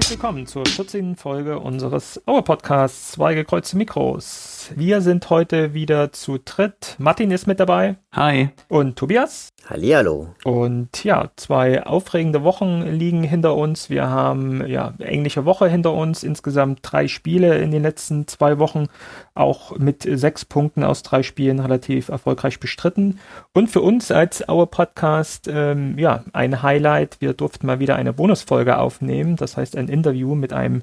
[0.00, 1.14] Herzlich willkommen zur 14.
[1.14, 4.59] Folge unseres Aue Podcasts Zwei gekreuzte Mikros.
[4.76, 6.94] Wir sind heute wieder zu dritt.
[6.98, 7.96] Martin ist mit dabei.
[8.12, 8.50] Hi.
[8.68, 9.48] Und Tobias.
[9.68, 10.34] Hallihallo.
[10.44, 13.90] Und ja, zwei aufregende Wochen liegen hinter uns.
[13.90, 16.22] Wir haben ja englische Woche hinter uns.
[16.22, 18.86] Insgesamt drei Spiele in den letzten zwei Wochen.
[19.34, 23.18] Auch mit sechs Punkten aus drei Spielen relativ erfolgreich bestritten.
[23.52, 27.20] Und für uns als Aue Podcast, ähm, ja, ein Highlight.
[27.20, 29.36] Wir durften mal wieder eine Bonusfolge aufnehmen.
[29.36, 30.82] Das heißt, ein Interview mit einem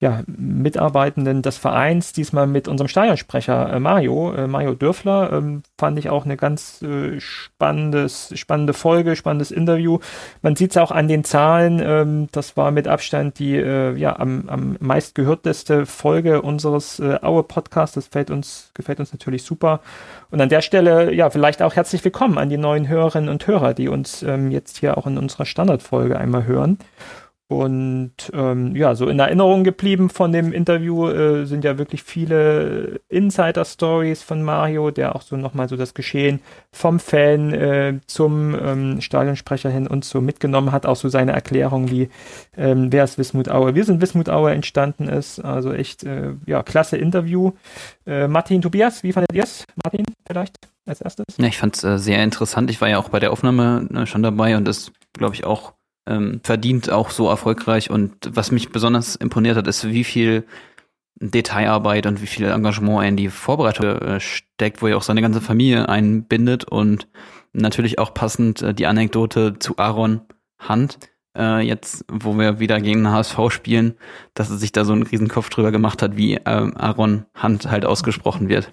[0.00, 5.98] ja, Mitarbeitenden des Vereins, diesmal mit unserem Stadionsprecher äh, Mario, äh, Mario Dürfler, ähm, fand
[5.98, 10.00] ich auch eine ganz äh, spannendes, spannende Folge, spannendes Interview.
[10.42, 14.18] Man sieht es auch an den Zahlen, ähm, das war mit Abstand die äh, ja,
[14.18, 17.94] am, am meistgehörteste Folge unseres äh, Aue Podcasts.
[17.94, 19.80] Das gefällt uns, gefällt uns natürlich super.
[20.30, 23.74] Und an der Stelle, ja, vielleicht auch herzlich willkommen an die neuen Hörerinnen und Hörer,
[23.74, 26.78] die uns ähm, jetzt hier auch in unserer Standardfolge einmal hören.
[27.46, 33.00] Und ähm, ja, so in Erinnerung geblieben von dem Interview äh, sind ja wirklich viele
[33.10, 36.40] Insider-Stories von Mario, der auch so nochmal so das Geschehen
[36.72, 40.86] vom Fan äh, zum ähm, Stadionsprecher hin und so mitgenommen hat.
[40.86, 42.08] Auch so seine Erklärung, wie
[42.56, 45.38] ähm, wer ist Wismut Aue, wir sind Wismut Aue entstanden ist.
[45.38, 47.52] Also echt, äh, ja, klasse Interview.
[48.06, 49.66] Äh, Martin, Tobias, wie fandet ihr es?
[49.84, 50.56] Martin, vielleicht
[50.86, 51.26] als erstes?
[51.36, 52.70] Ja, ich fand es äh, sehr interessant.
[52.70, 55.74] Ich war ja auch bei der Aufnahme ne, schon dabei und das, glaube ich, auch
[56.06, 57.90] ähm, verdient auch so erfolgreich.
[57.90, 60.44] Und was mich besonders imponiert hat, ist, wie viel
[61.16, 65.22] Detailarbeit und wie viel Engagement er in die Vorbereitung äh, steckt, wo er auch seine
[65.22, 67.08] ganze Familie einbindet und
[67.52, 70.22] natürlich auch passend äh, die Anekdote zu Aaron
[70.68, 70.98] Hunt.
[71.36, 73.94] Äh, jetzt, wo wir wieder gegen den HSV spielen,
[74.34, 77.84] dass er sich da so einen Riesenkopf drüber gemacht hat, wie ähm, Aaron Hunt halt
[77.84, 78.70] ausgesprochen wird.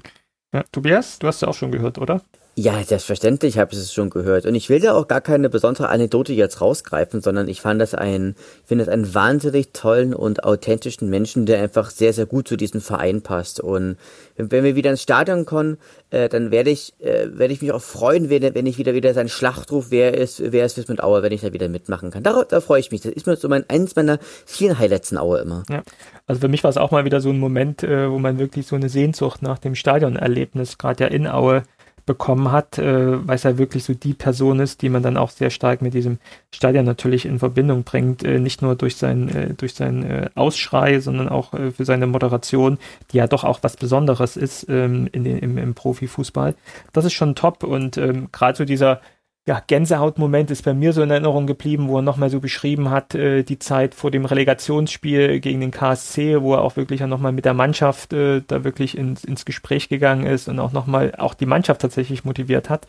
[0.54, 2.22] Ja, Tobias, du hast ja auch schon gehört, oder?
[2.62, 4.46] Ja, selbstverständlich habe ich es schon gehört.
[4.46, 7.96] Und ich will da auch gar keine besondere Anekdote jetzt rausgreifen, sondern ich fand das
[7.96, 8.36] ein,
[8.66, 12.80] finde das einen wahnsinnig tollen und authentischen Menschen, der einfach sehr, sehr gut zu diesem
[12.80, 13.62] Verein passt.
[13.62, 13.98] Und
[14.38, 15.80] wenn wir wieder ins Stadion kommen,
[16.12, 19.16] äh, dann werde ich, äh, werde ich mich auch freuen, wenn, wenn ich wieder wieder
[19.16, 22.22] sein Schlachtruf, wer ist, wer ist mit Aue, wenn ich da wieder mitmachen kann.
[22.22, 23.02] Da, da freue ich mich.
[23.02, 25.64] Das ist mir so mein, eins meiner vielen Highlights in Aue immer.
[25.68, 25.82] Ja.
[26.28, 28.68] Also für mich war es auch mal wieder so ein Moment, äh, wo man wirklich
[28.68, 31.64] so eine Sehnsucht nach dem Stadionerlebnis, gerade ja in Aue,
[32.12, 35.30] bekommen hat, äh, weil es ja wirklich so die Person ist, die man dann auch
[35.30, 36.18] sehr stark mit diesem
[36.54, 41.00] Stadion natürlich in Verbindung bringt, äh, nicht nur durch sein, äh, durch sein äh, Ausschrei,
[41.00, 42.80] sondern auch äh, für seine Moderation,
[43.12, 46.56] die ja doch auch was Besonderes ist ähm, in den, im, im Profifußball.
[46.92, 49.00] Das ist schon top und ähm, gerade so dieser
[49.48, 53.16] ja, Gänsehautmoment ist bei mir so in Erinnerung geblieben, wo er nochmal so beschrieben hat,
[53.16, 57.46] äh, die Zeit vor dem Relegationsspiel gegen den KSC, wo er auch wirklich nochmal mit
[57.46, 61.48] der Mannschaft äh, da wirklich ins, ins Gespräch gegangen ist und auch nochmal auch die
[61.48, 62.86] Mannschaft tatsächlich motiviert hat.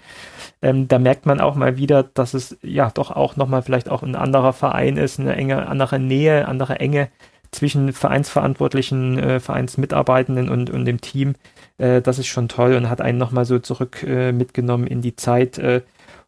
[0.60, 4.02] Ähm, da merkt man auch mal wieder, dass es ja doch auch nochmal vielleicht auch
[4.02, 7.08] ein anderer Verein ist, eine enge, andere Nähe, andere Enge
[7.50, 11.34] zwischen Vereinsverantwortlichen, äh, Vereinsmitarbeitenden und, und dem Team.
[11.78, 15.16] Äh, das ist schon toll und hat einen nochmal so zurück äh, mitgenommen in die
[15.16, 15.82] Zeit, äh,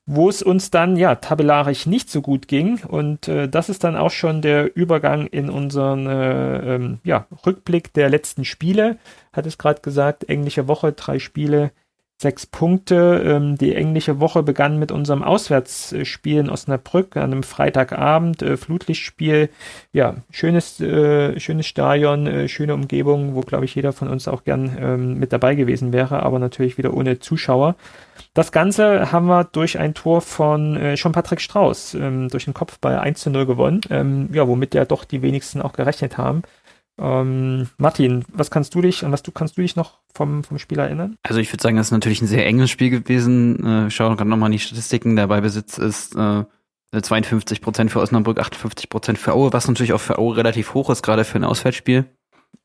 [0.06, 2.80] wo es uns dann ja tabellarisch nicht so gut ging.
[2.86, 7.92] Und äh, das ist dann auch schon der Übergang in unseren äh, ähm, ja, Rückblick
[7.94, 8.98] der letzten Spiele.
[9.32, 11.70] Hat es gerade gesagt, englische Woche, drei Spiele,
[12.20, 13.22] sechs Punkte.
[13.24, 19.48] Ähm, die englische Woche begann mit unserem Auswärtsspiel in Osnabrück an einem Freitagabend, äh, Flutlichtspiel.
[19.92, 24.44] Ja, schönes, äh, schönes Stadion, äh, schöne Umgebung, wo, glaube ich, jeder von uns auch
[24.44, 27.74] gern ähm, mit dabei gewesen wäre, aber natürlich wieder ohne Zuschauer.
[28.34, 32.54] Das Ganze haben wir durch ein Tor von äh, schon Patrick Strauß ähm, durch den
[32.54, 36.18] Kopf bei 1 zu 0 gewonnen, ähm, ja, womit ja doch die wenigsten auch gerechnet
[36.18, 36.42] haben.
[36.98, 40.58] Ähm, Martin, was kannst du dich, an was du kannst du dich noch vom, vom
[40.58, 41.16] Spiel erinnern?
[41.22, 43.86] Also ich würde sagen, das ist natürlich ein sehr enges Spiel gewesen.
[43.86, 45.14] Äh, schauen gerade nochmal in die Statistiken.
[45.14, 46.44] Der Beibesitz ist äh,
[47.00, 50.90] 52 Prozent für Osnabrück, 58 Prozent für Aue, was natürlich auch für Aue relativ hoch
[50.90, 52.04] ist, gerade für ein Auswärtsspiel.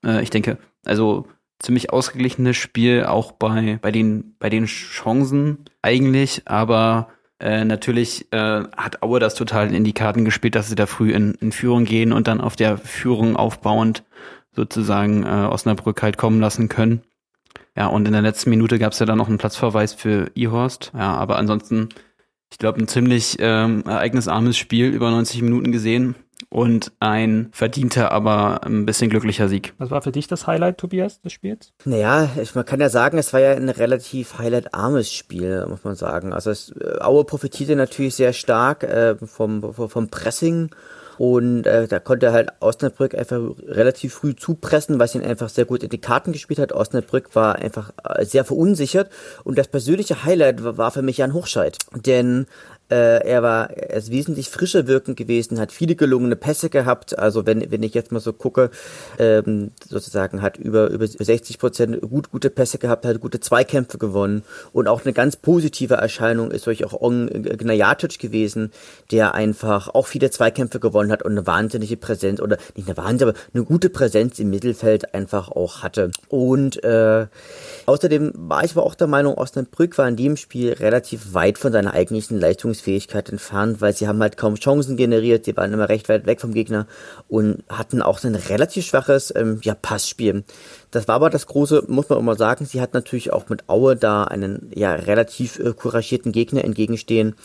[0.03, 1.27] Äh, ich denke, also
[1.59, 7.09] ziemlich ausgeglichenes Spiel, auch bei, bei, den, bei den Chancen eigentlich, aber
[7.39, 11.11] äh, natürlich äh, hat Aue das total in die Karten gespielt, dass sie da früh
[11.11, 14.03] in, in Führung gehen und dann auf der Führung aufbauend
[14.51, 17.01] sozusagen äh, Osnabrück halt kommen lassen können.
[17.75, 20.91] Ja, und in der letzten Minute gab es ja dann noch einen Platzverweis für Ihorst.
[20.93, 21.89] Ja, aber ansonsten,
[22.51, 26.15] ich glaube, ein ziemlich ähm, ereignisarmes Spiel, über 90 Minuten gesehen
[26.49, 29.73] und ein verdienter, aber ein bisschen glücklicher Sieg.
[29.77, 31.73] Was war für dich das Highlight, Tobias, des Spiels?
[31.85, 35.95] Naja, ich, man kann ja sagen, es war ja ein relativ highlightarmes Spiel, muss man
[35.95, 36.33] sagen.
[36.33, 40.69] Also es, äh, Aue profitierte natürlich sehr stark äh, vom, vom Pressing
[41.19, 45.83] und äh, da konnte halt Osnabrück einfach relativ früh zupressen, was ihn einfach sehr gut
[45.83, 46.71] in die Karten gespielt hat.
[46.71, 49.11] Osnabrück war einfach äh, sehr verunsichert.
[49.43, 51.77] Und das persönliche Highlight war, war für mich Jan Hochscheid.
[51.93, 52.45] Denn
[52.89, 57.17] Äh, er war er ist wesentlich frischer wirkend gewesen, hat viele gelungene Pässe gehabt.
[57.17, 58.71] Also wenn, wenn ich jetzt mal so gucke,
[59.17, 64.43] ähm, sozusagen hat über, über 60 Prozent gut, gute Pässe gehabt, hat gute Zweikämpfe gewonnen.
[64.73, 68.71] Und auch eine ganz positive Erscheinung ist durch auch On Gnajatic gewesen,
[69.11, 73.37] der einfach auch viele Zweikämpfe gewonnen hat und eine wahnsinnige Präsenz, oder nicht eine wahnsinnige,
[73.37, 76.11] aber eine gute Präsenz im Mittelfeld einfach auch hatte.
[76.27, 77.27] Und äh,
[77.85, 81.71] außerdem war ich aber auch der Meinung, Osnabrück war in dem Spiel relativ weit von
[81.71, 82.39] seiner eigentlichen
[82.79, 86.41] Leistungsfähigkeit entfernt, weil sie haben halt kaum Chancen generiert, sie waren immer recht weit weg
[86.41, 86.87] vom Gegner
[87.27, 90.43] und hatten auch ein relativ schwaches ähm, ja, Passspiel.
[90.91, 93.95] Das war aber das große, muss man immer sagen, sie hat natürlich auch mit Aue
[93.95, 97.35] da einen ja relativ äh, couragierten Gegner entgegenstehen.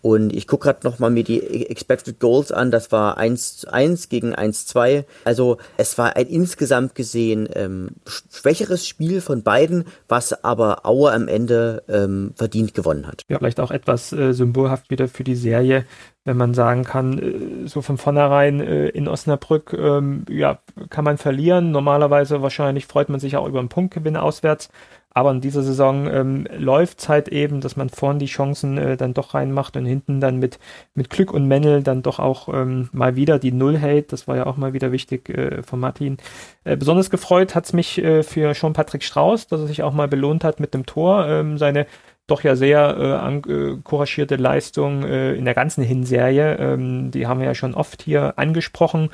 [0.00, 2.70] Und ich gucke gerade nochmal mir die Expected Goals an.
[2.70, 5.04] Das war 1-1 gegen 1-2.
[5.24, 11.26] Also es war ein insgesamt gesehen ähm, schwächeres Spiel von beiden, was aber Aue am
[11.26, 13.22] Ende ähm, verdient gewonnen hat.
[13.28, 15.84] Ja, vielleicht auch etwas äh, symbolhaft wieder für die Serie,
[16.24, 20.58] wenn man sagen kann, äh, so von vornherein äh, in Osnabrück, ähm, ja,
[20.90, 21.72] kann man verlieren.
[21.72, 24.68] Normalerweise wahrscheinlich freut man sich auch über einen Punktgewinn auswärts.
[25.14, 28.96] Aber in dieser Saison ähm, läuft es halt eben, dass man vorn die Chancen äh,
[28.96, 30.58] dann doch reinmacht und hinten dann mit,
[30.94, 34.12] mit Glück und Männel dann doch auch ähm, mal wieder die Null hält.
[34.12, 36.18] Das war ja auch mal wieder wichtig äh, von Martin.
[36.64, 40.08] Äh, besonders gefreut hat es mich äh, für Jean-Patrick Strauß, dass er sich auch mal
[40.08, 41.26] belohnt hat mit dem Tor.
[41.26, 41.86] Ähm, seine
[42.28, 46.56] doch ja sehr äh, äh, couragierte Leistung äh, in der ganzen Hinserie.
[46.58, 49.08] Ähm, die haben wir ja schon oft hier angesprochen,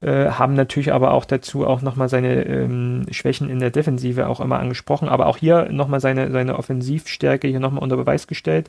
[0.00, 4.40] äh, haben natürlich aber auch dazu auch nochmal seine ähm, Schwächen in der Defensive auch
[4.40, 8.68] immer angesprochen, aber auch hier nochmal seine, seine Offensivstärke hier nochmal unter Beweis gestellt.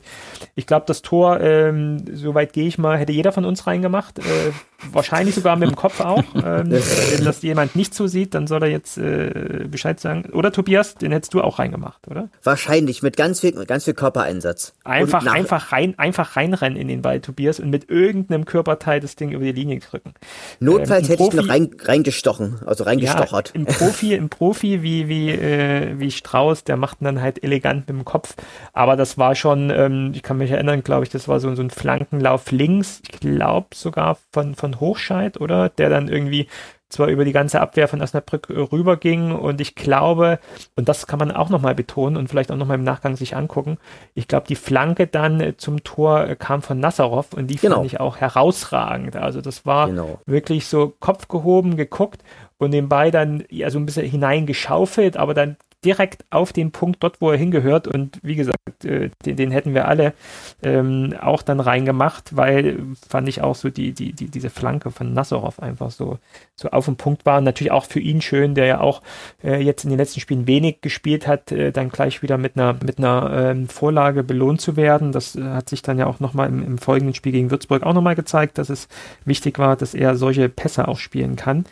[0.54, 4.18] Ich glaube, das Tor, ähm, soweit gehe ich mal, hätte jeder von uns reingemacht.
[4.18, 4.22] Äh,
[4.92, 6.24] wahrscheinlich sogar mit dem Kopf auch.
[6.40, 10.30] Ähm, wenn das jemand nicht so sieht, dann soll er jetzt äh, Bescheid sagen.
[10.32, 12.28] Oder Tobias, den hättest du auch reingemacht, oder?
[12.42, 14.72] Wahrscheinlich, mit ganz viel, mit ganz viel Körpereinsatz.
[14.84, 19.32] Einfach, einfach rein, einfach reinrennen in den Ball, Tobias, und mit irgendeinem Körperteil das Ding
[19.32, 20.14] über die Linie drücken.
[20.60, 23.48] Notfalls ähm, hätte Profi, ich noch rein, reingestochen, also reingestochert.
[23.48, 27.80] Ja, Im Profi, im Profi wie, wie, äh, wie Strauß, der macht dann halt elegant
[27.80, 28.34] mit dem Kopf.
[28.72, 31.62] Aber das war schon, ähm, ich kann mich erinnern, glaube ich, das war so, so
[31.62, 35.70] ein Flankenlauf links, ich glaube sogar von, von Hochscheid, oder?
[35.70, 36.46] Der dann irgendwie
[36.90, 40.38] zwar über die ganze Abwehr von Osnabrück äh, rüberging und ich glaube,
[40.76, 43.78] und das kann man auch nochmal betonen und vielleicht auch nochmal im Nachgang sich angucken,
[44.14, 47.76] ich glaube, die Flanke dann äh, zum Tor äh, kam von Nazarov und die genau.
[47.76, 49.16] fand ich auch herausragend.
[49.16, 50.18] Also das war genau.
[50.26, 52.22] wirklich so Kopf gehoben, geguckt
[52.58, 57.20] und nebenbei dann ja so ein bisschen hineingeschaufelt, aber dann direkt auf den Punkt dort,
[57.20, 57.88] wo er hingehört.
[57.88, 60.12] Und wie gesagt, äh, den, den, hätten wir alle
[60.62, 62.78] ähm, auch dann reingemacht, weil
[63.08, 66.18] fand ich auch so die, die, die, diese Flanke von Nasserov einfach so,
[66.54, 67.38] so auf den Punkt war.
[67.38, 69.00] Und natürlich auch für ihn schön, der ja auch
[69.42, 72.74] äh, jetzt in den letzten Spielen wenig gespielt hat, äh, dann gleich wieder mit einer,
[72.84, 75.12] mit einer ähm, Vorlage belohnt zu werden.
[75.12, 77.94] Das äh, hat sich dann ja auch nochmal im, im folgenden Spiel gegen Würzburg auch
[77.94, 78.88] nochmal gezeigt, dass es
[79.24, 81.64] wichtig war, dass er solche Pässe auch spielen kann.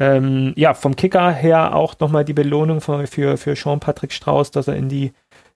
[0.00, 4.66] Ähm, ja, vom Kicker her auch nochmal die Belohnung für, für, für Jean-Patrick Strauß, dass
[4.66, 5.12] er in die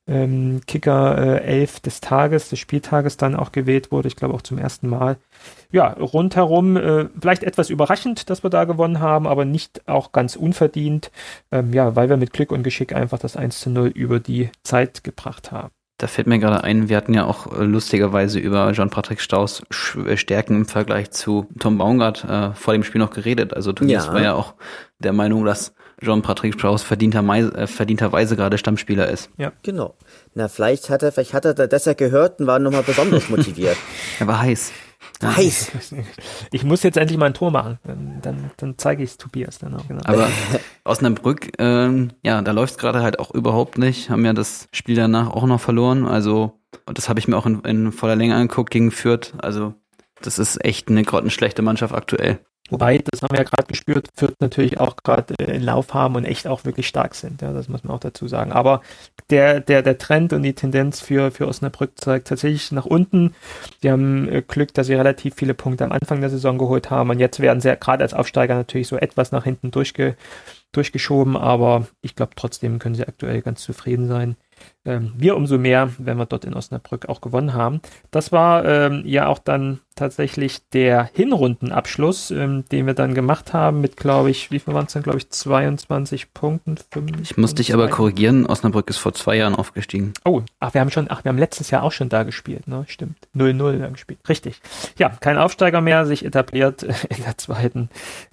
[0.06, 4.08] ähm, Kicker äh, 11 des Tages, des Spieltages dann auch gewählt wurde.
[4.08, 5.16] Ich glaube auch zum ersten Mal.
[5.72, 10.36] Ja, rundherum äh, vielleicht etwas überraschend, dass wir da gewonnen haben, aber nicht auch ganz
[10.36, 11.10] unverdient.
[11.50, 14.50] Ähm, ja, weil wir mit Glück und Geschick einfach das 1 zu 0 über die
[14.62, 15.70] Zeit gebracht haben.
[15.98, 19.62] Da fällt mir gerade ein, wir hatten ja auch äh, lustigerweise über Jean-Patrick Staus
[20.06, 23.54] äh, Stärken im Vergleich zu Tom Baumgart äh, vor dem Spiel noch geredet.
[23.54, 24.12] Also Tobias ja.
[24.12, 24.54] war ja auch
[24.98, 29.30] der Meinung, dass Jean-Patrick Strauß verdienter, äh, verdienterweise gerade Stammspieler ist.
[29.36, 29.96] Ja, genau.
[30.34, 33.76] Na, vielleicht hat er, vielleicht hat er das ja gehört und war nochmal besonders motiviert.
[34.18, 34.72] er war heiß.
[35.22, 35.72] Heiß.
[36.52, 37.78] Ich muss jetzt endlich mal ein Tor machen.
[37.84, 39.86] Dann, dann, dann zeige ich es Tobias dann auch.
[39.86, 40.02] Genau.
[40.04, 40.28] Aber
[40.84, 44.10] Osnabrück, ähm, ja, da läuft es gerade halt auch überhaupt nicht.
[44.10, 46.06] Haben ja das Spiel danach auch noch verloren.
[46.06, 49.34] Also, und das habe ich mir auch in, in voller Länge angeguckt gegen Fürth.
[49.38, 49.74] Also,
[50.20, 52.40] das ist echt eine grottenschlechte Mannschaft aktuell.
[52.70, 56.24] Wobei, das haben wir ja gerade gespürt, Fürth natürlich auch gerade äh, Lauf haben und
[56.24, 57.42] echt auch wirklich stark sind.
[57.42, 58.52] Ja, das muss man auch dazu sagen.
[58.52, 58.80] Aber
[59.28, 63.34] der, der, der Trend und die Tendenz für, für Osnabrück zeigt tatsächlich nach unten.
[63.82, 67.10] Die haben äh, Glück, dass sie relativ viele Punkte am Anfang der Saison geholt haben
[67.10, 70.16] und jetzt werden sie gerade als Aufsteiger natürlich so etwas nach hinten durchge,
[70.72, 74.36] durchgeschoben, aber ich glaube trotzdem können sie aktuell ganz zufrieden sein
[74.84, 77.80] ähm, wir umso mehr, wenn wir dort in Osnabrück auch gewonnen haben.
[78.10, 83.80] Das war ähm, ja auch dann tatsächlich der Hinrundenabschluss, ähm, den wir dann gemacht haben
[83.80, 86.76] mit, glaube ich, wie viel waren es dann, glaube ich, 22 Punkten.
[86.90, 90.12] 5, ich muss dich aber korrigieren, Osnabrück ist vor zwei Jahren aufgestiegen.
[90.24, 92.84] Oh, ach, wir haben schon, ach, wir haben letztes Jahr auch schon da gespielt, ne?
[92.88, 93.16] Stimmt.
[93.36, 94.18] 0-0 da gespielt.
[94.28, 94.60] Richtig.
[94.98, 97.88] Ja, kein Aufsteiger mehr, sich etabliert in der zweiten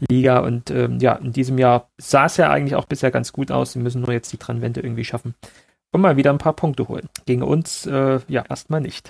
[0.09, 3.51] Liga und ähm, ja, in diesem Jahr sah es ja eigentlich auch bisher ganz gut
[3.51, 3.73] aus.
[3.73, 5.35] Sie müssen nur jetzt die Trennwende irgendwie schaffen
[5.91, 7.09] und mal wieder ein paar Punkte holen.
[7.25, 9.09] Gegen uns, äh, ja, erstmal nicht.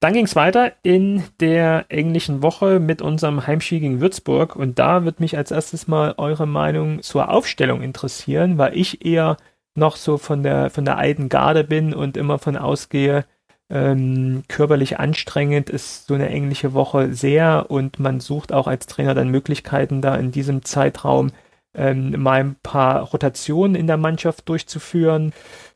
[0.00, 5.04] Dann ging es weiter in der englischen Woche mit unserem Heimspiel gegen Würzburg und da
[5.04, 9.36] wird mich als erstes mal eure Meinung zur Aufstellung interessieren, weil ich eher
[9.76, 13.24] noch so von der von der alten Garde bin und immer von ausgehe,
[13.70, 19.14] ähm, körperlich anstrengend ist so eine englische Woche sehr und man sucht auch als Trainer
[19.14, 21.30] dann Möglichkeiten, da in diesem Zeitraum
[21.74, 25.32] ähm, mal ein paar Rotationen in der Mannschaft durchzuführen.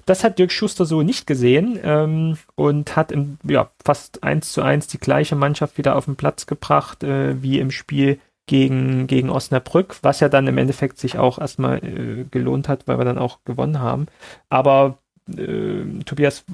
[0.07, 4.63] Das hat Dirk Schuster so nicht gesehen ähm, und hat im, ja, fast eins zu
[4.63, 9.31] eins die gleiche Mannschaft wieder auf den Platz gebracht äh, wie im Spiel gegen, gegen
[9.31, 13.19] Osnabrück, was ja dann im Endeffekt sich auch erstmal äh, gelohnt hat, weil wir dann
[13.19, 14.07] auch gewonnen haben.
[14.49, 14.99] Aber
[15.29, 16.45] äh, Tobias,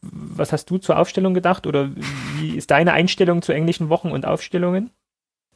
[0.00, 1.90] was hast du zur Aufstellung gedacht oder
[2.38, 4.90] wie ist deine Einstellung zu englischen Wochen und Aufstellungen?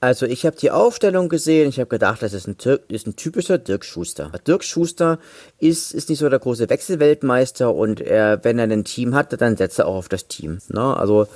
[0.00, 2.56] Also ich habe die Aufstellung gesehen, ich habe gedacht, das ist ein,
[2.88, 4.30] ist ein typischer Dirk Schuster.
[4.46, 5.18] Dirk Schuster
[5.58, 9.56] ist, ist nicht so der große Wechselweltmeister und er, wenn er ein Team hat, dann
[9.56, 10.58] setzt er auch auf das Team.
[10.68, 10.96] Ne?
[10.96, 11.26] Also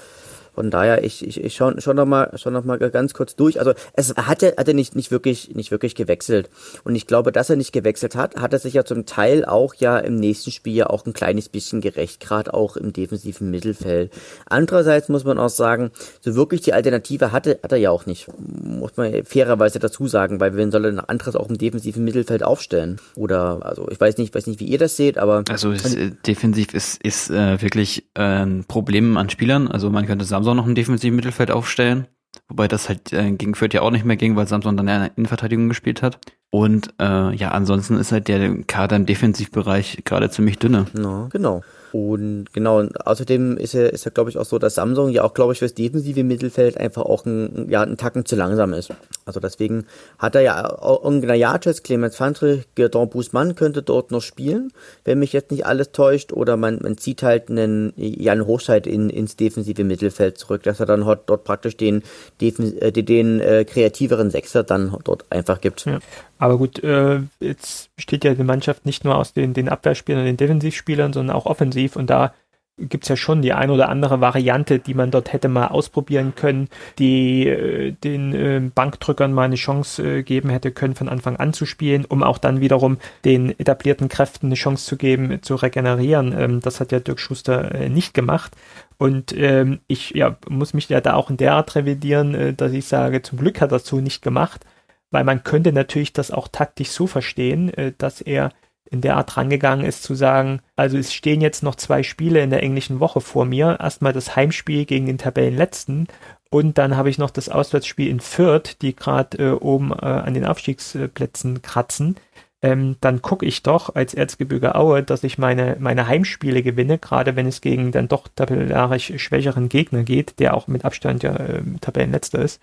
[0.55, 3.59] von daher, ich, ich, ich schau, schau noch mal, schau noch mal ganz kurz durch.
[3.59, 6.51] Also es hat er, hat er nicht, nicht wirklich, nicht wirklich gewechselt.
[6.85, 9.75] Und ich glaube, dass er nicht gewechselt hat, hat er sich ja zum Teil auch
[9.75, 14.13] ja im nächsten Spiel ja auch ein kleines bisschen gerecht, gerade auch im defensiven Mittelfeld.
[14.47, 15.91] Andererseits muss man auch sagen,
[16.21, 18.29] so wirklich die Alternative hatte, hat er ja auch nicht.
[18.39, 22.43] Muss man fairerweise dazu sagen, weil wen soll er ein anderes auch im defensiven Mittelfeld
[22.43, 23.01] aufstellen?
[23.15, 25.45] Oder, also ich weiß nicht, weiß nicht, wie ihr das seht, aber.
[25.49, 29.69] Also es, äh, defensiv ist, ist äh, wirklich äh, ein Problem an Spielern.
[29.69, 32.09] Also man könnte sagen, Samson noch ein defensives Mittelfeld aufstellen.
[32.49, 35.11] Wobei das halt äh, gegen Fürth ja auch nicht mehr ging, weil Samson dann in
[35.17, 36.19] Innenverteidigung gespielt hat.
[36.51, 40.87] Und äh, ja, ansonsten ist halt der Kader im Defensivbereich gerade ziemlich dünne.
[40.95, 41.63] No, genau.
[41.93, 45.25] Und genau, und außerdem ist er, ist er glaube ich, auch so, dass Samsung ja
[45.25, 48.91] auch, glaube ich, fürs defensive Mittelfeld einfach auch ein, ja, ein Tacken zu langsam ist.
[49.25, 49.87] Also deswegen
[50.19, 54.73] hat er ja auch Gnajacez, Clemens Fandre, Gerdon Busmann könnte dort noch spielen,
[55.05, 59.11] wenn mich jetzt nicht alles täuscht, oder man, man zieht halt einen Jan Hochscheid in,
[59.11, 62.03] ins defensive Mittelfeld zurück, dass er dann dort, dort praktisch den,
[62.41, 65.85] den, äh, den äh, kreativeren Sechser dann dort einfach gibt.
[65.85, 65.99] Ja.
[66.39, 70.27] Aber gut, äh, jetzt besteht ja die Mannschaft nicht nur aus den, den Abwehrspielern und
[70.27, 71.97] den Defensivspielern, sondern auch offensiv.
[71.97, 72.35] Und da
[72.79, 76.35] gibt es ja schon die ein oder andere Variante, die man dort hätte mal ausprobieren
[76.35, 81.37] können, die äh, den äh, Bankdrückern mal eine Chance äh, geben hätte können, von Anfang
[81.37, 85.55] an zu spielen, um auch dann wiederum den etablierten Kräften eine Chance zu geben, zu
[85.55, 86.35] regenerieren.
[86.37, 88.53] Ähm, das hat ja Dirk Schuster äh, nicht gemacht.
[88.99, 92.73] Und ähm, ich ja, muss mich ja da auch in der Art revidieren, äh, dass
[92.73, 94.65] ich sage, zum Glück hat er so nicht gemacht,
[95.11, 98.51] weil man könnte natürlich das auch taktisch so verstehen, äh, dass er
[98.93, 102.51] in der Art rangegangen ist zu sagen, also es stehen jetzt noch zwei Spiele in
[102.51, 103.79] der englischen Woche vor mir.
[103.81, 106.09] Erstmal das Heimspiel gegen den Tabellenletzten
[106.51, 110.35] und dann habe ich noch das Auswärtsspiel in Fürth, die gerade äh, oben äh, an
[110.35, 112.17] den Aufstiegsplätzen kratzen
[112.63, 117.35] ähm, dann gucke ich doch als Erzgebirge Aue, dass ich meine, meine Heimspiele gewinne, gerade
[117.35, 121.63] wenn es gegen dann doch tabellarisch schwächeren Gegner geht, der auch mit Abstand ja äh,
[121.81, 122.63] Tabellenletzter ist,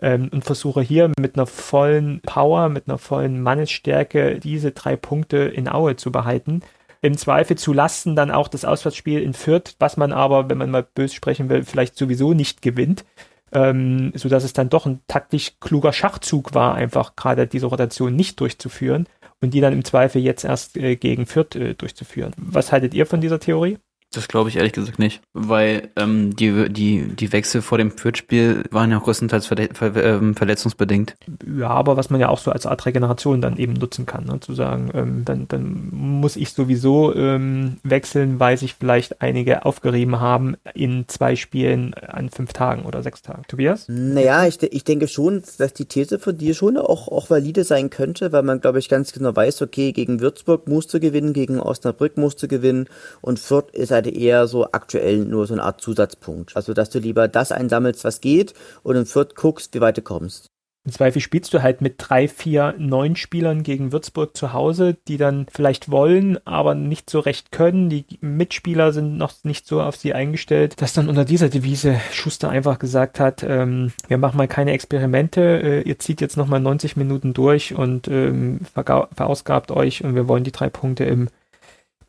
[0.00, 5.38] ähm, und versuche hier mit einer vollen Power, mit einer vollen Mannesstärke diese drei Punkte
[5.38, 6.62] in Aue zu behalten.
[7.02, 10.70] Im Zweifel zu Lasten dann auch das Auswärtsspiel in Fürth, was man aber, wenn man
[10.70, 13.04] mal böse sprechen will, vielleicht sowieso nicht gewinnt.
[13.52, 18.14] Ähm, so dass es dann doch ein taktisch kluger Schachzug war, einfach gerade diese Rotation
[18.14, 19.08] nicht durchzuführen
[19.40, 22.32] und die dann im Zweifel jetzt erst äh, gegen Fürth äh, durchzuführen.
[22.36, 23.78] Was haltet ihr von dieser Theorie?
[24.12, 28.64] Das glaube ich ehrlich gesagt nicht, weil ähm, die, die, die Wechsel vor dem Fürth-Spiel
[28.70, 31.14] waren ja größtenteils ver ver ähm, verletzungsbedingt.
[31.58, 34.40] Ja, aber was man ja auch so als Art Regeneration dann eben nutzen kann, ne?
[34.40, 40.18] zu sagen, ähm, dann, dann muss ich sowieso ähm, wechseln, weil sich vielleicht einige aufgerieben
[40.18, 43.44] haben in zwei Spielen an fünf Tagen oder sechs Tagen.
[43.46, 43.86] Tobias?
[43.88, 47.90] Naja, ich, ich denke schon, dass die These von dir schon auch, auch valide sein
[47.90, 51.60] könnte, weil man, glaube ich, ganz genau weiß, okay, gegen Würzburg musst du gewinnen, gegen
[51.60, 52.86] Osnabrück musst du gewinnen
[53.20, 56.56] und Fürth ist halt eher so aktuell nur so eine Art Zusatzpunkt.
[56.56, 60.02] Also, dass du lieber das einsammelst, was geht und im Viert guckst, wie weit du
[60.02, 60.50] kommst.
[60.86, 65.18] Im Zweifel spielst du halt mit drei, vier, neun Spielern gegen Würzburg zu Hause, die
[65.18, 67.90] dann vielleicht wollen, aber nicht so recht können.
[67.90, 72.48] Die Mitspieler sind noch nicht so auf sie eingestellt, dass dann unter dieser Devise Schuster
[72.48, 76.96] einfach gesagt hat, ähm, wir machen mal keine Experimente, äh, ihr zieht jetzt nochmal 90
[76.96, 81.28] Minuten durch und ähm, verausgabt euch und wir wollen die drei Punkte im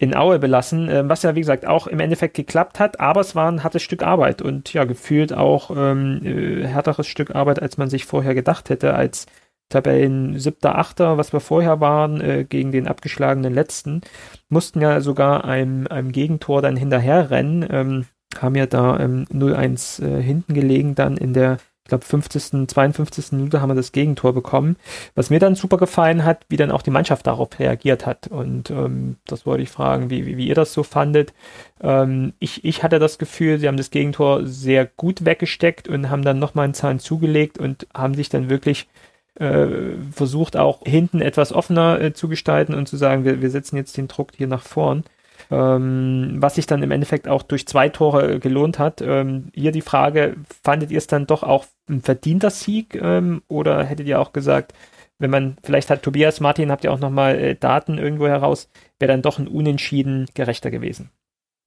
[0.01, 3.35] in Aue belassen, äh, was ja wie gesagt auch im Endeffekt geklappt hat, aber es
[3.35, 7.77] war ein hartes Stück Arbeit und ja, gefühlt auch ähm, äh, härteres Stück Arbeit, als
[7.77, 9.27] man sich vorher gedacht hätte, als
[9.69, 14.01] Tabellen siebter, achter, was wir vorher waren, äh, gegen den abgeschlagenen letzten,
[14.49, 18.05] mussten ja sogar einem, einem Gegentor dann hinterherrennen, ähm,
[18.39, 23.31] haben ja da ähm, 0-1 äh, hinten gelegen dann in der ich glaube 50., 52.
[23.33, 24.77] Minute haben wir das Gegentor bekommen.
[25.15, 28.27] Was mir dann super gefallen hat, wie dann auch die Mannschaft darauf reagiert hat.
[28.27, 31.33] Und ähm, das wollte ich fragen, wie, wie, wie ihr das so fandet.
[31.81, 36.23] Ähm, ich, ich hatte das Gefühl, sie haben das Gegentor sehr gut weggesteckt und haben
[36.23, 38.87] dann nochmal einen Zahn zugelegt und haben sich dann wirklich
[39.35, 39.67] äh,
[40.11, 43.97] versucht, auch hinten etwas offener äh, zu gestalten und zu sagen, wir, wir setzen jetzt
[43.97, 45.03] den Druck hier nach vorn
[45.51, 49.01] ähm, was sich dann im Endeffekt auch durch zwei Tore gelohnt hat.
[49.01, 53.83] Ähm, hier die Frage, fandet ihr es dann doch auch ein verdienter Sieg ähm, oder
[53.83, 54.73] hättet ihr auch gesagt,
[55.19, 59.11] wenn man, vielleicht hat Tobias Martin, habt ihr auch nochmal äh, Daten irgendwo heraus, wäre
[59.11, 61.11] dann doch ein Unentschieden gerechter gewesen?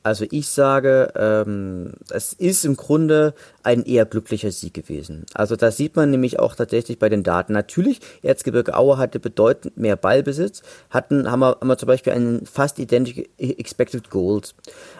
[0.04, 3.32] Also ich sage, ähm, es ist im Grunde
[3.62, 5.24] ein eher glücklicher Sieg gewesen.
[5.32, 7.54] Also das sieht man nämlich auch tatsächlich bei den Daten.
[7.54, 12.44] Natürlich, Erzgebirge Aue hatte bedeutend mehr Ballbesitz, hatten, haben wir, haben wir zum Beispiel einen
[12.44, 14.54] fast identischen Expected Goals.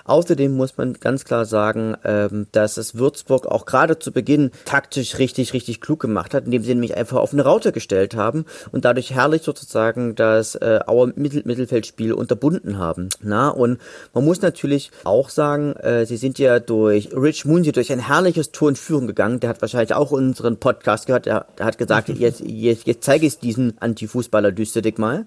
[0.04, 5.18] Außerdem muss man ganz klar sagen, ähm, dass es Würzburg auch gerade zu Beginn taktisch
[5.18, 8.86] richtig, richtig klug gemacht hat, indem sie nämlich einfach auf eine Raute gestellt haben und
[8.86, 13.10] dadurch herrlich sozusagen das äh, Auer Mittel Mittelfeldspiel unterbunden haben.
[13.20, 13.78] Na, und
[14.14, 18.52] man muss natürlich auch sagen, äh, sie sind ja durch Rich Mooney durch ein herrliches
[18.52, 19.40] Tor in Führung gegangen.
[19.40, 21.26] Der hat wahrscheinlich auch unseren Podcast gehört.
[21.26, 25.26] Der, der hat gesagt, jetzt, jetzt, jetzt zeige ich diesen Anti-Fußballer düster dich mal.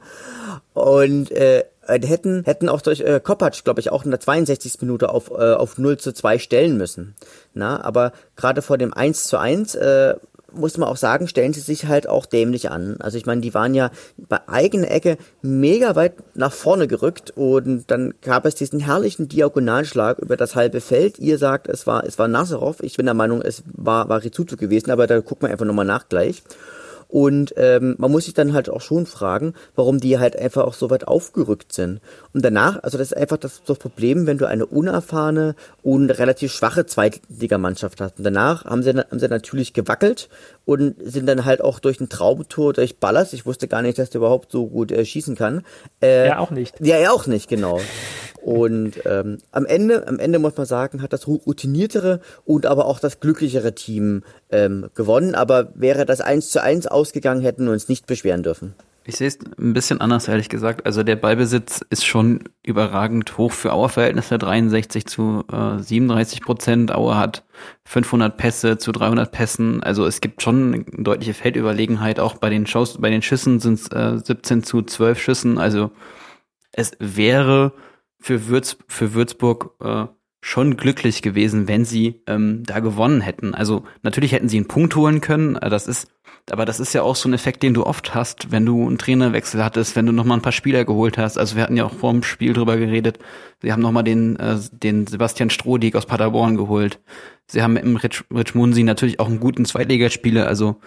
[0.74, 4.82] Und äh, hätten, hätten auch durch äh, Kopacz, glaube ich, auch in der 62.
[4.82, 7.16] Minute auf, äh, auf 0 zu 2 stellen müssen.
[7.54, 10.16] Na, aber gerade vor dem 1 zu 1 äh,
[10.54, 12.98] muss man auch sagen, stellen sie sich halt auch dämlich an.
[13.00, 17.90] Also ich meine, die waren ja bei eigener Ecke mega weit nach vorne gerückt und
[17.92, 21.20] dann gab es diesen herrlichen Diagonalschlag über das halbe Feld.
[21.20, 22.82] Ihr sagt, es war, es war Nazarov.
[22.82, 25.86] Ich bin der Meinung, es war, war Rizuto gewesen, aber da gucken wir einfach nochmal
[25.86, 26.44] nach gleich.
[27.08, 30.74] Und ähm, man muss sich dann halt auch schon fragen, warum die halt einfach auch
[30.74, 32.02] so weit aufgerückt sind.
[32.34, 36.52] Und danach, also das ist einfach das, das Problem, wenn du eine unerfahrene und relativ
[36.52, 38.18] schwache Zweitligamannschaft hast.
[38.18, 40.30] Und danach haben sie, haben sie natürlich gewackelt
[40.68, 43.32] und sind dann halt auch durch ein Traumtor durch Ballers.
[43.32, 45.64] Ich wusste gar nicht, dass der überhaupt so gut äh, schießen kann.
[46.02, 46.76] Äh, ja, auch nicht.
[46.82, 47.80] Ja, er auch nicht, genau.
[48.42, 53.00] Und ähm, am Ende, am Ende muss man sagen, hat das routiniertere und aber auch
[53.00, 55.36] das glücklichere Team ähm, gewonnen.
[55.36, 58.76] Aber wäre das eins zu eins ausgegangen, hätten wir uns nicht beschweren dürfen.
[59.08, 60.86] Ich sehe es ein bisschen anders, ehrlich gesagt.
[60.86, 66.94] Also der Ballbesitz ist schon überragend hoch für Auer-Verhältnisse, 63 zu äh, 37 Prozent.
[66.94, 67.46] Auer hat
[67.86, 69.82] 500 Pässe zu 300 Pässen.
[69.82, 72.20] Also es gibt schon eine deutliche Feldüberlegenheit.
[72.20, 75.58] Auch bei den, Schaus bei den Schüssen sind es äh, 17 zu 12 Schüssen.
[75.58, 75.92] Also
[76.74, 77.72] es wäre
[78.20, 80.08] für, Würz für Würzburg äh,
[80.48, 83.54] schon glücklich gewesen, wenn sie ähm, da gewonnen hätten.
[83.54, 85.58] Also natürlich hätten sie einen Punkt holen können.
[85.58, 86.08] Äh, das ist,
[86.50, 88.98] aber das ist ja auch so ein Effekt, den du oft hast, wenn du einen
[88.98, 91.38] Trainerwechsel hattest, wenn du noch mal ein paar Spieler geholt hast.
[91.38, 93.20] Also wir hatten ja auch vor dem Spiel drüber geredet.
[93.62, 97.02] Sie haben noch mal den äh, den Sebastian Strohdig aus Paderborn geholt.
[97.48, 100.48] Sie haben im Rich, Rich Munsi natürlich auch einen guten Zweitligaspieler.
[100.48, 100.78] Also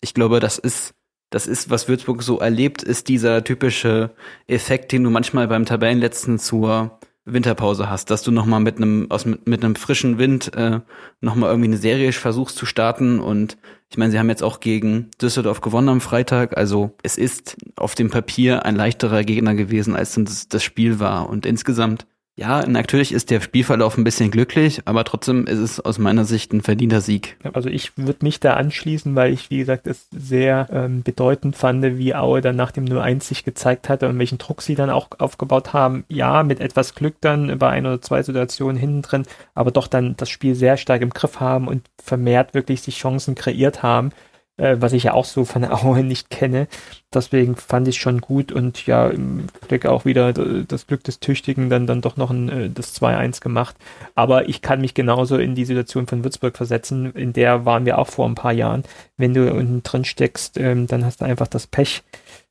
[0.00, 0.92] ich glaube, das ist
[1.30, 4.10] das ist, was Würzburg so erlebt, ist dieser typische
[4.48, 9.24] Effekt, den du manchmal beim Tabellenletzten zur Winterpause hast, dass du nochmal mit einem aus
[9.24, 10.80] mit, mit einem frischen Wind äh,
[11.20, 13.18] nochmal irgendwie eine Serie versuchst zu starten.
[13.18, 13.56] Und
[13.90, 17.94] ich meine, sie haben jetzt auch gegen Düsseldorf gewonnen am Freitag, also es ist auf
[17.94, 21.28] dem Papier ein leichterer Gegner gewesen, als das Spiel war.
[21.30, 25.98] Und insgesamt ja, natürlich ist der Spielverlauf ein bisschen glücklich, aber trotzdem ist es aus
[25.98, 27.36] meiner Sicht ein verdienter Sieg.
[27.52, 31.84] Also ich würde mich da anschließen, weil ich, wie gesagt, es sehr ähm, bedeutend fand,
[31.96, 35.08] wie Aue dann nach dem 0-1 sich gezeigt hatte und welchen Druck sie dann auch
[35.18, 36.04] aufgebaut haben.
[36.08, 39.22] Ja, mit etwas Glück dann bei ein oder zwei Situationen hinten drin,
[39.54, 43.36] aber doch dann das Spiel sehr stark im Griff haben und vermehrt wirklich sich Chancen
[43.36, 44.10] kreiert haben
[44.56, 46.68] äh, was ich ja auch so von Aue nicht kenne.
[47.12, 51.70] Deswegen fand ich schon gut und ja, im Blick auch wieder das Glück des Tüchtigen
[51.70, 53.76] dann, dann doch noch ein, äh, das 2-1 gemacht.
[54.14, 57.98] Aber ich kann mich genauso in die Situation von Würzburg versetzen, in der waren wir
[57.98, 58.84] auch vor ein paar Jahren.
[59.16, 62.02] Wenn du unten drin steckst, ähm, dann hast du einfach das Pech.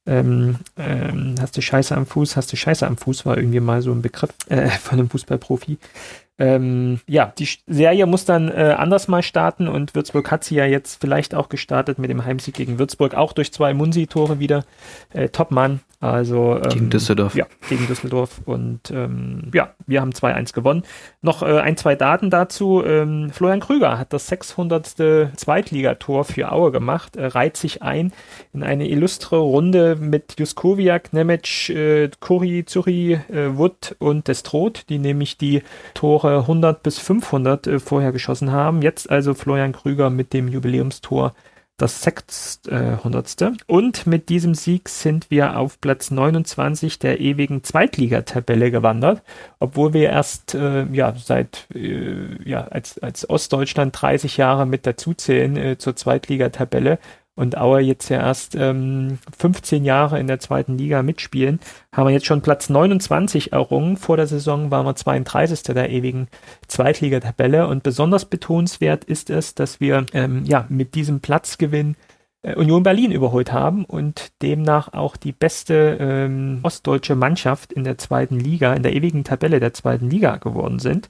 [0.06, 3.82] Ähm, ähm, hast du Scheiße am Fuß, hast du Scheiße am Fuß, war irgendwie mal
[3.82, 5.78] so ein Begriff äh, von einem Fußballprofi.
[6.39, 10.65] Ähm, ja, die Serie muss dann äh, anders mal starten und Würzburg hat sie ja
[10.65, 14.65] jetzt vielleicht auch gestartet mit dem Heimsieg gegen Würzburg, auch durch zwei Munsi-Tore wieder.
[15.12, 17.34] Äh, Topmann, also ähm, gegen Düsseldorf.
[17.34, 18.41] Ja, gegen Düsseldorf.
[18.43, 20.84] Und ähm, ja, wir haben 2-1 gewonnen.
[21.22, 22.84] Noch äh, ein, zwei Daten dazu.
[22.84, 24.84] Ähm, Florian Krüger hat das 600.
[25.38, 28.12] Zweitligator für Aue gemacht, äh, reiht sich ein
[28.54, 35.00] in eine illustre Runde mit Juskowiak, Nemec, äh, Kuri, Zuri, äh, Wood und Destrot, die
[35.00, 35.62] nämlich die
[35.93, 38.82] Tore Woche 100 bis 500 äh, vorher geschossen haben.
[38.82, 41.34] Jetzt also Florian Krüger mit dem Jubiläumstor
[41.78, 43.42] das 600.
[43.42, 49.24] Äh, Und mit diesem Sieg sind wir auf Platz 29 der ewigen Zweitligatabelle gewandert,
[49.60, 55.58] obwohl wir erst äh, ja seit äh, ja als als Ostdeutschland 30 Jahre mit dazuzählen
[55.58, 57.00] äh, zur Zweitligatabelle
[57.36, 61.60] und Aue jetzt ja erst ähm, 15 Jahre in der zweiten Liga mitspielen,
[61.91, 63.98] haben wir jetzt schon Platz 29 errungen.
[63.98, 65.63] Vor der Saison waren wir 32.
[65.74, 66.28] der ewigen
[66.67, 71.96] Zweitligatabelle und besonders betonenswert ist es, dass wir ähm, ja mit diesem Platzgewinn
[72.43, 77.98] äh, Union Berlin überholt haben und demnach auch die beste ähm, ostdeutsche Mannschaft in der
[77.98, 81.10] zweiten Liga, in der ewigen Tabelle der zweiten Liga geworden sind.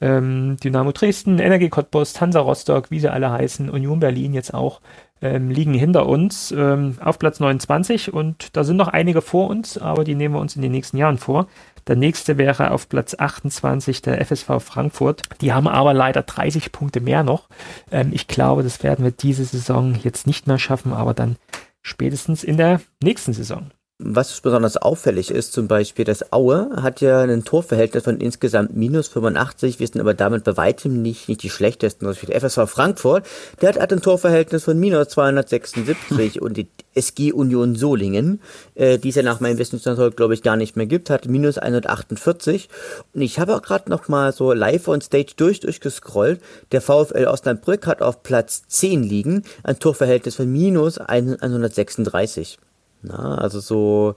[0.00, 4.80] Ähm, Dynamo Dresden, Energie Cottbus, Hansa Rostock, wie sie alle heißen, Union Berlin jetzt auch
[5.24, 9.78] ähm, liegen hinter uns ähm, auf Platz 29 und da sind noch einige vor uns,
[9.78, 11.48] aber die nehmen wir uns in den nächsten Jahren vor.
[11.86, 15.22] Der nächste wäre auf Platz 28 der FSV Frankfurt.
[15.40, 17.48] Die haben aber leider 30 Punkte mehr noch.
[17.90, 21.36] Ähm, ich glaube, das werden wir diese Saison jetzt nicht mehr schaffen, aber dann
[21.82, 23.70] spätestens in der nächsten Saison.
[24.06, 29.08] Was besonders auffällig ist, zum Beispiel, dass Aue hat ja ein Torverhältnis von insgesamt minus
[29.08, 29.80] 85.
[29.80, 32.06] Wir sind aber damit bei weitem nicht, nicht die schlechtesten.
[32.06, 33.26] Also der FSV Frankfurt,
[33.62, 38.42] der hat, hat ein Torverhältnis von minus 276 und die SG Union Solingen,
[38.74, 41.56] äh, die es ja nach meinem Wissensstand glaube ich, gar nicht mehr gibt, hat minus
[41.56, 42.68] 148.
[43.14, 46.42] Und ich habe auch gerade noch mal so live on stage durch, durchgescrollt.
[46.72, 52.58] Der VfL Osnabrück hat auf Platz 10 liegen, ein Torverhältnis von minus 136.
[53.04, 54.16] Na, also so,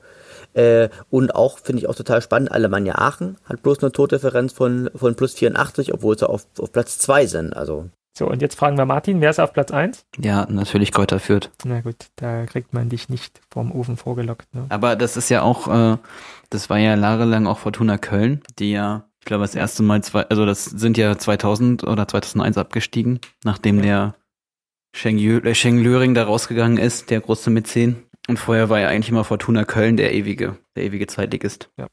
[0.54, 4.90] äh, und auch, finde ich auch total spannend, Alemannia Aachen hat bloß eine Tordifferenz von,
[4.96, 7.56] von plus 84, obwohl sie auf, auf Platz 2 sind.
[7.56, 7.90] Also.
[8.18, 10.06] So, und jetzt fragen wir Martin, wer ist auf Platz 1?
[10.18, 11.52] Ja, natürlich Kräuter führt.
[11.64, 14.52] Na gut, da kriegt man dich nicht vom Ofen vorgelockt.
[14.56, 14.66] Ne?
[14.70, 15.98] Aber das ist ja auch, äh,
[16.50, 20.24] das war ja jahrelang auch Fortuna Köln, die ja, ich glaube, das erste Mal, zwei,
[20.24, 23.84] also das sind ja 2000 oder 2001 abgestiegen, nachdem ja.
[23.84, 24.16] der
[24.96, 28.07] Scheng, äh, Scheng Löring da rausgegangen ist, der große Mäzen.
[28.28, 31.70] Und vorher war ja eigentlich immer Fortuna Köln der ewige, der ewige Zweitligist.
[31.78, 31.88] Ja.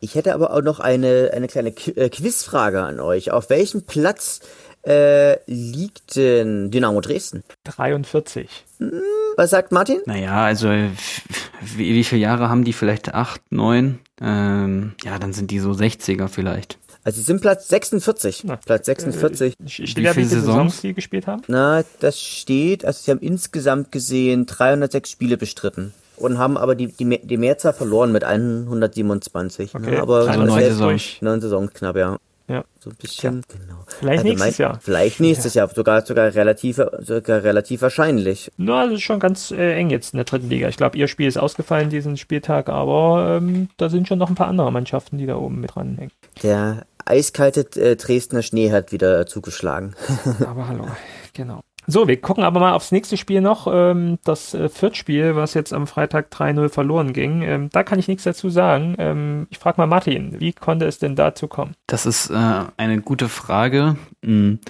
[0.00, 3.30] Ich hätte aber auch noch eine, eine kleine äh, Quizfrage an euch.
[3.30, 4.40] Auf welchem Platz
[4.86, 7.42] äh, liegt denn Dynamo Dresden?
[7.64, 8.48] 43.
[8.78, 9.00] Hm,
[9.36, 10.00] was sagt Martin?
[10.04, 12.74] Naja, also wie, wie viele Jahre haben die?
[12.74, 14.00] Vielleicht acht, neun?
[14.20, 16.78] Ähm, ja, dann sind die so 60er vielleicht.
[17.04, 18.44] Also sie sind Platz 46.
[18.44, 19.54] Na, Platz 46.
[19.60, 21.42] Äh, steht wie viele Saisons sie gespielt haben?
[21.48, 26.88] Na, das steht, also sie haben insgesamt gesehen 306 Spiele bestritten und haben aber die,
[26.88, 29.74] die, die Mehrzahl verloren mit 127.
[29.74, 29.94] Okay.
[29.94, 31.16] Ja, aber also neun Saisons.
[31.20, 32.18] Neun Saisons knapp, ja.
[32.46, 32.62] Ja.
[32.78, 33.56] So ein bisschen, ja.
[33.56, 33.80] genau.
[33.86, 34.80] Vielleicht also nächstes mein, Jahr.
[34.82, 35.64] Vielleicht nächstes ja.
[35.64, 38.52] Jahr, sogar, sogar relativ, sogar relativ wahrscheinlich.
[38.58, 40.68] Na, das ist schon ganz äh, eng jetzt in der dritten Liga.
[40.68, 44.34] Ich glaube, ihr Spiel ist ausgefallen diesen Spieltag, aber ähm, da sind schon noch ein
[44.34, 46.12] paar andere Mannschaften, die da oben mit dran hängen.
[46.42, 49.94] Der eiskalte äh, Dresdner Schnee hat wieder zugeschlagen.
[50.46, 50.86] aber hallo,
[51.32, 51.62] genau.
[51.86, 53.66] So, wir gucken aber mal aufs nächste Spiel noch.
[53.70, 57.42] Ähm, das äh, Viertspiel, was jetzt am Freitag 3-0 verloren ging.
[57.42, 58.94] Ähm, da kann ich nichts dazu sagen.
[58.98, 61.74] Ähm, ich frage mal Martin, wie konnte es denn dazu kommen?
[61.86, 63.96] Das ist äh, eine gute Frage.
[64.24, 64.60] Hm.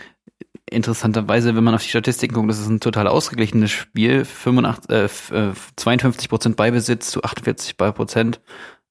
[0.71, 4.25] Interessanterweise, wenn man auf die Statistiken guckt, das ist ein total ausgeglichenes Spiel.
[4.25, 4.91] 85,
[5.31, 8.41] äh, 52 Prozent Beibesitz zu 48 Prozent.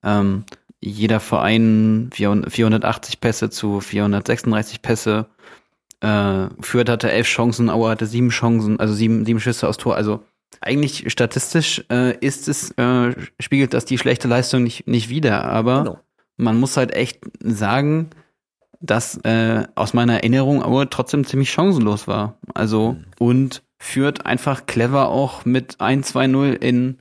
[0.01, 0.45] Ähm,
[0.83, 5.27] jeder Verein 480 Pässe zu 436 Pässe.
[6.01, 9.95] Äh, Fürth hatte elf Chancen, Auer hatte sieben Chancen, also sieben, sieben Schüsse aus Tor.
[9.95, 10.23] Also
[10.59, 15.83] eigentlich statistisch äh, ist es, äh, spiegelt das die schlechte Leistung nicht, nicht wider, aber
[15.83, 15.99] genau.
[16.37, 18.09] man muss halt echt sagen,
[18.81, 22.37] dass äh, aus meiner Erinnerung Aue trotzdem ziemlich chancenlos war.
[22.53, 23.05] Also mhm.
[23.17, 26.99] und Fürth einfach clever auch mit 1-2-0 in,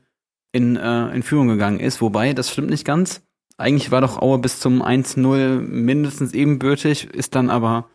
[0.53, 2.01] in, äh, in Führung gegangen ist.
[2.01, 3.23] Wobei, das stimmt nicht ganz.
[3.59, 7.89] Eigentlich war doch Aue bis zum 1-0 mindestens ebenbürtig, ist dann aber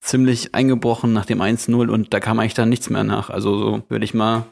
[0.00, 3.30] ziemlich eingebrochen nach dem 1-0 und da kam eigentlich dann nichts mehr nach.
[3.30, 4.46] Also so würde ich mal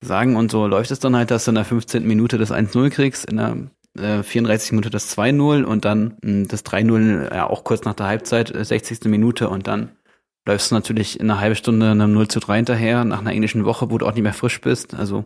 [0.00, 2.06] sagen und so läuft es dann halt, dass du in der 15.
[2.06, 3.56] Minute das 1-0 kriegst, in der
[3.98, 4.72] äh, 34.
[4.72, 8.54] Minute das 2-0 und dann mh, hm, das 3-0 ja auch kurz nach der Halbzeit,
[8.54, 9.04] äh, 60.
[9.04, 9.90] Minute und dann
[10.46, 13.64] läufst du natürlich in einer halben Stunde einem 0 zu 3 hinterher, nach einer englischen
[13.64, 14.94] Woche, wo du auch nicht mehr frisch bist.
[14.94, 15.24] Also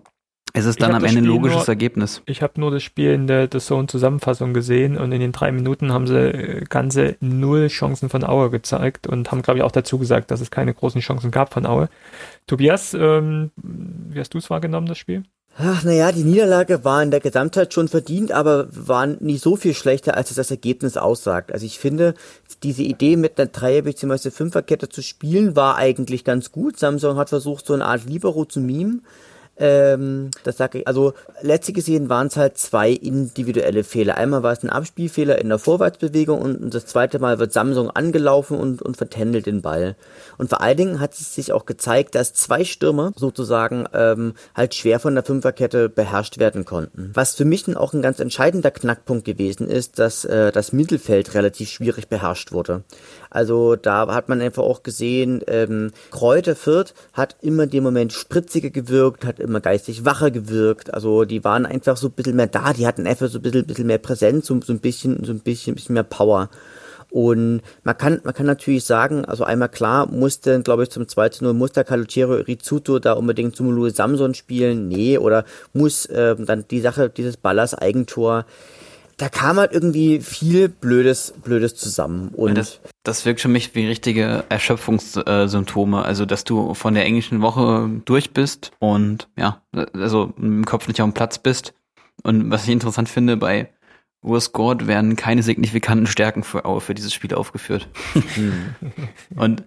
[0.53, 2.23] es ist dann am Ende ein logisches nur, Ergebnis.
[2.27, 5.53] Ich habe nur das Spiel in der The Zone Zusammenfassung gesehen und in den drei
[5.53, 9.73] Minuten haben sie äh, ganze null Chancen von Aue gezeigt und haben, glaube ich, auch
[9.73, 11.89] dazu gesagt, dass es keine großen Chancen gab von Aue.
[12.47, 15.23] Tobias, ähm, wie hast du es wahrgenommen, das Spiel?
[15.59, 19.75] Ach, naja, die Niederlage war in der Gesamtheit schon verdient, aber war nicht so viel
[19.75, 21.53] schlechter, als es das Ergebnis aussagt.
[21.53, 22.15] Also ich finde,
[22.63, 24.31] diese Idee mit einer Dreier- bzw.
[24.31, 26.79] Fünferkette zu spielen, war eigentlich ganz gut.
[26.79, 29.03] Samsung hat versucht, so eine Art Libero zu mimen
[29.61, 34.17] Ähm, das sage ich, also letztlich gesehen waren es halt zwei individuelle Fehler.
[34.17, 38.59] Einmal war es ein Abspielfehler in der Vorwärtsbewegung und das zweite Mal wird Samsung angelaufen
[38.59, 39.97] und, und vertändelt den Ball.
[40.39, 44.75] Und vor allen Dingen hat es sich auch gezeigt, dass zwei Stürmer sozusagen ähm, halt
[44.75, 47.11] schwer von der Fünferkette beherrscht werden konnten.
[47.13, 51.35] Was für mich dann auch ein ganz entscheidender Knackpunkt gewesen ist, dass äh, das Mittelfeld
[51.35, 52.83] relativ schwierig beherrscht wurde.
[53.31, 58.13] Also da hat man einfach auch gesehen, ähm, Kräuter Fürth hat immer in dem Moment
[58.13, 60.93] spritziger gewirkt, hat immer geistig wacher gewirkt.
[60.93, 63.67] Also die waren einfach so ein bisschen mehr da, die hatten einfach so ein bisschen,
[63.67, 66.51] bisschen mehr Präsenz, so, so ein bisschen, so ein bisschen, bisschen mehr Power.
[67.11, 71.53] Und man kann, man kann natürlich sagen, also einmal klar, musste, glaube ich, zum 2-0,
[71.53, 74.89] muss der Calociero Rizzuto da unbedingt zum Louis Samson spielen?
[74.89, 78.47] Nee, oder muss äh, dann die Sache, dieses Ballers Eigentor,
[79.21, 82.31] da kam halt irgendwie viel Blödes, Blödes zusammen.
[82.31, 86.03] Und das, das wirkt für mich wie richtige Erschöpfungssymptome.
[86.03, 89.61] Also, dass du von der englischen Woche durch bist und ja,
[89.93, 91.75] also im Kopf nicht auf dem Platz bist.
[92.23, 93.69] Und was ich interessant finde, bei
[94.23, 97.89] Urs Gord werden keine signifikanten Stärken für, für dieses Spiel aufgeführt.
[98.35, 98.75] Hm.
[99.37, 99.65] und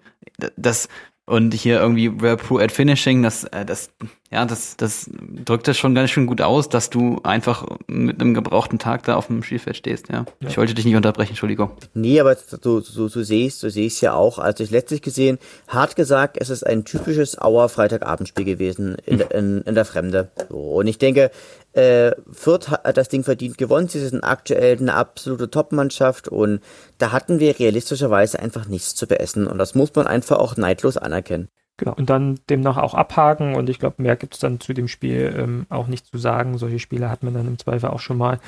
[0.56, 0.88] das,
[1.26, 3.90] und hier irgendwie We're Pro at Finishing, das, äh, das,
[4.30, 5.08] ja, das, das
[5.44, 9.16] drückt das schon ganz schön gut aus, dass du einfach mit einem gebrauchten Tag da
[9.16, 10.26] auf dem Spielfeld stehst, ja.
[10.40, 10.48] ja.
[10.48, 11.70] Ich wollte dich nicht unterbrechen, Entschuldigung.
[11.94, 14.38] Nee, aber so sehe ich so sehe ich ja auch.
[14.38, 19.62] Also ich letztlich gesehen, hart gesagt, es ist ein typisches Auer Freitagabendspiel gewesen in, in,
[19.62, 20.30] in der Fremde.
[20.50, 21.30] So, und ich denke,
[21.74, 23.88] äh, Fürth hat das Ding verdient gewonnen.
[23.88, 26.60] Sie sind aktuell eine absolute Top-Mannschaft und
[26.98, 30.96] da hatten wir realistischerweise einfach nichts zu beessen und das muss man einfach auch neidlos
[30.96, 31.48] anerkennen.
[31.76, 34.86] Genau, und dann demnach auch abhaken und ich glaube, mehr gibt es dann zu dem
[34.86, 36.56] Spiel ähm, auch nicht zu sagen.
[36.56, 38.38] Solche Spiele hat man dann im Zweifel auch schon mal.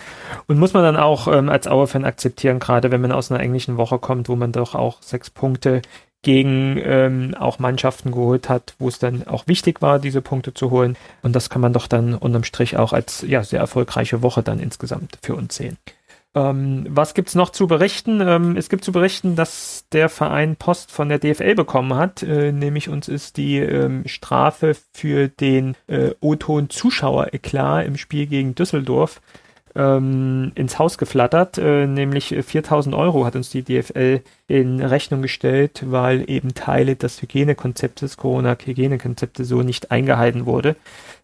[0.46, 3.78] Und muss man dann auch ähm, als Auer-Fan akzeptieren, gerade wenn man aus einer englischen
[3.78, 5.82] Woche kommt, wo man doch auch sechs Punkte
[6.26, 10.72] gegen ähm, auch Mannschaften geholt hat, wo es dann auch wichtig war, diese Punkte zu
[10.72, 10.96] holen.
[11.22, 14.58] Und das kann man doch dann unterm Strich auch als ja, sehr erfolgreiche Woche dann
[14.58, 15.76] insgesamt für uns sehen.
[16.34, 18.20] Ähm, was gibt's noch zu berichten?
[18.20, 22.24] Ähm, es gibt zu berichten, dass der Verein Post von der DFL bekommen hat.
[22.24, 29.20] Äh, nämlich uns ist die ähm, Strafe für den äh, O-Ton-Zuschauer-Eklat im Spiel gegen Düsseldorf
[29.76, 35.84] ähm, ins Haus geflattert, äh, nämlich 4000 Euro hat uns die DFL in Rechnung gestellt,
[35.86, 40.76] weil eben Teile des Hygienekonzeptes, Corona-Hygienekonzepte so nicht eingehalten wurde.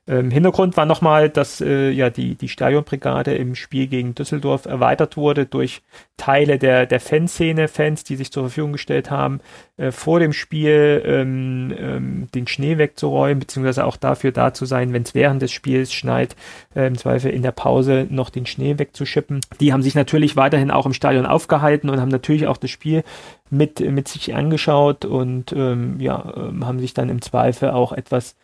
[0.09, 5.17] Ähm, Hintergrund war nochmal, dass äh, ja die, die Stadionbrigade im Spiel gegen Düsseldorf erweitert
[5.17, 5.83] wurde durch
[6.17, 9.41] Teile der, der Fanszene, Fans, die sich zur Verfügung gestellt haben,
[9.77, 14.93] äh, vor dem Spiel ähm, ähm, den Schnee wegzuräumen, beziehungsweise auch dafür da zu sein,
[14.93, 16.35] wenn es während des Spiels schneit,
[16.75, 19.41] äh, im Zweifel in der Pause noch den Schnee wegzuschippen.
[19.61, 23.05] Die haben sich natürlich weiterhin auch im Stadion aufgehalten und haben natürlich auch das Spiel
[23.51, 28.35] mit, mit sich angeschaut und ähm, ja, ähm, haben sich dann im Zweifel auch etwas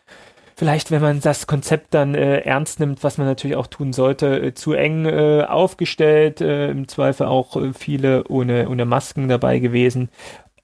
[0.59, 4.41] vielleicht, wenn man das Konzept dann äh, ernst nimmt, was man natürlich auch tun sollte,
[4.41, 9.59] äh, zu eng äh, aufgestellt, äh, im Zweifel auch äh, viele ohne, ohne Masken dabei
[9.59, 10.09] gewesen.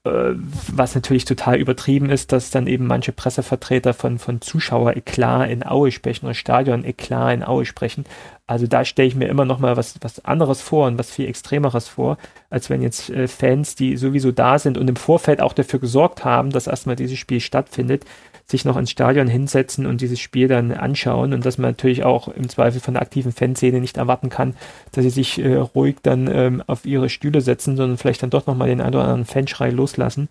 [0.04, 0.34] Äh,
[0.68, 5.90] was natürlich total übertrieben ist, dass dann eben manche Pressevertreter von, von Zuschauer-Eklat in Aue
[5.90, 8.04] sprechen oder Stadion-Eklat in Aue sprechen.
[8.46, 11.26] Also da stelle ich mir immer noch mal was, was anderes vor und was viel
[11.26, 12.18] Extremeres vor,
[12.50, 16.22] als wenn jetzt äh, Fans, die sowieso da sind und im Vorfeld auch dafür gesorgt
[16.22, 18.04] haben, dass erstmal dieses Spiel stattfindet,
[18.46, 22.28] sich noch ins Stadion hinsetzen und dieses Spiel dann anschauen und dass man natürlich auch
[22.28, 24.54] im Zweifel von der aktiven Fanszene nicht erwarten kann,
[24.92, 28.46] dass sie sich äh, ruhig dann ähm, auf ihre Stühle setzen, sondern vielleicht dann doch
[28.46, 30.28] nochmal den einen oder anderen Fanschrei loslassen.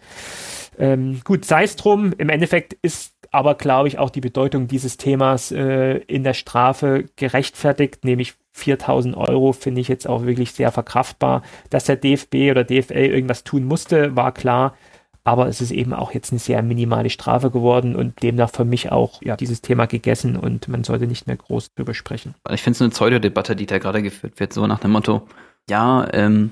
[0.80, 4.96] Ähm, gut, sei es drum, im Endeffekt ist aber, glaube ich, auch die Bedeutung dieses
[4.96, 10.72] Themas äh, in der Strafe gerechtfertigt, nämlich 4000 Euro finde ich jetzt auch wirklich sehr
[10.72, 11.44] verkraftbar.
[11.70, 14.78] Dass der DFB oder DFL irgendwas tun musste, war klar
[15.26, 18.92] aber es ist eben auch jetzt eine sehr minimale Strafe geworden und demnach für mich
[18.92, 22.36] auch ja, dieses Thema gegessen und man sollte nicht mehr groß drüber sprechen.
[22.52, 25.28] Ich finde es eine Pseudodebatte, die da gerade geführt wird, so nach dem Motto,
[25.68, 26.52] ja, ähm,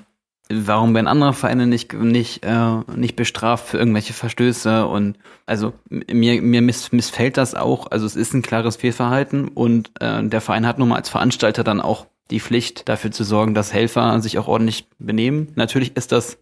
[0.50, 6.42] warum werden andere Vereine nicht, nicht, äh, nicht bestraft für irgendwelche Verstöße und also mir,
[6.42, 10.66] mir miss, missfällt das auch, also es ist ein klares Fehlverhalten und äh, der Verein
[10.66, 14.40] hat nun mal als Veranstalter dann auch die Pflicht, dafür zu sorgen, dass Helfer sich
[14.40, 15.50] auch ordentlich benehmen.
[15.56, 16.40] Natürlich ist das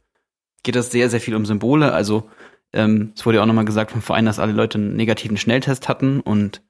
[0.64, 1.94] geht es sehr, sehr viel um Symbole.
[1.94, 2.30] Also
[2.74, 5.88] ähm, es wurde ja auch nochmal gesagt vom Verein, dass alle Leute einen negativen Schnelltest
[5.88, 6.62] hatten und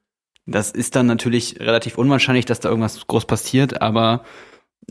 [0.46, 4.24] das ist dann natürlich relativ unwahrscheinlich, dass da irgendwas groß passiert, aber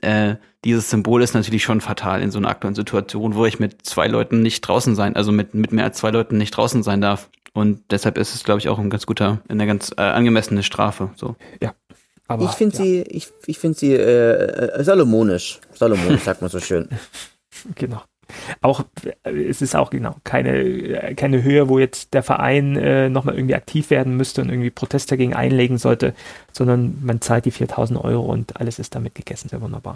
[0.01, 3.85] äh, dieses Symbol ist natürlich schon fatal in so einer aktuellen Situation, wo ich mit
[3.85, 7.01] zwei Leuten nicht draußen sein, also mit, mit mehr als zwei Leuten nicht draußen sein
[7.01, 7.29] darf.
[7.53, 11.09] Und deshalb ist es, glaube ich, auch ein ganz guter, eine ganz äh, angemessene Strafe.
[11.15, 11.35] So.
[11.61, 11.73] Ja.
[12.27, 12.83] Aber, ich finde ja.
[12.83, 15.59] sie, ich, ich finde sie äh, äh, salomonisch.
[15.73, 16.87] Salomonisch sagt man so schön.
[17.75, 18.01] genau.
[18.61, 18.83] Auch,
[19.23, 23.89] es ist auch genau keine, keine Höhe, wo jetzt der Verein äh, nochmal irgendwie aktiv
[23.89, 26.13] werden müsste und irgendwie Protest dagegen einlegen sollte,
[26.51, 29.49] sondern man zahlt die 4000 Euro und alles ist damit gegessen.
[29.49, 29.95] Sehr wunderbar.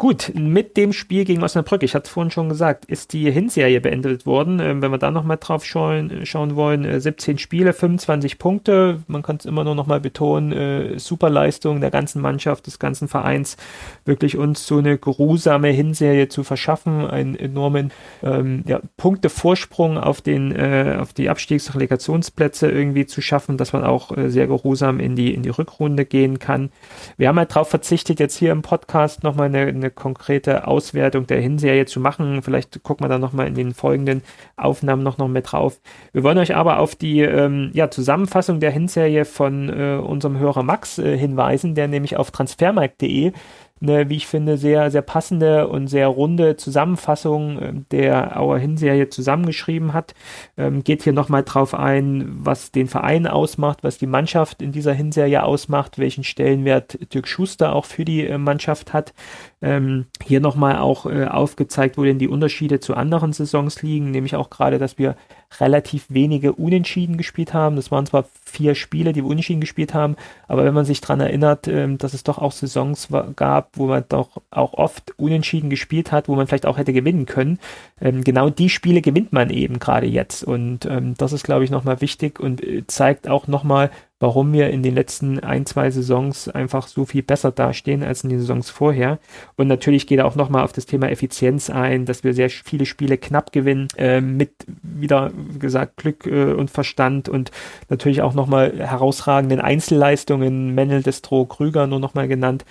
[0.00, 3.80] Gut, mit dem Spiel gegen Osnabrück, ich hatte es vorhin schon gesagt, ist die Hinserie
[3.80, 4.60] beendet worden.
[4.60, 9.02] Ähm, wenn wir da nochmal drauf schauen, schauen wollen, äh, 17 Spiele, 25 Punkte.
[9.08, 13.56] Man kann es immer nur nochmal betonen, äh, Superleistung der ganzen Mannschaft, des ganzen Vereins,
[14.04, 17.90] wirklich uns so eine geruhsame Hinserie zu verschaffen, einen enormen
[18.22, 24.16] ähm, ja, Punktevorsprung auf, den, äh, auf die Abstiegsrelegationsplätze irgendwie zu schaffen, dass man auch
[24.16, 26.70] äh, sehr geruhsam in die, in die Rückrunde gehen kann.
[27.16, 31.26] Wir haben halt darauf verzichtet, jetzt hier im Podcast nochmal eine, eine eine konkrete Auswertung
[31.26, 32.42] der Hinserie zu machen.
[32.42, 34.22] Vielleicht gucken wir da nochmal in den folgenden
[34.56, 35.80] Aufnahmen noch, noch mit drauf.
[36.12, 40.62] Wir wollen euch aber auf die ähm, ja, Zusammenfassung der Hinserie von äh, unserem Hörer
[40.62, 43.32] Max äh, hinweisen, der nämlich auf transfermarkt.de
[43.80, 49.08] eine, wie ich finde, sehr, sehr passende und sehr runde Zusammenfassung äh, der Auer Hinserie
[49.08, 50.14] zusammengeschrieben hat.
[50.56, 54.92] Ähm, geht hier nochmal drauf ein, was den Verein ausmacht, was die Mannschaft in dieser
[54.92, 59.14] Hinserie ausmacht, welchen Stellenwert Dirk Schuster auch für die äh, Mannschaft hat.
[59.60, 64.36] Ähm, hier nochmal auch äh, aufgezeigt, wo denn die Unterschiede zu anderen Saisons liegen, nämlich
[64.36, 65.16] auch gerade, dass wir
[65.60, 67.76] relativ wenige Unentschieden gespielt haben.
[67.76, 70.16] Das waren zwar vier Spiele, die wir Unentschieden gespielt haben,
[70.46, 74.04] aber wenn man sich daran erinnert, ähm, dass es doch auch Saisons gab, wo man
[74.08, 77.58] doch auch oft Unentschieden gespielt hat, wo man vielleicht auch hätte gewinnen können,
[78.00, 80.44] ähm, genau die Spiele gewinnt man eben gerade jetzt.
[80.44, 84.70] Und ähm, das ist, glaube ich, nochmal wichtig und äh, zeigt auch nochmal, warum wir
[84.70, 88.68] in den letzten ein, zwei Saisons einfach so viel besser dastehen als in den Saisons
[88.70, 89.18] vorher.
[89.56, 92.86] Und natürlich geht er auch nochmal auf das Thema Effizienz ein, dass wir sehr viele
[92.86, 97.52] Spiele knapp gewinnen, äh, mit wieder gesagt Glück äh, und Verstand und
[97.88, 102.64] natürlich auch nochmal herausragenden Einzelleistungen, Mendel, Destro, Krüger nur nochmal genannt,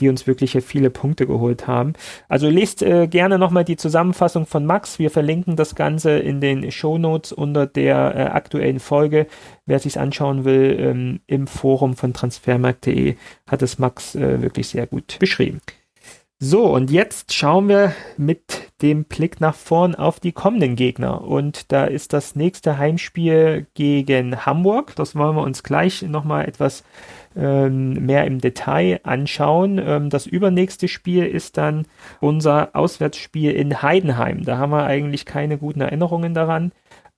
[0.00, 1.94] die uns wirklich viele Punkte geholt haben.
[2.28, 4.98] Also lest äh, gerne nochmal die Zusammenfassung von Max.
[4.98, 9.26] Wir verlinken das Ganze in den Show Notes unter der äh, aktuellen Folge.
[9.66, 14.86] Wer sich anschauen will, ähm, im Forum von transfermarkt.de hat es Max äh, wirklich sehr
[14.86, 15.60] gut beschrieben.
[16.44, 21.22] So, und jetzt schauen wir mit dem Blick nach vorn auf die kommenden Gegner.
[21.22, 24.96] Und da ist das nächste Heimspiel gegen Hamburg.
[24.96, 26.88] Das wollen wir uns gleich nochmal etwas ähm,
[27.34, 29.80] mehr im Detail anschauen.
[29.84, 31.86] Ähm, das übernächste Spiel ist dann
[32.20, 34.44] unser Auswärtsspiel in Heidenheim.
[34.44, 36.72] Da haben wir eigentlich keine guten Erinnerungen daran.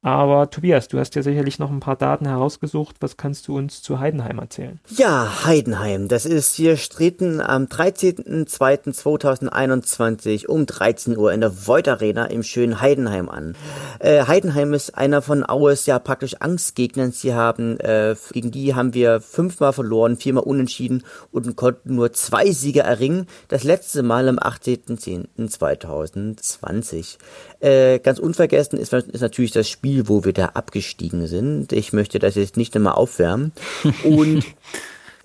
[0.05, 2.97] Aber Tobias, du hast ja sicherlich noch ein paar Daten herausgesucht.
[3.01, 4.79] Was kannst du uns zu Heidenheim erzählen?
[4.91, 6.09] Ja, Heidenheim.
[6.09, 12.83] Das ist, wir treten am 13.02.2021 um 13 Uhr in der Void Arena im schönen
[12.83, 13.57] Heidenheim an.
[13.99, 17.13] Äh, Heidenheim ist einer von Aues ja praktisch Angstgegnern.
[17.13, 22.51] Sie haben, äh, gegen die haben wir fünfmal verloren, viermal unentschieden und konnten nur zwei
[22.51, 23.27] Siege erringen.
[23.49, 27.17] Das letzte Mal am 18.10.2020.
[27.65, 31.73] Äh, ganz unvergessen ist, ist natürlich das Spiel, wo wir da abgestiegen sind.
[31.73, 33.53] Ich möchte das jetzt nicht einmal aufwärmen.
[34.05, 34.45] Und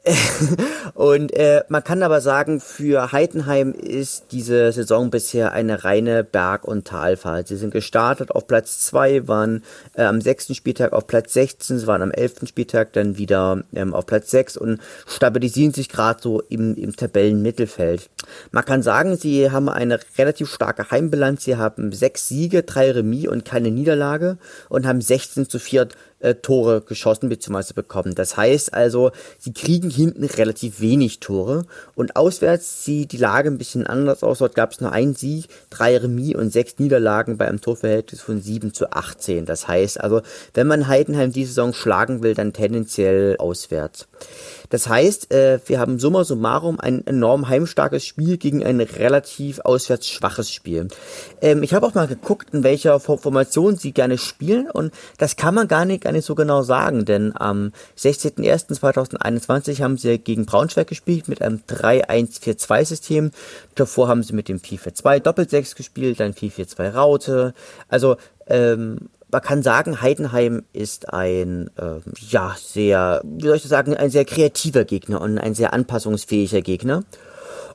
[0.94, 6.66] und äh, man kann aber sagen, für Heidenheim ist diese Saison bisher eine reine Berg-
[6.66, 7.48] und Talfahrt.
[7.48, 11.88] Sie sind gestartet auf Platz 2, waren äh, am sechsten Spieltag auf Platz 16, sie
[11.88, 16.42] waren am elften Spieltag dann wieder ähm, auf Platz 6 und stabilisieren sich gerade so
[16.42, 18.10] im, im Tabellenmittelfeld.
[18.52, 21.44] Man kann sagen, sie haben eine relativ starke Heimbilanz.
[21.44, 24.38] Sie haben sechs Siege, drei Remis und keine Niederlage
[24.70, 25.88] und haben 16 zu 4
[26.20, 27.74] äh, Tore geschossen bzw.
[27.74, 28.16] bekommen.
[28.16, 33.58] Das heißt also, sie kriegen hinten relativ wenig Tore und auswärts sieht die Lage ein
[33.58, 34.40] bisschen anders aus.
[34.40, 38.42] Dort gab es nur einen Sieg, drei Remis und sechs Niederlagen bei einem Torverhältnis von
[38.42, 39.46] 7 zu 18.
[39.46, 40.22] Das heißt also,
[40.54, 44.08] wenn man Heidenheim die Saison schlagen will, dann tendenziell auswärts.
[44.70, 50.08] Das heißt, äh, wir haben summa summarum ein enorm heimstarkes Spiel gegen ein relativ auswärts
[50.08, 50.88] schwaches Spiel.
[51.42, 55.56] Ähm, ich habe auch mal geguckt, in welcher Formation sie gerne spielen und das kann
[55.56, 60.88] man gar nicht, gar nicht so genau sagen, denn am 16.01.2021 haben sie gegen Braunschweig
[60.88, 63.32] gespielt mit einem 3-1-4-2 System.
[63.76, 67.54] Davor haben sie mit dem 4-4-2 Doppel-6 gespielt, dann 4-4-2 Raute.
[67.88, 73.70] Also ähm, man kann sagen, Heidenheim ist ein, äh, ja, sehr, wie soll ich das
[73.70, 77.04] sagen, ein sehr kreativer Gegner und ein sehr anpassungsfähiger Gegner.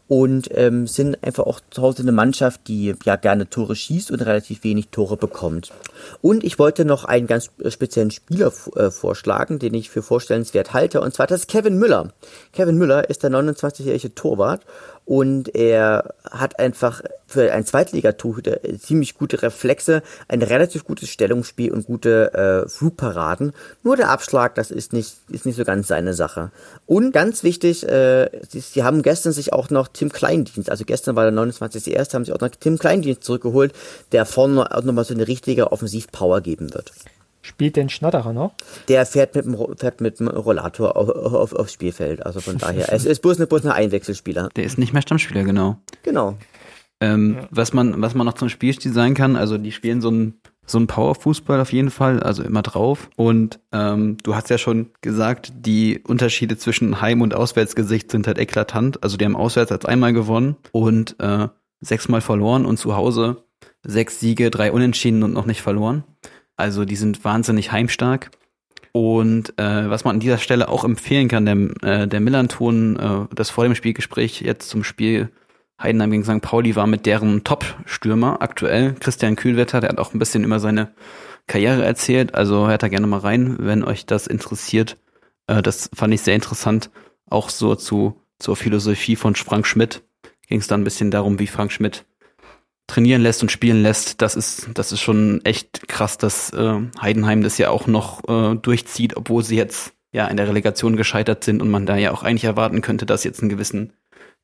[0.06, 4.20] Und ähm, sind einfach auch zu Hause eine Mannschaft, die ja gerne Tore schießt und
[4.20, 5.72] relativ wenig Tore bekommt.
[6.20, 11.00] Und ich wollte noch einen ganz speziellen Spieler äh, vorschlagen, den ich für vorstellenswert halte,
[11.00, 12.12] und zwar das Kevin Müller.
[12.52, 14.60] Kevin Müller ist der 29-jährige Torwart
[15.06, 21.86] und er hat einfach für ein Zweitligatorhüter ziemlich gute Reflexe, ein relativ gutes Stellungsspiel und
[21.86, 23.52] gute äh, Flugparaden.
[23.82, 26.52] Nur der Abschlag, das ist nicht, ist nicht so ganz seine Sache.
[26.86, 31.16] Und ganz wichtig, äh, sie, sie haben gestern sich auch noch Tim Kleindienst, also gestern
[31.16, 33.74] war der 29.1., haben sie auch noch Tim Kleindienst zurückgeholt,
[34.12, 36.92] der vorne auch nochmal so eine richtige Offensivpower geben wird.
[37.44, 38.54] Spielt denn Schnatterer noch?
[38.88, 42.24] Der fährt mit dem, fährt mit dem Rollator auf, auf, aufs Spielfeld.
[42.24, 44.48] Also von daher, es ist bloß, eine, bloß ein Einwechselspieler.
[44.56, 45.76] Der ist nicht mehr Stammspieler, genau.
[46.04, 46.38] Genau.
[47.00, 47.48] Ähm, ja.
[47.50, 50.78] was, man, was man noch zum Spielstil sein kann, also die spielen so ein so
[50.78, 53.10] ein Powerfußball auf jeden Fall, also immer drauf.
[53.16, 58.38] Und ähm, du hast ja schon gesagt, die Unterschiede zwischen Heim- und Auswärtsgesicht sind halt
[58.38, 59.02] eklatant.
[59.02, 61.48] Also die haben auswärts als einmal gewonnen und äh,
[61.82, 63.44] sechsmal verloren und zu Hause
[63.84, 66.04] sechs Siege, drei Unentschieden und noch nicht verloren.
[66.56, 68.30] Also die sind wahnsinnig heimstark.
[68.92, 73.34] Und äh, was man an dieser Stelle auch empfehlen kann, der, äh, der Millanton, äh,
[73.34, 75.30] das vor dem Spielgespräch jetzt zum Spiel
[75.82, 76.40] Heidenheim gegen St.
[76.40, 80.94] Pauli war mit deren Top-Stürmer aktuell, Christian Kühlwetter, der hat auch ein bisschen über seine
[81.48, 82.34] Karriere erzählt.
[82.34, 84.96] Also hört da gerne mal rein, wenn euch das interessiert.
[85.46, 86.90] Äh, das fand ich sehr interessant.
[87.28, 90.02] Auch so zu, zur Philosophie von Frank Schmidt
[90.48, 92.04] ging es dann ein bisschen darum, wie Frank Schmidt
[92.86, 97.42] trainieren lässt und spielen lässt, das ist, das ist schon echt krass, dass äh, Heidenheim
[97.42, 101.62] das ja auch noch äh, durchzieht, obwohl sie jetzt ja in der Relegation gescheitert sind
[101.62, 103.92] und man da ja auch eigentlich erwarten könnte, dass sie jetzt einen gewissen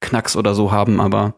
[0.00, 1.34] Knacks oder so haben, aber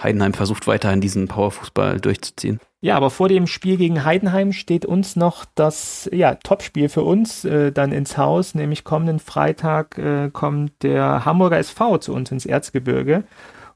[0.00, 2.60] Heidenheim versucht weiterhin diesen Powerfußball durchzuziehen.
[2.82, 7.44] Ja, aber vor dem Spiel gegen Heidenheim steht uns noch das ja, Topspiel für uns
[7.44, 12.46] äh, dann ins Haus, nämlich kommenden Freitag äh, kommt der Hamburger SV zu uns ins
[12.46, 13.24] Erzgebirge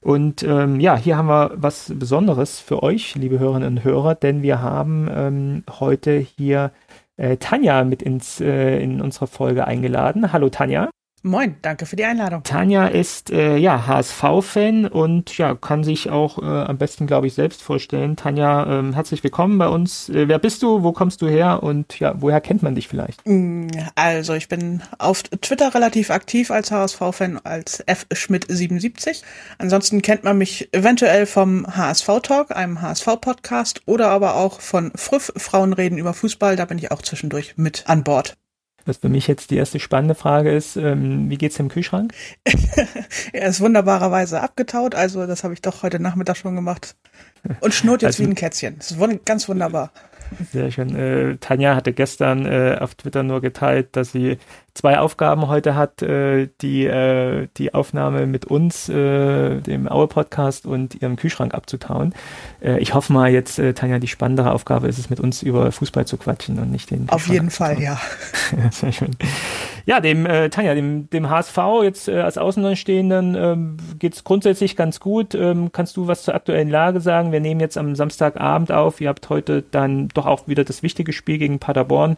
[0.03, 4.43] und ähm, ja, hier haben wir was Besonderes für euch, liebe Hörerinnen und Hörer, denn
[4.43, 6.73] wir haben ähm, heute hier
[7.17, 10.33] äh, Tanja mit ins, äh, in unsere Folge eingeladen.
[10.33, 10.89] Hallo Tanja.
[11.23, 12.45] Moin, danke für die Einladung.
[12.45, 17.35] Tanja ist äh, ja HSV-Fan und ja kann sich auch äh, am besten, glaube ich,
[17.35, 18.16] selbst vorstellen.
[18.16, 20.09] Tanja, ähm, herzlich willkommen bei uns.
[20.09, 20.83] Äh, wer bist du?
[20.83, 21.62] Wo kommst du her?
[21.62, 23.21] Und ja, woher kennt man dich vielleicht?
[23.27, 23.66] Mm,
[23.97, 29.23] also ich bin auf Twitter relativ aktiv als HSV-Fan als F Schmidt 77.
[29.59, 35.35] Ansonsten kennt man mich eventuell vom HSV Talk, einem HSV-Podcast, oder aber auch von Früff
[35.37, 36.57] Frauen reden über Fußball.
[36.57, 38.39] Da bin ich auch zwischendurch mit an Bord.
[38.91, 42.12] Was für mich jetzt die erste spannende Frage ist, ähm, wie geht's dem Kühlschrank?
[43.32, 46.97] er ist wunderbarerweise abgetaut, also das habe ich doch heute Nachmittag schon gemacht.
[47.61, 48.78] Und schnurrt jetzt also, wie ein Kätzchen.
[48.78, 49.93] Das ist ganz wunderbar.
[50.53, 50.95] Sehr schön.
[50.95, 54.39] Äh, Tanja hatte gestern äh, auf Twitter nur geteilt, dass sie
[54.74, 61.01] zwei Aufgaben heute hat, äh, die, äh, die Aufnahme mit uns, äh, dem Aue-Podcast und
[61.03, 62.14] ihrem Kühlschrank abzutauen.
[62.61, 66.07] Äh, ich hoffe mal jetzt, Tanja, die spannendere Aufgabe ist es, mit uns über Fußball
[66.07, 68.01] zu quatschen und nicht den Auf jeden Fall, ja.
[68.70, 69.16] Sehr schön.
[69.87, 75.01] Ja, dem äh, Tanja, dem, dem HSV jetzt äh, als Außenstehenden ähm, geht grundsätzlich ganz
[75.01, 75.35] gut.
[75.35, 77.33] Ähm, kannst du was zur aktuellen Lage sagen?
[77.33, 79.01] Wir nehmen jetzt am Samstagabend auf.
[79.01, 82.16] Ihr habt heute dann doch auch wieder das wichtige Spiel gegen Paderborn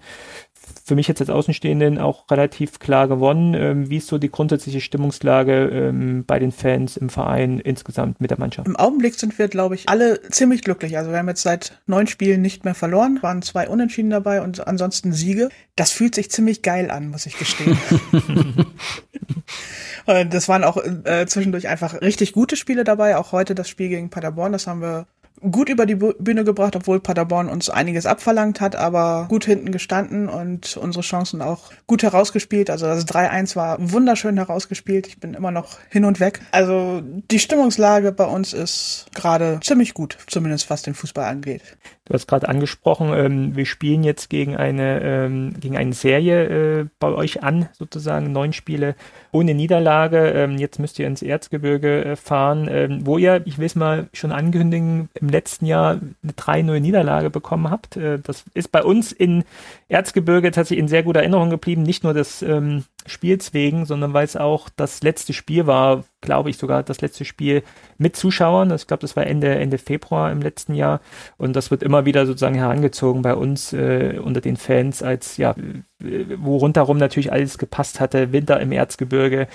[0.84, 3.54] für mich jetzt als Außenstehenden auch relativ klar gewonnen.
[3.54, 8.30] Ähm, wie ist so die grundsätzliche Stimmungslage ähm, bei den Fans im Verein insgesamt mit
[8.30, 8.66] der Mannschaft?
[8.66, 10.98] Im Augenblick sind wir, glaube ich, alle ziemlich glücklich.
[10.98, 14.66] Also wir haben jetzt seit neun Spielen nicht mehr verloren, waren zwei Unentschieden dabei und
[14.66, 15.50] ansonsten Siege.
[15.76, 17.78] Das fühlt sich ziemlich geil an, muss ich gestehen.
[20.06, 23.16] und das waren auch äh, zwischendurch einfach richtig gute Spiele dabei.
[23.16, 25.06] Auch heute das Spiel gegen Paderborn, das haben wir
[25.40, 30.28] gut über die Bühne gebracht, obwohl Paderborn uns einiges abverlangt hat, aber gut hinten gestanden
[30.28, 32.70] und unsere Chancen auch gut herausgespielt.
[32.70, 35.06] Also das 3-1 war wunderschön herausgespielt.
[35.06, 36.40] Ich bin immer noch hin und weg.
[36.52, 41.62] Also die Stimmungslage bei uns ist gerade ziemlich gut, zumindest was den Fußball angeht.
[42.04, 46.86] Du hast gerade angesprochen, ähm, wir spielen jetzt gegen eine, ähm, gegen eine Serie äh,
[46.98, 48.96] bei euch an, sozusagen neun Spiele
[49.30, 50.30] ohne Niederlage.
[50.30, 54.08] Ähm, jetzt müsst ihr ins Erzgebirge äh, fahren, ähm, wo ihr, ich will es mal
[54.12, 57.96] schon ankündigen, im letzten Jahr eine 3-0 Niederlage bekommen habt.
[57.96, 59.44] Äh, das ist bei uns in
[59.88, 61.82] Erzgebirge tatsächlich in sehr guter Erinnerung geblieben.
[61.82, 66.50] Nicht nur das ähm, Spiels wegen, sondern weil es auch das letzte Spiel war, glaube
[66.50, 67.62] ich sogar das letzte Spiel
[67.98, 68.72] mit Zuschauern.
[68.72, 71.00] Ich glaube, das war Ende, Ende Februar im letzten Jahr.
[71.38, 75.54] Und das wird immer wieder sozusagen herangezogen bei uns äh, unter den Fans als, ja,
[76.36, 78.32] wo rundherum natürlich alles gepasst hatte.
[78.32, 79.46] Winter im Erzgebirge,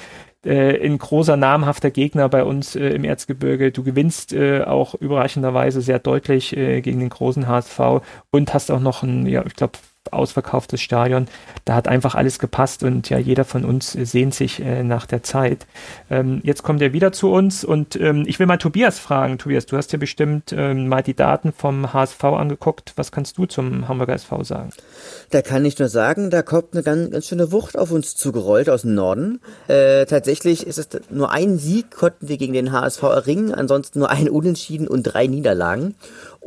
[0.47, 3.71] äh, ein großer namhafter Gegner bei uns äh, im Erzgebirge.
[3.71, 8.79] Du gewinnst äh, auch überraschenderweise sehr deutlich äh, gegen den großen HSV und hast auch
[8.79, 9.77] noch ein, ja, ich glaube,
[10.13, 11.27] ausverkauftes Stadion.
[11.65, 15.23] Da hat einfach alles gepasst und ja, jeder von uns sehnt sich äh, nach der
[15.23, 15.67] Zeit.
[16.09, 19.37] Ähm, jetzt kommt er wieder zu uns und ähm, ich will mal Tobias fragen.
[19.37, 22.93] Tobias, du hast ja bestimmt ähm, mal die Daten vom HSV angeguckt.
[22.95, 24.69] Was kannst du zum Hamburger SV sagen?
[25.29, 28.69] Da kann ich nur sagen, da kommt eine ganz, ganz schöne Wucht auf uns zugerollt
[28.69, 29.41] aus dem Norden.
[29.67, 34.09] Äh, tatsächlich ist es nur ein Sieg konnten wir gegen den HSV erringen, ansonsten nur
[34.09, 35.95] ein Unentschieden und drei Niederlagen.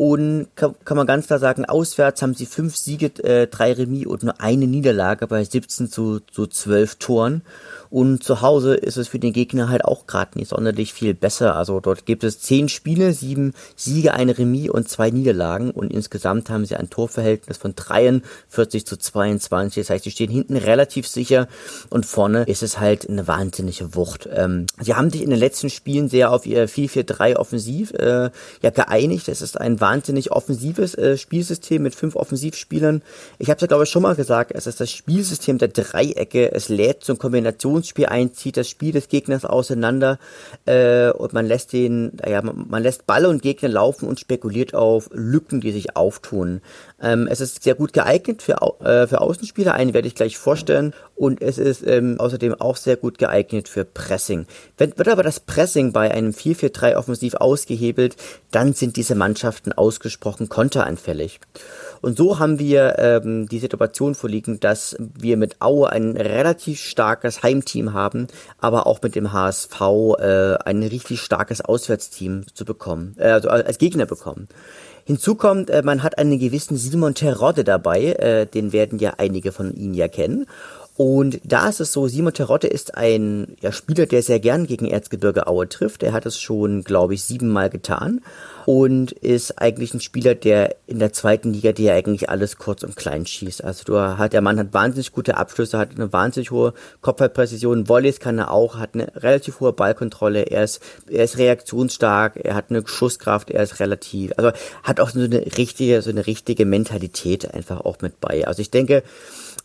[0.03, 4.07] Und kann, kann man ganz klar sagen, auswärts haben sie fünf Siege, äh, drei Remis
[4.07, 7.42] und nur eine Niederlage bei 17 zu, zu 12 Toren.
[7.91, 11.57] Und zu Hause ist es für den Gegner halt auch gerade nicht sonderlich viel besser.
[11.57, 15.72] Also dort gibt es zehn Spiele, sieben Siege, eine Remis und zwei Niederlagen.
[15.72, 19.82] Und insgesamt haben sie ein Torverhältnis von 43 zu 22.
[19.82, 21.49] Das heißt, sie stehen hinten relativ sicher
[21.88, 24.28] und vorne ist es halt eine wahnsinnige Wucht.
[24.32, 28.30] Ähm, sie haben sich in den letzten Spielen sehr auf ihr 4-4-3 offensiv äh,
[28.62, 29.28] ja geeinigt.
[29.28, 33.03] Es ist ein wahnsinnig offensives äh, Spielsystem mit fünf Offensivspielern.
[33.38, 36.53] Ich habe es ja glaube ich schon mal gesagt, es ist das Spielsystem der Dreiecke.
[36.53, 40.18] Es lädt zum Kombination Positionsspiel einzieht, das Spiel des Gegners auseinander
[40.66, 44.74] äh, und man lässt den, ja, man, man lässt Ball und Gegner laufen und spekuliert
[44.74, 46.61] auf Lücken, die sich auftun.
[47.03, 50.92] Ähm, es ist sehr gut geeignet für, äh, für Außenspieler, einen werde ich gleich vorstellen
[51.16, 54.46] und es ist ähm, außerdem auch sehr gut geeignet für Pressing.
[54.76, 58.16] Wenn, wird aber das Pressing bei einem 4-4-3 offensiv ausgehebelt,
[58.51, 61.40] dann sind diese Mannschaften ausgesprochen konteranfällig.
[62.01, 67.42] Und so haben wir ähm, die Situation vorliegen, dass wir mit Aue ein relativ starkes
[67.42, 68.26] Heimteam haben,
[68.59, 69.80] aber auch mit dem HSV
[70.18, 74.48] äh, ein richtig starkes Auswärtsteam zu bekommen, äh, also als Gegner bekommen.
[75.11, 79.50] Hinzu kommt, äh, man hat einen gewissen Simon Terodde dabei, äh, den werden ja einige
[79.50, 80.46] von Ihnen ja kennen.
[80.97, 84.86] Und da ist es so, Simon Terotte ist ein ja, Spieler, der sehr gern gegen
[84.86, 86.03] Erzgebirge Aue trifft.
[86.03, 88.20] Er hat es schon, glaube ich, siebenmal getan
[88.66, 92.97] und ist eigentlich ein Spieler, der in der zweiten Liga dir eigentlich alles kurz und
[92.97, 93.64] klein schießt.
[93.64, 98.20] Also du hat, der Mann hat wahnsinnig gute Abschlüsse, hat eine wahnsinnig hohe Kopfballpräzision, Volleys
[98.20, 102.66] kann er auch, hat eine relativ hohe Ballkontrolle, er ist, er ist reaktionsstark, er hat
[102.68, 107.53] eine Schusskraft, er ist relativ, also hat auch so eine richtige, so eine richtige Mentalität
[107.55, 108.47] einfach auch mit bei.
[108.47, 109.03] Also ich denke,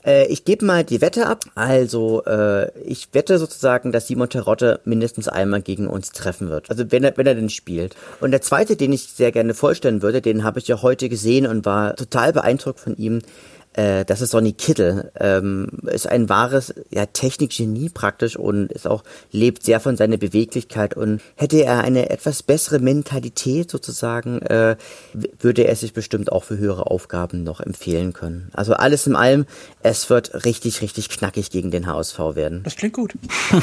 [0.06, 1.46] äh, ich gebe mal die Wette ab.
[1.56, 6.70] Also äh, ich wette sozusagen, dass Simon Terotte mindestens einmal gegen uns treffen wird.
[6.70, 7.96] Also wenn er, wenn er denn spielt.
[8.22, 11.48] Und der zweite, den ich sehr gerne vorstellen würde, den habe ich ja heute gesehen
[11.48, 13.22] und war total beeindruckt von ihm,
[13.76, 15.12] äh, das ist Sonny Kittel.
[15.20, 20.96] Ähm, ist ein wahres ja, Technikgenie praktisch und ist auch lebt sehr von seiner Beweglichkeit
[20.96, 24.78] und hätte er eine etwas bessere Mentalität sozusagen, äh,
[25.40, 28.50] würde er sich bestimmt auch für höhere Aufgaben noch empfehlen können.
[28.54, 29.46] Also alles in allem,
[29.84, 32.62] es wird richtig, richtig knackig gegen den HSV werden.
[32.64, 33.14] Das klingt gut.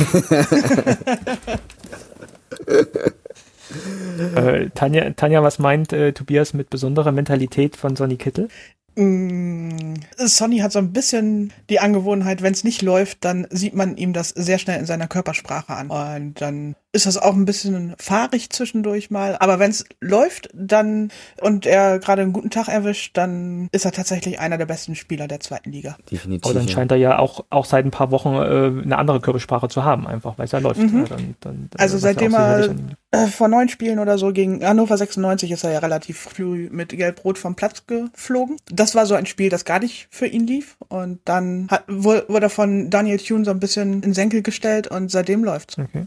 [4.35, 8.49] äh, Tanja, Tanja, was meint äh, Tobias mit besonderer Mentalität von Sonny Kittel?
[8.95, 13.97] Mm, Sonny hat so ein bisschen die Angewohnheit, wenn es nicht läuft, dann sieht man
[13.97, 15.91] ihm das sehr schnell in seiner Körpersprache an.
[15.91, 19.37] Und dann ist das auch ein bisschen fahrig zwischendurch mal.
[19.41, 23.93] Aber wenn es läuft, dann und er gerade einen guten Tag erwischt, dann ist er
[23.93, 25.97] tatsächlich einer der besten Spieler der zweiten Liga.
[26.11, 26.45] Definitiv.
[26.45, 29.69] Aber dann scheint er ja auch, auch seit ein paar Wochen äh, eine andere Körpersprache
[29.69, 30.81] zu haben, einfach weil es ja läuft.
[30.81, 31.01] Mhm.
[31.01, 32.75] Ja, dann, dann, also seitdem er
[33.11, 36.91] äh, vor neun Spielen oder so gegen Hannover 96 ist er ja relativ früh mit
[36.91, 38.57] Gelb-Rot vom Platz geflogen.
[38.71, 40.77] Das war so ein Spiel, das gar nicht für ihn lief.
[40.89, 45.11] Und dann hat, wurde er von Daniel Thune so ein bisschen in Senkel gestellt und
[45.11, 45.79] seitdem läuft's.
[45.79, 46.07] Okay.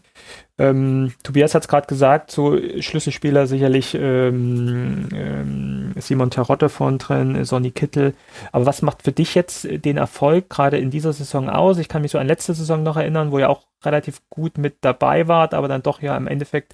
[0.58, 7.43] Ähm, Tobias hat es gerade gesagt, so Schlüsselspieler sicherlich ähm, ähm, Simon Terotte von drin,
[7.43, 8.14] Sonny Kittel.
[8.53, 11.78] Aber was macht für dich jetzt den Erfolg gerade in dieser Saison aus?
[11.78, 14.78] Ich kann mich so an letzte Saison noch erinnern, wo ihr auch relativ gut mit
[14.82, 16.74] dabei wart, aber dann doch ja im Endeffekt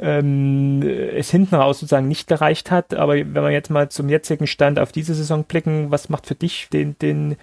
[0.00, 2.94] ähm, es hinten raus sozusagen nicht gereicht hat.
[2.94, 6.34] Aber wenn wir jetzt mal zum jetzigen Stand auf diese Saison blicken, was macht für
[6.34, 7.36] dich den, den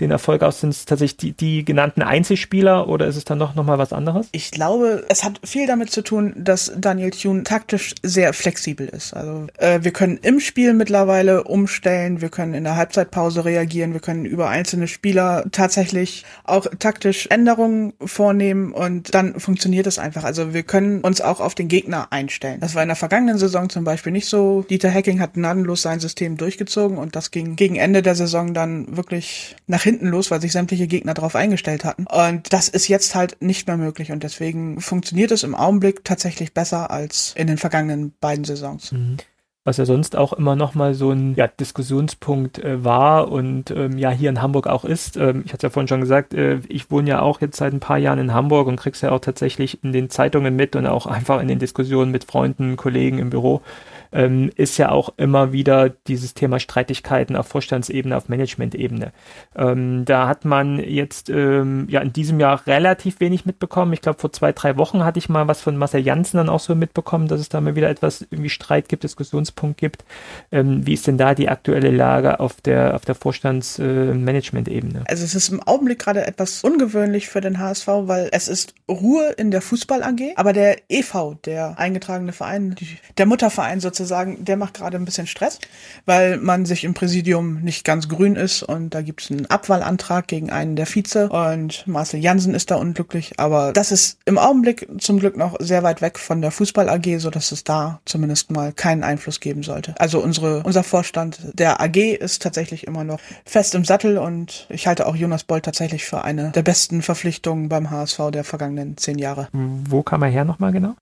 [0.00, 0.60] den Erfolg aus?
[0.60, 3.92] Sind es tatsächlich die, die genannten Einzelspieler oder ist es dann noch, noch mal was
[3.92, 4.28] anderes?
[4.32, 9.14] Ich glaube, es hat viel damit zu tun, dass Daniel Thune taktisch sehr flexibel ist.
[9.14, 14.00] Also äh, wir können im Spiel mittlerweile umstellen, wir können in der Halbzeitpause reagieren, wir
[14.00, 20.24] können über einzelne Spieler tatsächlich auch taktisch Änderungen vornehmen und dann funktioniert es einfach.
[20.24, 22.60] Also wir können uns auch auf den Gegner einstellen.
[22.60, 24.64] Das war in der vergangenen Saison zum Beispiel nicht so.
[24.68, 28.96] Dieter Hacking hat gnadenlos sein System durchgezogen und das ging gegen Ende der Saison dann
[28.96, 32.06] wirklich nach hinten los, weil sich sämtliche Gegner darauf eingestellt hatten.
[32.06, 36.52] Und das ist jetzt halt nicht mehr möglich und deswegen funktioniert es im Augenblick tatsächlich
[36.54, 38.92] besser als in den vergangenen beiden Saisons.
[38.92, 39.18] Mhm
[39.64, 43.96] was ja sonst auch immer noch mal so ein ja, Diskussionspunkt äh, war und ähm,
[43.96, 45.16] ja hier in Hamburg auch ist.
[45.16, 47.80] Ähm, ich hatte ja vorhin schon gesagt, äh, ich wohne ja auch jetzt seit ein
[47.80, 51.06] paar Jahren in Hamburg und krieg's ja auch tatsächlich in den Zeitungen mit und auch
[51.06, 53.62] einfach in den Diskussionen mit Freunden, Kollegen im Büro
[54.14, 59.12] ähm, ist ja auch immer wieder dieses Thema Streitigkeiten auf Vorstandsebene, auf Managementebene.
[59.56, 63.92] Ähm, da hat man jetzt ähm, ja in diesem Jahr relativ wenig mitbekommen.
[63.92, 66.60] Ich glaube, vor zwei, drei Wochen hatte ich mal was von Marcel Janssen dann auch
[66.60, 70.04] so mitbekommen, dass es da mal wieder etwas irgendwie Streit gibt, Diskussionspunkt gibt.
[70.52, 75.00] Ähm, wie ist denn da die aktuelle Lage auf der, auf der Vorstandsmanagement-Ebene?
[75.00, 78.74] Äh, also es ist im Augenblick gerade etwas ungewöhnlich für den HSV, weil es ist
[78.88, 82.76] Ruhe in der Fußball AG, aber der EV, der eingetragene Verein,
[83.18, 85.58] der Mutterverein sozusagen, der macht gerade ein bisschen Stress,
[86.06, 90.26] weil man sich im Präsidium nicht ganz grün ist und da gibt es einen Abwahlantrag
[90.26, 94.88] gegen einen der Vize und Marcel Jansen ist da unglücklich, aber das ist im Augenblick
[94.98, 98.50] zum Glück noch sehr weit weg von der Fußball AG, so dass es da zumindest
[98.50, 99.94] mal keinen Einfluss geben sollte.
[99.98, 104.86] Also unsere, unser Vorstand der AG ist tatsächlich immer noch fest im Sattel und ich
[104.86, 109.18] halte auch Jonas Boll tatsächlich für eine der besten Verpflichtungen beim HSV der vergangenen zehn
[109.18, 109.48] Jahre.
[109.52, 110.94] Wo kam er her nochmal genau?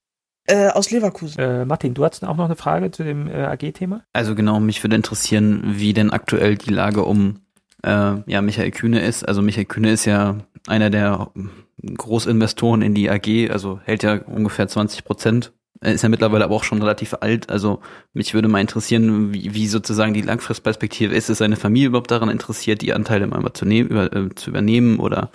[0.47, 1.39] Äh, aus Leverkusen.
[1.41, 4.03] Äh, Martin, du hast auch noch eine Frage zu dem äh, AG-Thema?
[4.13, 7.41] Also genau, mich würde interessieren, wie denn aktuell die Lage um
[7.83, 9.27] äh, ja, Michael Kühne ist.
[9.27, 11.31] Also Michael Kühne ist ja einer der
[11.85, 15.53] Großinvestoren in die AG, also hält ja ungefähr 20 Prozent.
[15.81, 17.51] Er ist ja mittlerweile aber auch schon relativ alt.
[17.51, 17.81] Also
[18.13, 21.29] mich würde mal interessieren, wie, wie sozusagen die Langfristperspektive ist.
[21.29, 25.01] Ist seine Familie überhaupt daran interessiert, die Anteile mal zu, nehmen, über, äh, zu übernehmen
[25.01, 25.31] oder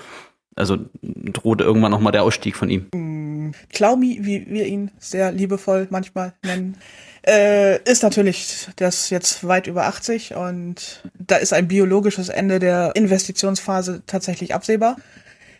[0.57, 2.87] also droht irgendwann nochmal der Ausstieg von ihm?
[2.93, 6.77] Mm, Klaumi, wie wir ihn sehr liebevoll manchmal nennen,
[7.25, 12.91] äh, ist natürlich das jetzt weit über 80 und da ist ein biologisches Ende der
[12.95, 14.97] Investitionsphase tatsächlich absehbar.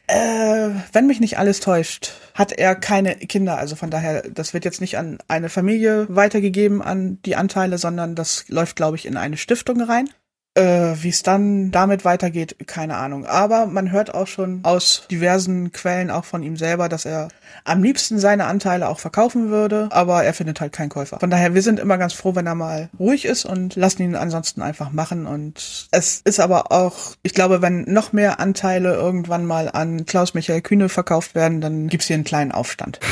[0.08, 3.58] Äh, wenn mich nicht alles täuscht, hat er keine Kinder.
[3.58, 8.16] Also von daher, das wird jetzt nicht an eine Familie weitergegeben, an die Anteile, sondern
[8.16, 10.10] das läuft, glaube ich, in eine Stiftung rein.
[10.58, 13.28] Äh, Wie es dann damit weitergeht, keine Ahnung.
[13.28, 17.28] Aber man hört auch schon aus diversen Quellen, auch von ihm selber, dass er
[17.64, 21.20] am liebsten seine Anteile auch verkaufen würde, aber er findet halt keinen Käufer.
[21.20, 24.16] Von daher, wir sind immer ganz froh, wenn er mal ruhig ist und lassen ihn
[24.16, 25.26] ansonsten einfach machen.
[25.26, 30.62] Und es ist aber auch, ich glaube, wenn noch mehr Anteile irgendwann mal an Klaus-Michael
[30.62, 33.00] Kühne verkauft werden, dann gibt's hier einen kleinen Aufstand.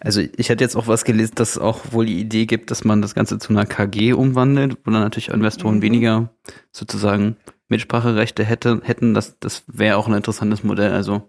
[0.00, 2.84] Also ich hätte jetzt auch was gelesen, dass es auch wohl die Idee gibt, dass
[2.84, 5.82] man das Ganze zu einer KG umwandelt, wo dann natürlich Investoren mhm.
[5.82, 6.30] weniger
[6.72, 7.36] sozusagen
[7.68, 9.14] Mitspracherechte hätte, hätten.
[9.14, 10.92] Das, das wäre auch ein interessantes Modell.
[10.92, 11.28] Also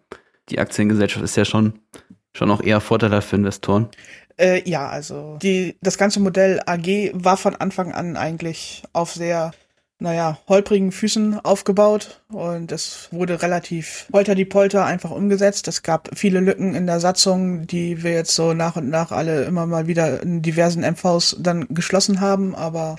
[0.49, 1.79] die Aktiengesellschaft ist ja schon,
[2.33, 3.89] schon auch eher vorteilhaft für Investoren.
[4.37, 9.51] Äh, ja, also die, das ganze Modell AG war von Anfang an eigentlich auf sehr
[10.01, 15.67] naja, holprigen Füßen aufgebaut und es wurde relativ holter die Polter einfach umgesetzt.
[15.67, 19.43] Es gab viele Lücken in der Satzung, die wir jetzt so nach und nach alle
[19.43, 22.95] immer mal wieder in diversen MVs dann geschlossen haben, aber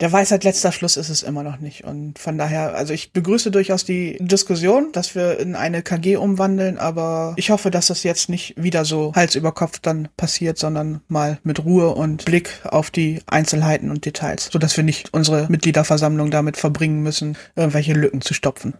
[0.00, 1.84] der Weisheit letzter Schluss ist es immer noch nicht.
[1.84, 6.78] Und von daher, also ich begrüße durchaus die Diskussion, dass wir in eine KG umwandeln,
[6.78, 11.00] aber ich hoffe, dass das jetzt nicht wieder so Hals über Kopf dann passiert, sondern
[11.08, 16.30] mal mit Ruhe und Blick auf die Einzelheiten und Details, sodass wir nicht unsere Mitgliederversammlung
[16.30, 18.74] damit verbringen müssen, irgendwelche Lücken zu stopfen.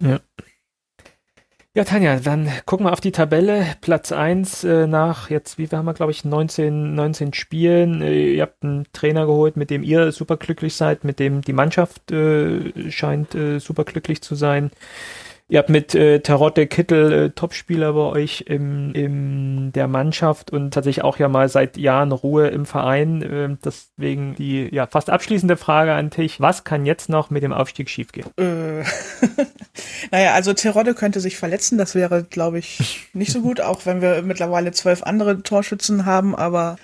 [0.00, 0.20] Ja.
[1.78, 3.64] Ja, Tanja, dann gucken wir auf die Tabelle.
[3.80, 8.02] Platz 1 äh, nach jetzt, wie wir haben wir, glaube ich, 19, 19 Spielen.
[8.02, 11.52] Äh, ihr habt einen Trainer geholt, mit dem ihr super glücklich seid, mit dem die
[11.52, 14.72] Mannschaft äh, scheint äh, super glücklich zu sein.
[15.50, 20.74] Ihr habt mit äh, Tarotte Kittel äh, Topspieler bei euch im, im der Mannschaft und
[20.74, 23.22] tatsächlich auch ja mal seit Jahren Ruhe im Verein.
[23.22, 26.38] Äh, deswegen die ja fast abschließende Frage an dich.
[26.38, 28.26] Was kann jetzt noch mit dem Aufstieg schiefgehen?
[28.36, 28.84] Äh,
[30.10, 31.78] naja, also Terodde könnte sich verletzen.
[31.78, 36.34] Das wäre, glaube ich, nicht so gut, auch wenn wir mittlerweile zwölf andere Torschützen haben,
[36.34, 36.76] aber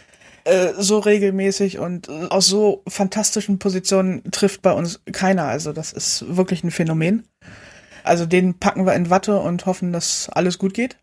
[0.45, 5.45] äh, so regelmäßig und aus so fantastischen Positionen trifft bei uns keiner.
[5.45, 7.29] Also das ist wirklich ein Phänomen.
[8.05, 10.97] Also den packen wir in Watte und hoffen, dass alles gut geht.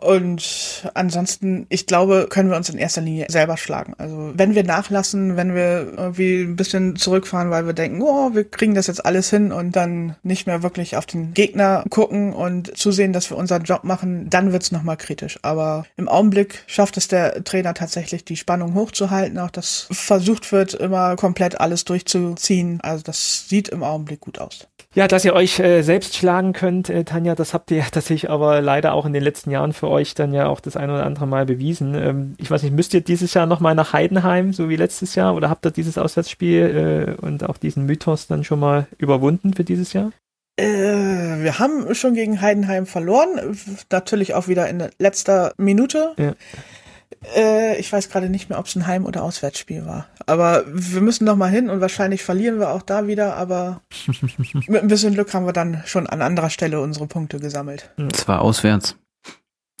[0.00, 3.94] Und ansonsten, ich glaube, können wir uns in erster Linie selber schlagen.
[3.96, 8.42] Also wenn wir nachlassen, wenn wir irgendwie ein bisschen zurückfahren, weil wir denken, oh, wir
[8.42, 12.76] kriegen das jetzt alles hin und dann nicht mehr wirklich auf den Gegner gucken und
[12.76, 15.38] zusehen, dass wir unseren Job machen, dann wird's nochmal kritisch.
[15.42, 20.74] Aber im Augenblick schafft es der Trainer tatsächlich, die Spannung hochzuhalten, auch dass versucht wird,
[20.74, 22.80] immer komplett alles durchzuziehen.
[22.80, 24.66] Also das sieht im Augenblick gut aus.
[24.94, 28.30] Ja, dass ihr euch äh, selbst schlagen könnt, äh, Tanja, das habt ihr ja tatsächlich
[28.30, 31.04] aber leider auch in den letzten Jahren für euch dann ja auch das ein oder
[31.04, 31.94] andere Mal bewiesen.
[31.94, 35.34] Ähm, ich weiß nicht, müsst ihr dieses Jahr nochmal nach Heidenheim, so wie letztes Jahr,
[35.34, 39.64] oder habt ihr dieses Auswärtsspiel äh, und auch diesen Mythos dann schon mal überwunden für
[39.64, 40.12] dieses Jahr?
[40.56, 43.58] Äh, wir haben schon gegen Heidenheim verloren,
[43.90, 46.12] natürlich auch wieder in letzter Minute.
[46.16, 46.34] Ja.
[47.34, 50.06] Äh, ich weiß gerade nicht mehr, ob es ein Heim- oder Auswärtsspiel war.
[50.26, 53.82] Aber wir müssen noch mal hin und wahrscheinlich verlieren wir auch da wieder, aber
[54.66, 57.90] mit ein bisschen Glück haben wir dann schon an anderer Stelle unsere Punkte gesammelt.
[58.12, 58.96] Es war auswärts.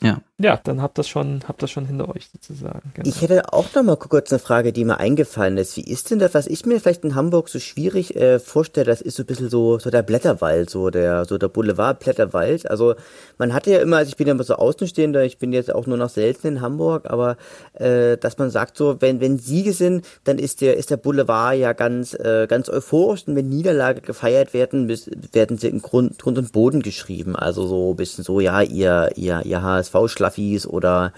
[0.04, 0.20] Ja.
[0.36, 2.90] Ja, dann habt das schon, habt das schon hinter euch sozusagen.
[2.94, 3.08] Genau.
[3.08, 5.76] Ich hätte auch noch mal kurz eine Frage, die mir eingefallen ist.
[5.76, 9.00] Wie ist denn das, was ich mir vielleicht in Hamburg so schwierig äh, vorstelle, das
[9.00, 12.68] ist so ein bisschen so, so der Blätterwald, so der, so der Boulevard Blätterwald.
[12.68, 12.96] Also
[13.38, 15.86] man hatte ja immer, also ich bin ja immer so Außenstehender, ich bin jetzt auch
[15.86, 17.36] nur noch selten in Hamburg, aber
[17.74, 21.56] äh, dass man sagt so, wenn, wenn Siege sind, dann ist der, ist der Boulevard
[21.58, 24.88] ja ganz, äh, ganz euphorisch und wenn Niederlage gefeiert werden,
[25.32, 27.36] werden sie in Grund, Grund und Boden geschrieben.
[27.36, 29.62] Also so ein bisschen so, ja, ihr, ihr, ihr
[29.94, 31.12] HSV-Schlaffis oder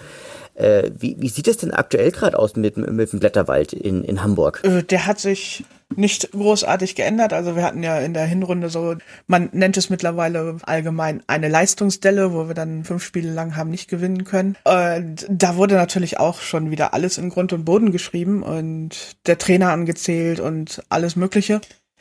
[0.55, 4.23] äh, wie, wie sieht es denn aktuell gerade aus mit, mit dem Blätterwald in, in
[4.23, 4.61] Hamburg?
[4.65, 5.65] Äh, der hat sich
[5.95, 7.33] nicht großartig geändert.
[7.33, 8.97] Also wir hatten ja in der Hinrunde so,
[9.27, 13.89] man nennt es mittlerweile allgemein eine Leistungsdelle, wo wir dann fünf Spiele lang haben nicht
[13.89, 14.57] gewinnen können.
[14.65, 19.39] Und da wurde natürlich auch schon wieder alles in Grund und Boden geschrieben und der
[19.39, 21.61] Trainer angezählt und alles Mögliche.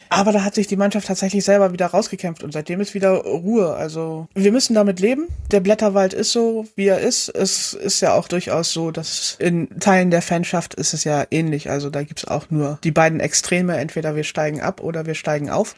[0.09, 3.73] Aber da hat sich die Mannschaft tatsächlich selber wieder rausgekämpft und seitdem ist wieder Ruhe.
[3.73, 5.27] Also wir müssen damit leben.
[5.51, 7.29] Der Blätterwald ist so, wie er ist.
[7.29, 11.69] Es ist ja auch durchaus so, dass in Teilen der Fanschaft ist es ja ähnlich.
[11.69, 13.77] Also da gibt's auch nur die beiden Extreme.
[13.77, 15.75] Entweder wir steigen ab oder wir steigen auf.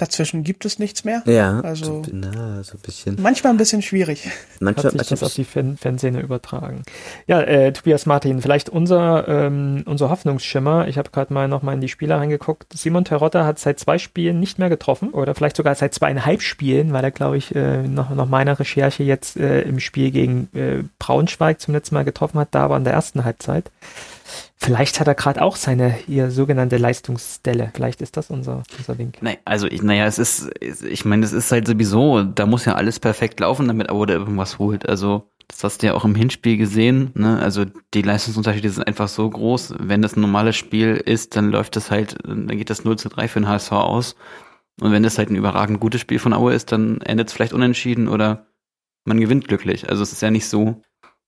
[0.00, 1.22] Dazwischen gibt es nichts mehr.
[1.26, 3.16] Ja, also so, na, so ein bisschen.
[3.20, 4.28] Manchmal ein bisschen schwierig.
[4.58, 6.82] Manchmal hat sich das auf die Fan Fanszene übertragen.
[7.26, 10.88] Ja, äh, Tobias Martin, vielleicht unser, ähm, unser Hoffnungsschimmer.
[10.88, 12.72] Ich habe gerade mal nochmal in die Spieler reingeguckt.
[12.72, 16.94] Simon Terotta hat seit zwei Spielen nicht mehr getroffen oder vielleicht sogar seit zweieinhalb Spielen,
[16.94, 20.82] weil er, glaube ich, äh, noch, noch meiner Recherche jetzt äh, im Spiel gegen äh,
[20.98, 23.70] Braunschweig zum letzten Mal getroffen hat, da aber in der ersten Halbzeit.
[24.56, 27.70] Vielleicht hat er gerade auch seine hier sogenannte Leistungsstelle.
[27.74, 29.18] Vielleicht ist das unser, unser Link.
[29.22, 32.74] Nee, also ich, naja, es ist, ich meine, es ist halt sowieso, da muss ja
[32.74, 34.88] alles perfekt laufen, damit Auer irgendwas holt.
[34.88, 37.10] Also das hast du ja auch im Hinspiel gesehen.
[37.14, 37.38] Ne?
[37.40, 37.64] Also
[37.94, 39.74] die Leistungsunterschiede sind einfach so groß.
[39.78, 43.08] Wenn das ein normales Spiel ist, dann läuft das halt, dann geht das 0 zu
[43.08, 44.16] 3 für den HSV aus.
[44.80, 47.52] Und wenn das halt ein überragend gutes Spiel von Aue ist, dann endet es vielleicht
[47.52, 48.46] unentschieden oder
[49.04, 49.88] man gewinnt glücklich.
[49.88, 50.82] Also es ist ja nicht so,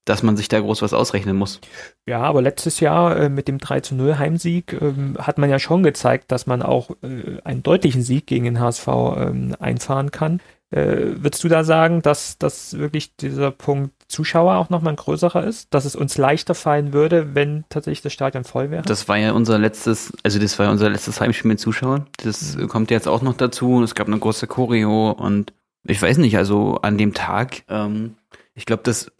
[0.04, 1.60] dass man sich da groß was ausrechnen muss.
[2.06, 5.58] Ja, aber letztes Jahr äh, mit dem 3 zu 0 Heimsieg äh, hat man ja
[5.58, 10.40] schon gezeigt, dass man auch äh, einen deutlichen Sieg gegen den HSV ähm, einfahren kann.
[10.72, 15.44] Äh, würdest du da sagen, dass, dass wirklich dieser Punkt Zuschauer auch nochmal ein größerer
[15.44, 15.72] ist?
[15.74, 18.82] Dass es uns leichter fallen würde, wenn tatsächlich das Stadion voll wäre?
[18.82, 22.06] Das war ja unser letztes, also das war ja unser letztes Heimspiel mit Zuschauern.
[22.24, 22.68] Das mhm.
[22.68, 23.82] kommt jetzt auch noch dazu.
[23.82, 25.52] Es gab eine große Choreo und
[25.84, 28.16] ich weiß nicht, also an dem Tag ähm,
[28.54, 29.10] ich glaube, das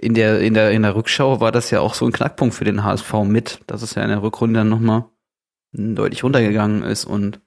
[0.00, 2.64] in der, in der, in der Rückschau war das ja auch so ein Knackpunkt für
[2.64, 5.06] den HSV mit, dass es ja in der Rückrunde dann nochmal
[5.72, 7.40] deutlich runtergegangen ist und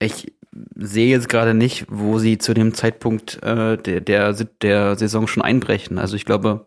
[0.00, 0.32] ich
[0.74, 5.42] sehe jetzt gerade nicht, wo sie zu dem Zeitpunkt äh, der, der, der Saison schon
[5.42, 5.98] einbrechen.
[5.98, 6.66] Also ich glaube,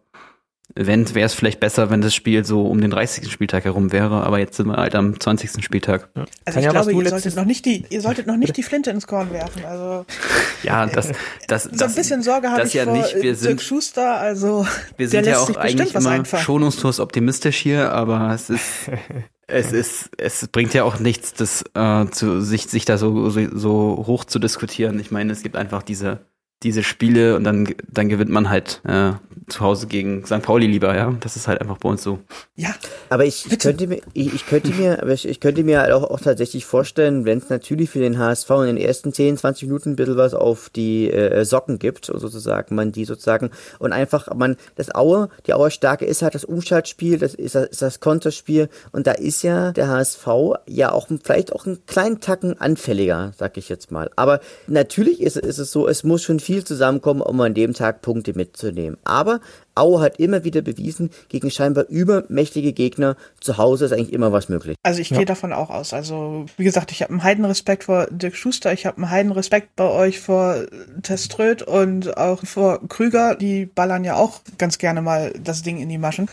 [0.75, 3.31] wenn, wäre es vielleicht besser, wenn das Spiel so um den 30.
[3.31, 5.63] Spieltag herum wäre, aber jetzt sind wir halt am 20.
[5.63, 6.09] Spieltag.
[6.15, 6.25] Ja.
[6.45, 8.91] Also ich ja, glaube, ihr solltet, noch nicht die, ihr solltet noch nicht die Flinte
[8.91, 9.65] ins Korn werfen.
[9.65, 10.05] Also
[10.63, 11.11] ja, das,
[11.47, 13.15] das, so ein bisschen Sorge habe ich ja vor nicht.
[13.15, 14.65] Wir sind, Dirk Schuster, also
[14.97, 16.43] wir sind ja auch eigentlich immer einfallen.
[16.43, 18.89] schonungslos optimistisch hier, aber es ist
[19.51, 23.41] es ist, es bringt ja auch nichts, das äh, zu sich, sich da so, so,
[23.53, 24.99] so hoch zu diskutieren.
[24.99, 26.19] Ich meine, es gibt einfach diese
[26.63, 29.13] diese Spiele und dann, dann gewinnt man halt äh,
[29.47, 30.41] zu Hause gegen St.
[30.41, 31.13] Pauli lieber, ja.
[31.19, 32.19] Das ist halt einfach bei uns so.
[32.55, 32.73] Ja.
[33.09, 35.91] Aber ich, ich könnte mir, ich, ich, könnte mir, aber ich, ich könnte mir halt
[35.91, 39.67] auch, auch tatsächlich vorstellen, wenn es natürlich für den HSV in den ersten 10, 20
[39.67, 43.49] Minuten ein bisschen was auf die äh, Socken gibt, sozusagen, man die sozusagen
[43.79, 47.67] und einfach, man, das Aue, die Auer Stärke ist halt das Umschaltspiel, das ist das,
[47.67, 50.27] ist das Konterspiel und da ist ja der HSV
[50.67, 54.09] ja auch vielleicht auch einen kleinen Tacken anfälliger, sag ich jetzt mal.
[54.15, 57.73] Aber natürlich ist, ist es so, es muss schon viel viel zusammenkommen, um an dem
[57.73, 58.97] Tag Punkte mitzunehmen.
[59.05, 59.39] Aber
[59.73, 64.49] Aue hat immer wieder bewiesen, gegen scheinbar übermächtige Gegner zu Hause ist eigentlich immer was
[64.49, 64.75] möglich.
[64.83, 65.17] Also ich ja.
[65.17, 65.93] gehe davon auch aus.
[65.93, 69.89] Also wie gesagt, ich habe einen Heidenrespekt vor Dirk Schuster, ich habe einen Heidenrespekt bei
[69.89, 70.65] euch vor
[71.03, 73.35] Teströd und auch vor Krüger.
[73.35, 76.27] Die ballern ja auch ganz gerne mal das Ding in die Maschen.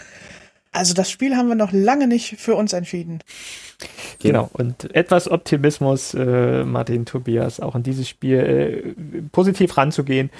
[0.72, 3.20] Also das Spiel haben wir noch lange nicht für uns entschieden.
[4.20, 10.30] Genau, und etwas Optimismus, äh, Martin Tobias, auch in dieses Spiel äh, positiv ranzugehen.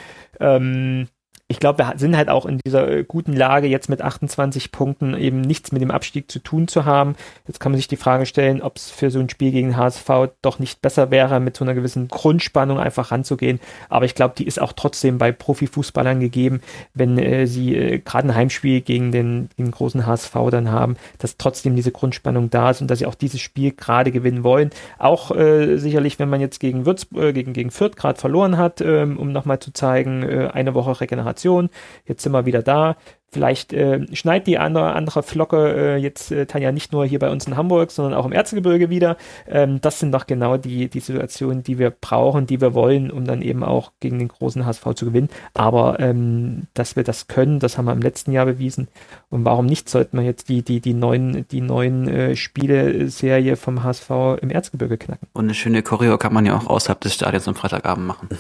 [0.41, 1.09] Ähm,
[1.51, 5.17] ich glaube, wir sind halt auch in dieser äh, guten Lage, jetzt mit 28 Punkten
[5.17, 7.17] eben nichts mit dem Abstieg zu tun zu haben.
[7.47, 10.11] Jetzt kann man sich die Frage stellen, ob es für so ein Spiel gegen HSV
[10.43, 13.61] doch nicht besser wäre, mit so einer gewissen Grundspannung einfach ranzugehen.
[13.89, 16.61] Aber ich glaube, die ist auch trotzdem bei Profifußballern gegeben,
[16.93, 21.39] wenn äh, sie äh, gerade ein Heimspiel gegen den, den großen HSV dann haben, dass
[21.39, 24.69] trotzdem diese Grundspannung da ist und dass sie auch dieses Spiel gerade gewinnen wollen.
[24.99, 28.83] Auch äh, sicherlich, wenn man jetzt gegen, Würz, äh, gegen, gegen Fürth gerade verloren hat,
[28.83, 31.71] ähm, um nochmal zu zeigen, äh, eine Woche Regeneration Regeneration.
[32.05, 32.97] Jetzt sind wir wieder da.
[33.31, 37.31] Vielleicht äh, schneit die andere, andere Flocke äh, jetzt äh, Tanja nicht nur hier bei
[37.31, 39.17] uns in Hamburg, sondern auch im Erzgebirge wieder.
[39.47, 43.25] Ähm, das sind doch genau die, die Situationen, die wir brauchen, die wir wollen, um
[43.25, 45.29] dann eben auch gegen den großen HSV zu gewinnen.
[45.55, 48.89] Aber ähm, dass wir das können, das haben wir im letzten Jahr bewiesen.
[49.29, 53.83] Und warum nicht sollten wir jetzt die, die, die neuen, die neuen äh, Spiele-Serie vom
[53.83, 54.11] HSV
[54.41, 55.29] im Erzgebirge knacken?
[55.35, 58.29] Und eine schöne Choreo kann man ja auch außerhalb des Stadions am Freitagabend machen.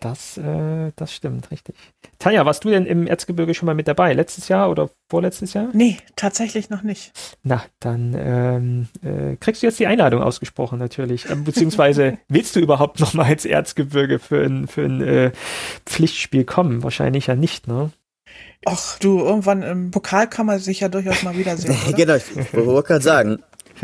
[0.00, 1.76] Das, äh, das stimmt, richtig.
[2.18, 4.12] Tanja, warst du denn im Erzgebirge schon mal mit dabei?
[4.24, 5.68] Letztes Jahr oder vorletztes Jahr?
[5.74, 7.12] Nee, tatsächlich noch nicht.
[7.42, 11.28] Na, dann ähm, äh, kriegst du jetzt die Einladung ausgesprochen natürlich.
[11.28, 15.32] Ähm, beziehungsweise willst du überhaupt noch mal ins Erzgebirge für ein, für ein äh,
[15.84, 16.82] Pflichtspiel kommen?
[16.82, 17.90] Wahrscheinlich ja nicht, ne?
[18.64, 21.76] Ach du, irgendwann im Pokal kann man sich ja durchaus mal wiedersehen.
[21.86, 21.96] Oder?
[21.98, 23.42] genau, ich wollte gerade sagen.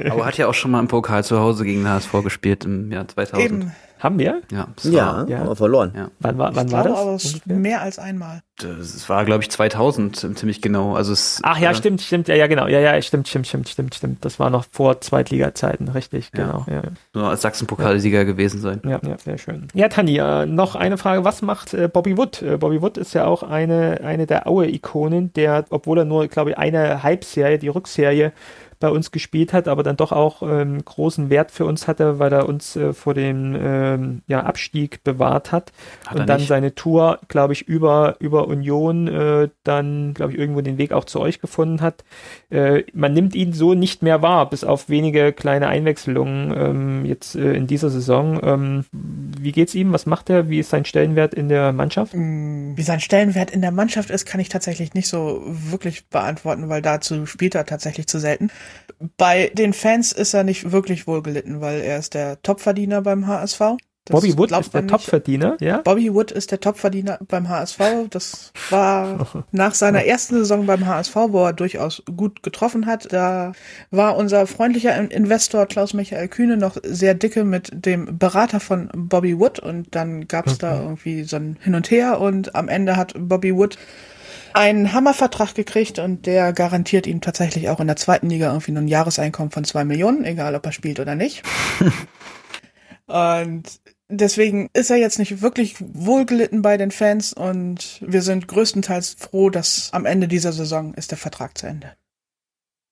[0.09, 2.91] Aber hat ja auch schon mal im Pokal zu Hause gegen den HSV gespielt im
[2.91, 3.45] Jahr 2000.
[3.45, 3.73] Eben.
[4.01, 4.41] Haben wir?
[4.51, 5.43] Ja, das Ja, war, Ja.
[5.43, 5.93] aber verloren.
[5.95, 6.11] ja.
[6.21, 7.41] Wann war, wann ich war glaube, das?
[7.47, 8.41] aber mehr als einmal.
[8.59, 10.95] Das war, glaube ich, 2000 ziemlich genau.
[10.95, 12.67] Also es, Ach ja, äh, stimmt, stimmt, ja, ja, genau.
[12.67, 14.25] Ja, ja, stimmt, stimmt, stimmt, stimmt, stimmt.
[14.25, 16.45] Das war noch vor Zweitliga-Zeiten, richtig, Ja.
[16.45, 16.67] genau.
[16.71, 16.83] Ja,
[17.15, 18.81] Nur als Sachsen-Pokalsieger gewesen sein.
[18.85, 19.69] ja, ja, sehr schön.
[19.75, 21.25] Ja, Tani, äh, noch eine Frage.
[21.25, 22.43] Was macht äh, Bobby Wood?
[22.43, 26.51] Äh, Bobby Wood ist ja auch eine, eine der Aue-Ikonen, der, obwohl er nur, glaube
[26.51, 28.33] ich, eine Halbserie, die Rückserie
[28.81, 32.33] bei uns gespielt hat, aber dann doch auch ähm, großen Wert für uns hatte, weil
[32.33, 35.73] er uns äh, vor dem ähm, ja, Abstieg bewahrt hat.
[36.07, 36.49] Hat und dann nicht?
[36.49, 41.05] seine Tour, glaube ich, über, über Union äh, dann, glaube ich, irgendwo den Weg auch
[41.05, 42.05] zu euch gefunden hat.
[42.49, 47.37] Äh, man nimmt ihn so nicht mehr wahr, bis auf wenige kleine Einwechslungen ähm, jetzt
[47.37, 48.41] äh, in dieser Saison.
[48.43, 49.93] Ähm, wie geht's ihm?
[49.93, 50.49] Was macht er?
[50.49, 52.15] Wie ist sein Stellenwert in der Mannschaft?
[52.15, 56.71] Mm, Wie sein Stellenwert in der Mannschaft ist, kann ich tatsächlich nicht so wirklich beantworten,
[56.71, 58.51] weil dazu spielt er tatsächlich zu selten.
[59.17, 63.77] Bei den Fans ist er nicht wirklich wohlgelitten, weil er ist der Topverdiener beim HSV.
[64.07, 64.87] Das Bobby Wood ist der.
[64.87, 65.79] Topverdiener, ja?
[65.79, 67.79] Bobby Wood ist der Topverdiener beim HSV.
[68.09, 73.13] Das war nach seiner ersten Saison beim HSV, wo er durchaus gut getroffen hat.
[73.13, 73.53] Da
[73.91, 79.39] war unser freundlicher Investor Klaus Michael Kühne noch sehr dicke mit dem Berater von Bobby
[79.39, 82.97] Wood und dann gab es da irgendwie so ein Hin und Her und am Ende
[82.97, 83.77] hat Bobby Wood
[84.55, 88.83] einen Hammervertrag gekriegt und der garantiert ihm tatsächlich auch in der zweiten Liga irgendwie nur
[88.83, 91.43] ein Jahreseinkommen von zwei Millionen, egal ob er spielt oder nicht.
[93.07, 93.65] Und
[94.09, 99.51] deswegen ist er jetzt nicht wirklich wohlgelitten bei den Fans und wir sind größtenteils froh,
[99.51, 101.93] dass am Ende dieser Saison ist der Vertrag zu Ende.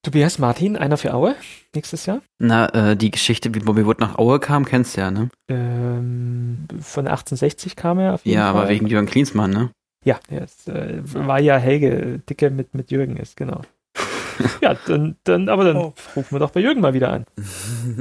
[0.05, 1.35] Tobias Martin, einer für Aue
[1.75, 2.21] nächstes Jahr.
[2.39, 5.29] Na, äh, die Geschichte, wie Bobby Wood nach Aue kam, kennst du ja, ne?
[5.49, 8.63] Ähm, von 1860 kam er auf jeden Ja, Fall.
[8.63, 9.71] aber wegen Jürgen Klinsmann, ne?
[10.09, 13.61] Ja, ist, äh, war ja Helge Dicke mit, mit Jürgen ist, genau.
[14.63, 15.95] ja, dann, dann, aber dann Oh.
[16.17, 17.27] rufen wir doch bei Jürgen mal wieder an.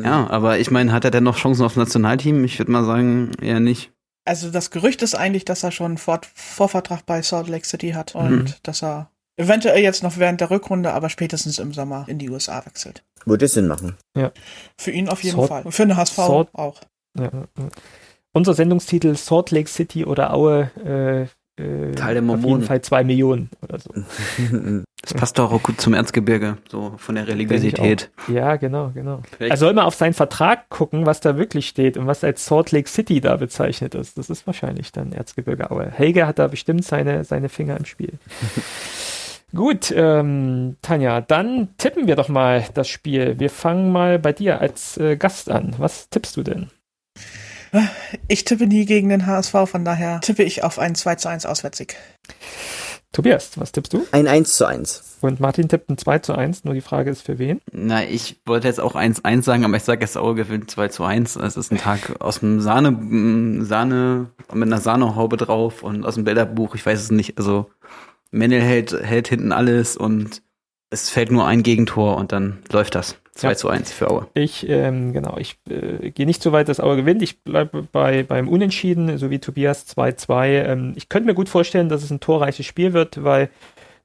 [0.04, 2.44] Ja, aber ich meine, hat er denn noch Chancen aufs Nationalteam?
[2.44, 3.92] Ich würde mal sagen, eher nicht.
[4.26, 7.92] Also das Gerücht ist eigentlich, dass er schon einen Vor Vorvertrag bei Salt Lake City
[7.92, 8.54] hat und Mhm.
[8.64, 12.66] dass er eventuell jetzt noch während der Rückrunde, aber spätestens im Sommer in die USA
[12.66, 13.04] wechselt.
[13.26, 13.96] Würde Sinn machen.
[14.78, 15.64] Für ihn auf jeden Salt- Fall.
[15.64, 16.82] Und für den HSV Salt- auch.
[17.18, 17.68] Ja, ja, ja.
[18.34, 21.28] Unser Sendungstitel Salt Lake City oder Aue äh,
[21.58, 22.48] äh, Teil der auf Mormonen.
[22.62, 23.92] jeden Fall zwei Millionen oder so.
[25.04, 28.10] Das passt doch auch gut zum Erzgebirge, so von der Religiosität.
[28.28, 29.22] Ja, genau, genau.
[29.38, 32.46] Vielleicht- Er soll mal auf seinen Vertrag gucken, was da wirklich steht und was als
[32.46, 34.18] Salt Lake City da bezeichnet ist.
[34.18, 35.90] Das ist wahrscheinlich dann Erzgebirge Aue.
[35.92, 38.14] Helge hat da bestimmt seine, seine Finger im Spiel.
[39.56, 43.40] Gut, ähm, Tanja, dann tippen wir doch mal das Spiel.
[43.40, 45.74] Wir fangen mal bei dir als äh, Gast an.
[45.78, 46.70] Was tippst du denn?
[48.28, 51.46] Ich tippe nie gegen den HSV, von daher tippe ich auf einen 2 zu 1
[51.46, 51.96] Auswärtssieg.
[53.14, 54.06] Tobias, was tippst du?
[54.12, 55.18] Ein 1 zu 1.
[55.22, 57.62] Und Martin tippt ein 2 zu 1, nur die Frage ist für wen?
[57.72, 61.04] Na, ich wollte jetzt auch 1-1 sagen, aber ich sage jetzt Aue gewinnt 2 zu
[61.04, 61.36] 1.
[61.38, 66.26] Es ist ein Tag aus dem Sahne, Sahne, mit einer Sahnehaube drauf und aus dem
[66.26, 67.38] Bilderbuch, ich weiß es nicht.
[67.38, 67.72] Also,
[68.30, 70.44] Mendel hält, hält hinten alles und
[70.90, 73.18] es fällt nur ein Gegentor und dann läuft das.
[73.34, 73.56] 2 Ja.
[73.56, 74.28] zu 1 für Aue.
[74.34, 77.22] Ich, ähm, genau, ich äh, gehe nicht so weit, dass Aue gewinnt.
[77.22, 80.64] Ich bleibe bei, beim Unentschieden, so wie Tobias 2-2.
[80.64, 83.50] Ähm, ich könnte mir gut vorstellen, dass es ein torreiches Spiel wird, weil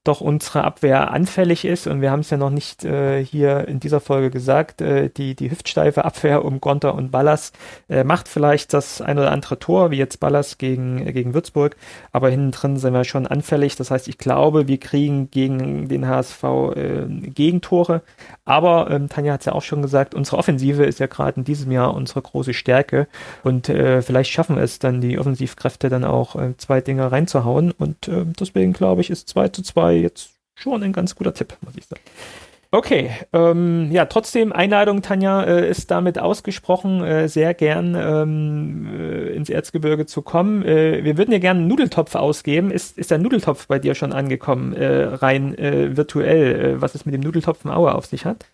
[0.05, 1.87] doch unsere Abwehr anfällig ist.
[1.87, 5.37] Und wir haben es ja noch nicht äh, hier in dieser Folge gesagt, äh, die,
[5.37, 7.53] die hüftsteife Abwehr um Gonter und Ballas
[7.89, 11.77] äh, macht vielleicht das ein oder andere Tor, wie jetzt Ballas gegen, gegen Würzburg,
[12.11, 13.77] aber hinten drin sind wir schon anfällig.
[13.77, 16.43] Das heißt, ich glaube, wir kriegen gegen den HSV
[16.75, 18.03] äh, Gegentore,
[18.45, 21.45] aber ähm, Tanja hat es ja auch schon gesagt, unsere Offensive ist ja gerade in
[21.45, 23.07] diesem Jahr unsere große Stärke.
[23.45, 27.71] Und äh, vielleicht schaffen es dann die Offensivkräfte dann auch äh, zwei Dinge reinzuhauen.
[27.71, 31.57] Und äh, deswegen glaube ich, ist 2 zu 2 jetzt schon ein ganz guter Tipp,
[31.63, 32.03] muss ich sagen.
[32.75, 39.35] Okay, ähm, ja, trotzdem Einladung, Tanja, äh, ist damit ausgesprochen, äh, sehr gern ähm, äh,
[39.35, 40.65] ins Erzgebirge zu kommen.
[40.65, 42.71] Äh, wir würden dir gerne einen Nudeltopf ausgeben.
[42.71, 47.15] Ist, ist der Nudeltopf bei dir schon angekommen, äh, rein äh, virtuell, was es mit
[47.15, 48.47] dem Nudeltopf im Aue auf sich hat?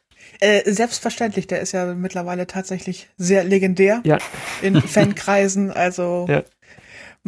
[0.64, 4.18] Selbstverständlich, der ist ja mittlerweile tatsächlich sehr legendär ja.
[4.62, 5.70] in Fankreisen.
[5.70, 6.42] Also ja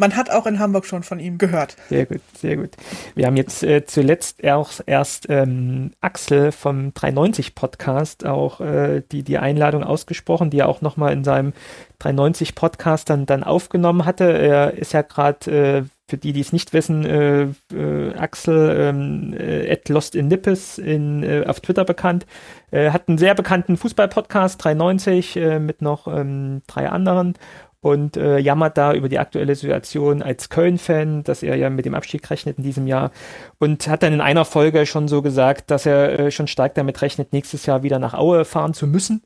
[0.01, 1.77] man hat auch in Hamburg schon von ihm gehört.
[1.87, 2.71] Sehr gut, sehr gut.
[3.15, 9.23] Wir haben jetzt äh, zuletzt erst, erst ähm, Axel vom 390 Podcast auch äh, die,
[9.23, 11.53] die Einladung ausgesprochen, die er auch nochmal in seinem
[11.99, 14.25] 390 Podcast dann, dann aufgenommen hatte.
[14.25, 17.43] Er ist ja gerade, äh, für die, die es nicht wissen, äh,
[17.73, 22.25] äh, Axel ähm, äh, at Lost in Nippes in, auf Twitter bekannt.
[22.73, 27.35] Hat einen sehr bekannten Fußball-Podcast, 390, äh, mit noch ähm, drei anderen
[27.81, 31.95] und äh, jammert da über die aktuelle Situation als Köln-Fan, dass er ja mit dem
[31.95, 33.11] Abstieg rechnet in diesem Jahr
[33.59, 37.01] und hat dann in einer Folge schon so gesagt, dass er äh, schon stark damit
[37.01, 39.21] rechnet, nächstes Jahr wieder nach Aue fahren zu müssen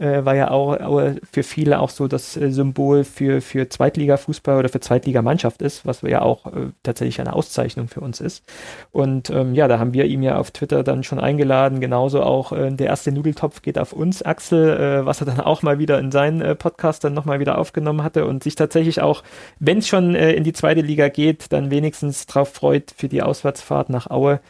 [0.00, 4.58] äh, war ja auch, auch, für viele auch so das äh, Symbol für, für Zweitliga-Fußball
[4.58, 8.44] oder für Zweitligamannschaft ist, was ja auch äh, tatsächlich eine Auszeichnung für uns ist.
[8.92, 12.52] Und ähm, ja, da haben wir ihm ja auf Twitter dann schon eingeladen, genauso auch
[12.52, 14.68] äh, der erste Nudeltopf geht auf uns, Axel,
[15.02, 18.02] äh, was er dann auch mal wieder in seinen äh, Podcast dann nochmal wieder aufgenommen
[18.02, 19.22] hatte und sich tatsächlich auch,
[19.58, 23.22] wenn es schon äh, in die zweite Liga geht, dann wenigstens drauf freut für die
[23.22, 24.40] Auswärtsfahrt nach Aue.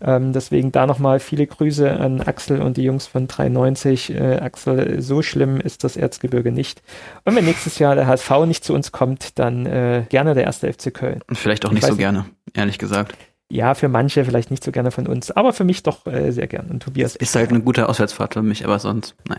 [0.00, 4.14] Ähm, deswegen da nochmal viele Grüße an Axel und die Jungs von 390.
[4.14, 6.82] Äh, Axel so schlimm ist das Erzgebirge nicht.
[7.24, 10.72] Und wenn nächstes Jahr der HSV nicht zu uns kommt, dann äh, gerne der erste
[10.72, 11.20] FC Köln.
[11.32, 13.16] Vielleicht auch nicht so gerne, ehrlich gesagt.
[13.50, 16.46] Ja, für manche vielleicht nicht so gerne von uns, aber für mich doch äh, sehr
[16.46, 16.66] gern.
[16.66, 17.16] Und Tobias.
[17.16, 19.38] Ist halt eine gute Auswärtsfahrt für mich, aber sonst, nein.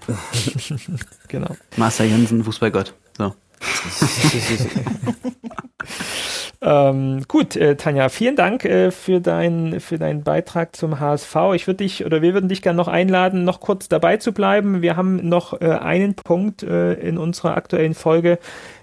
[1.27, 1.55] genau.
[1.77, 2.95] Marcel Jensen, Fußballgott.
[3.17, 3.35] So.
[6.61, 11.35] ähm, gut, äh, Tanja, vielen Dank äh, für, dein, für deinen Beitrag zum HSV.
[11.55, 14.81] Ich würde dich oder wir würden dich gerne noch einladen, noch kurz dabei zu bleiben.
[14.81, 18.39] Wir haben noch äh, einen Punkt äh, in unserer aktuellen Folge,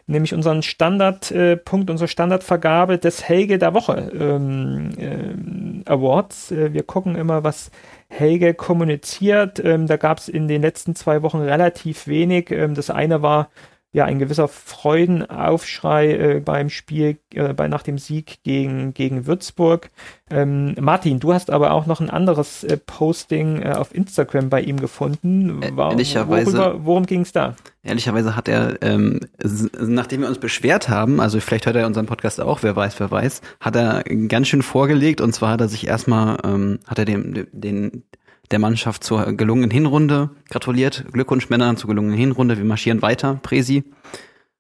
[0.07, 6.51] nämlich unseren Standardpunkt, äh, unsere Standardvergabe des Helge der Woche ähm, äh, Awards.
[6.51, 7.71] wir gucken immer, was
[8.09, 9.63] Helge kommuniziert.
[9.63, 12.51] Ähm, da gab es in den letzten zwei Wochen relativ wenig.
[12.51, 13.51] Ähm, das eine war
[13.97, 19.91] ja ein gewisser Freudenaufschrei äh, beim Spiel, äh, bei, nach dem Sieg gegen, gegen Würzburg.
[20.31, 24.61] Ähm, Martin, du hast aber auch noch ein anderes äh, Posting äh, auf Instagram bei
[24.61, 25.63] ihm gefunden.
[25.77, 27.57] War, ehrlicherweise, worüber, worum ging es da?
[27.83, 29.21] Ehrlicherweise hat er, ähm,
[29.81, 33.11] nachdem wir uns beschwert haben, also vielleicht hört er unseren Podcast auch, wer weiß, wer
[33.11, 37.07] weiß, hat er ganz schön vorgelegt und zwar hat er sich erstmal, ähm, hat er
[37.07, 38.03] dem, den,
[38.49, 41.05] der Mannschaft zur gelungenen Hinrunde gratuliert.
[41.13, 42.57] Glückwunsch Männer zur gelungenen Hinrunde.
[42.57, 43.85] Wir marschieren weiter, Presi.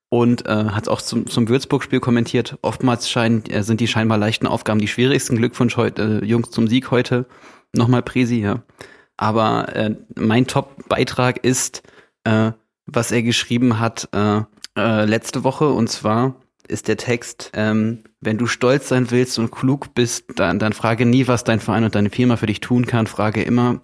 [0.09, 2.59] Und äh, hat auch zum, zum Würzburg-Spiel kommentiert.
[2.62, 5.37] Oftmals scheinen, äh, sind die scheinbar leichten Aufgaben die schwierigsten.
[5.37, 7.26] Glückwunsch heute, äh, Jungs zum Sieg heute.
[7.72, 8.62] Nochmal Presi, ja.
[9.16, 11.82] Aber äh, mein Top-Beitrag ist,
[12.24, 12.53] äh,
[12.87, 14.43] was er geschrieben hat äh,
[14.76, 15.68] äh, letzte Woche.
[15.70, 16.37] Und zwar
[16.68, 21.07] ist der Text, ähm, wenn du stolz sein willst und klug bist, dann, dann frage
[21.07, 23.07] nie, was dein Verein und deine Firma für dich tun kann.
[23.07, 23.81] Frage immer,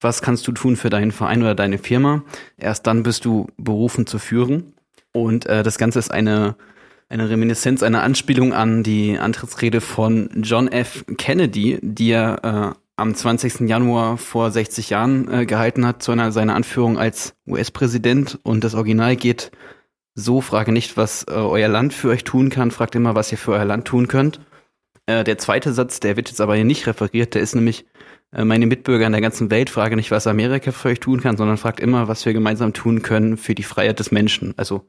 [0.00, 2.22] was kannst du tun für deinen Verein oder deine Firma?
[2.58, 4.74] Erst dann bist du berufen zu führen.
[5.12, 6.56] Und äh, das Ganze ist eine,
[7.08, 11.04] eine Reminiszenz, eine Anspielung an die Antrittsrede von John F.
[11.16, 13.60] Kennedy, die er äh, am 20.
[13.60, 18.38] Januar vor 60 Jahren äh, gehalten hat zu einer seiner Anführung als US-Präsident.
[18.42, 19.52] Und das Original geht
[20.18, 23.38] so, frage nicht, was äh, euer Land für euch tun kann, fragt immer, was ihr
[23.38, 24.40] für euer Land tun könnt.
[25.04, 27.84] Äh, der zweite Satz, der wird jetzt aber hier nicht referiert, der ist nämlich,
[28.32, 31.36] äh, meine Mitbürger in der ganzen Welt frage nicht, was Amerika für euch tun kann,
[31.36, 34.54] sondern fragt immer, was wir gemeinsam tun können für die Freiheit des Menschen.
[34.56, 34.88] Also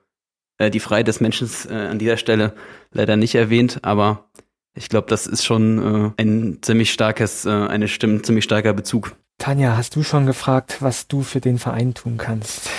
[0.60, 2.54] äh, die Freiheit des Menschen ist äh, an dieser Stelle
[2.92, 4.30] leider nicht erwähnt, aber
[4.76, 9.16] ich glaube, das ist schon äh, ein ziemlich starkes, eine Stimme, ziemlich starker Bezug.
[9.40, 12.70] Tanja, hast du schon gefragt, was du für den Verein tun kannst?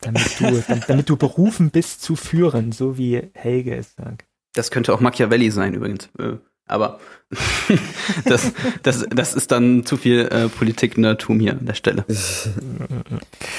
[0.00, 4.24] Damit du, damit du berufen bist zu führen, so wie Helge es sagt.
[4.54, 6.08] Das könnte auch Machiavelli sein übrigens.
[6.18, 6.36] Äh,
[6.68, 7.00] aber
[8.26, 12.04] das, das, das ist dann zu viel äh, Politik-Nerdtum hier an der Stelle.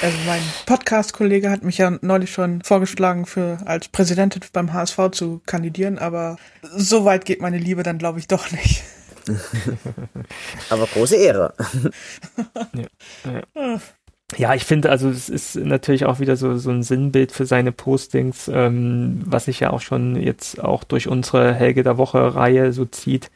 [0.02, 5.42] Also mein Podcast-Kollege hat mich ja neulich schon vorgeschlagen, für als Präsidentin beim HSV zu
[5.44, 8.82] kandidieren, aber so weit geht meine Liebe dann, glaube ich, doch nicht.
[10.70, 11.52] aber große Ehre.
[12.72, 13.80] ja.
[14.36, 14.54] Ja.
[14.54, 18.50] Ich finde, also es ist natürlich auch wieder so, so ein Sinnbild für seine Postings,
[18.52, 23.30] ähm, was sich ja auch schon jetzt auch durch unsere Helge der Woche-Reihe so zieht.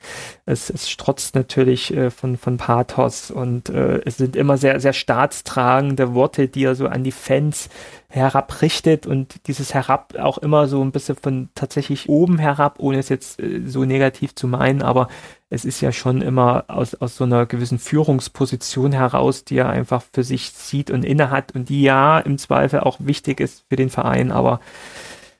[0.46, 4.92] Es, es strotzt natürlich äh, von, von Pathos und äh, es sind immer sehr, sehr
[4.92, 7.68] staatstragende Worte, die er so an die Fans
[8.08, 13.08] herabrichtet und dieses Herab auch immer so ein bisschen von tatsächlich oben herab, ohne es
[13.08, 15.08] jetzt äh, so negativ zu meinen, aber
[15.54, 20.02] es ist ja schon immer aus, aus so einer gewissen Führungsposition heraus, die er einfach
[20.12, 23.88] für sich sieht und innehat und die ja im Zweifel auch wichtig ist für den
[23.88, 24.60] Verein, aber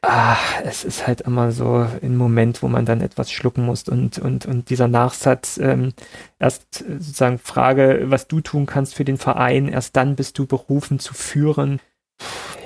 [0.03, 4.19] ah, es ist halt immer so ein Moment, wo man dann etwas schlucken muss und,
[4.19, 5.93] und, und dieser Nachsatz, ähm,
[6.39, 10.99] erst sozusagen Frage, was du tun kannst für den Verein, erst dann bist du berufen
[11.01, 11.81] zu führen.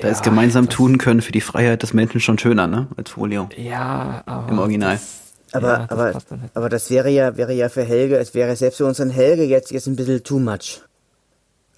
[0.00, 2.88] Da ja, ist gemeinsam tun können für die Freiheit des Menschen schon schöner, ne?
[2.96, 3.48] Als Folio.
[3.56, 4.52] Ja, aber.
[4.52, 4.94] Im Original.
[4.94, 6.24] Das, aber, ja, das aber, halt
[6.54, 9.70] aber das wäre ja, wäre ja für Helge, es wäre selbst für unseren Helge jetzt,
[9.70, 10.82] jetzt ein bisschen too much.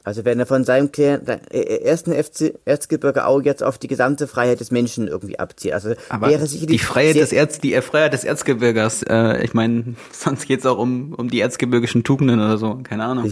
[0.03, 4.27] Also wenn er von seinem äh, äh, ersten FC Erzgebirge Au jetzt auf die gesamte
[4.27, 5.75] Freiheit des Menschen irgendwie abzieht.
[5.75, 9.03] Also Aber wäre sicherlich die Freiheit des Erz, die Freiheit des Erzgebirgers.
[9.03, 12.81] Äh, ich meine, sonst geht's auch um um die erzgebirgischen Tugenden oder so.
[12.83, 13.31] Keine Ahnung.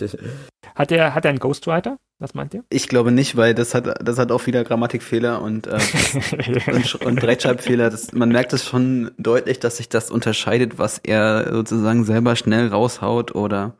[0.74, 1.98] hat er hat er einen Ghostwriter?
[2.18, 2.62] Was meint ihr?
[2.70, 5.78] Ich glaube nicht, weil das hat das hat auch wieder Grammatikfehler und äh,
[6.72, 7.90] und, und Rechtschreibfehler.
[7.90, 12.68] Das, man merkt es schon deutlich, dass sich das unterscheidet, was er sozusagen selber schnell
[12.68, 13.74] raushaut oder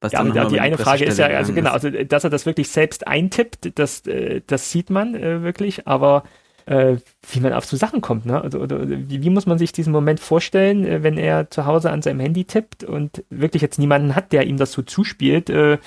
[0.00, 2.68] was ja, und die eine Frage ist ja, also genau, also dass er das wirklich
[2.68, 6.24] selbst eintippt, das, äh, das sieht man äh, wirklich, aber
[6.66, 6.96] äh,
[7.30, 8.40] wie man auf so Sachen kommt, ne?
[8.40, 11.90] Also, oder, wie, wie, muss man sich diesen Moment vorstellen, äh, wenn er zu Hause
[11.90, 15.48] an seinem Handy tippt und wirklich jetzt niemanden hat, der ihm das so zuspielt?
[15.48, 15.78] Äh,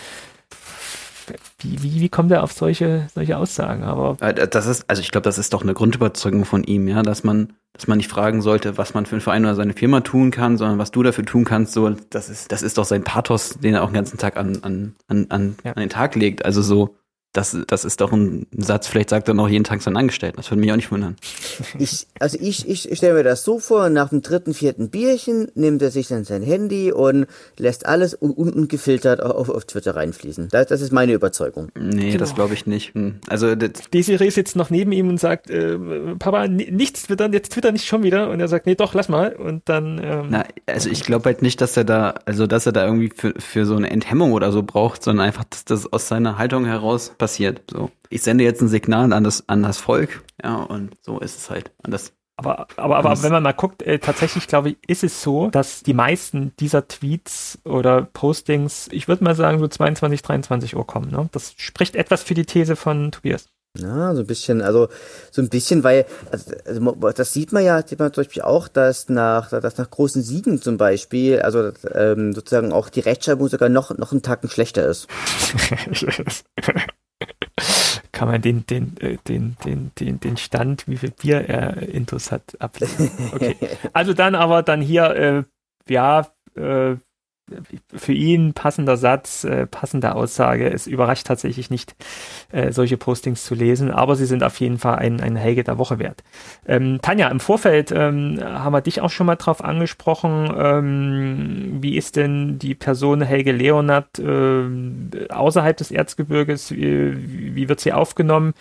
[1.60, 3.84] wie, wie, wie kommt er auf solche, solche Aussagen?
[3.84, 7.04] Aber äh, das ist, also ich glaube, das ist doch eine Grundüberzeugung von ihm, ja,
[7.04, 10.00] dass man, dass man nicht fragen sollte, was man für einen Verein oder seine Firma
[10.02, 11.74] tun kann, sondern was du dafür tun kannst.
[11.74, 14.60] So, das ist, das ist doch sein Pathos, den er auch den ganzen Tag an,
[14.64, 15.74] an, an, an, ja.
[15.74, 16.46] an den Tag legt.
[16.46, 16.96] Also so,
[17.34, 20.38] das, das ist doch ein Satz, vielleicht sagt er noch jeden Tag seinen Angestellten.
[20.38, 21.16] Das würde mich auch nicht wundern.
[21.78, 25.82] Ich, also ich, ich stelle mir das so vor, nach dem dritten, vierten Bierchen nimmt
[25.84, 27.28] er sich dann sein Handy und
[27.58, 30.50] lässt alles unten gefiltert auf, auf Twitter reinfließen.
[30.50, 31.70] Das, das ist meine Überzeugung.
[31.78, 32.18] Nee, genau.
[32.18, 32.96] das glaube ich nicht.
[32.96, 33.20] Hm.
[33.28, 35.78] Also Desiree sitzt noch neben ihm und sagt, äh,
[36.18, 38.32] Papa, nichts twittern, jetzt twitter nicht schon wieder.
[38.32, 39.34] Und er sagt, nee, doch, lass mal.
[39.34, 40.02] Und dann.
[40.04, 43.12] Ähm, Na, also ich glaube halt nicht, dass er da, also dass er da irgendwie
[43.16, 46.66] für, für so eine Enthemmung oder so braucht, sondern einfach, dass das aus seiner Haltung
[46.66, 47.62] heraus passiert.
[47.70, 51.38] So, ich sende jetzt ein Signal an das, an das Volk, ja, und so ist
[51.38, 51.72] es halt.
[51.84, 55.22] Und das aber, aber, aber wenn man mal guckt, äh, tatsächlich glaube ich, ist es
[55.22, 60.76] so, dass die meisten dieser Tweets oder Postings, ich würde mal sagen, so 22, 23
[60.78, 61.12] Uhr kommen.
[61.12, 61.28] Ne?
[61.34, 63.48] Das spricht etwas für die These von Tobias.
[63.78, 64.88] Ja, so ein bisschen, also
[65.32, 68.70] so ein bisschen, weil also, also das sieht man ja, sieht man zum Beispiel auch,
[68.70, 73.68] dass nach, dass nach großen Siegen zum Beispiel, also ähm, sozusagen auch die Rechtschreibung sogar
[73.68, 75.08] noch noch einen Tacken schlechter ist.
[78.12, 82.32] kann man den, den, äh, den, den, den, den Stand, wie viel Bier er intus
[82.32, 83.12] hat, ablesen.
[83.34, 83.56] Okay.
[83.94, 85.44] Also dann aber dann hier, äh,
[85.92, 86.96] ja, äh,
[87.94, 90.72] für ihn passender Satz, äh, passende Aussage.
[90.72, 91.96] Es überrascht tatsächlich nicht,
[92.52, 95.78] äh, solche Postings zu lesen, aber sie sind auf jeden Fall ein, ein Helge der
[95.78, 96.24] Woche wert.
[96.68, 100.54] Ähm, Tanja, im Vorfeld ähm, haben wir dich auch schon mal drauf angesprochen.
[100.58, 106.72] Ähm, wie ist denn die Person Helge Leonard äh, außerhalb des Erzgebirges?
[106.72, 108.54] Wie, wie wird sie aufgenommen?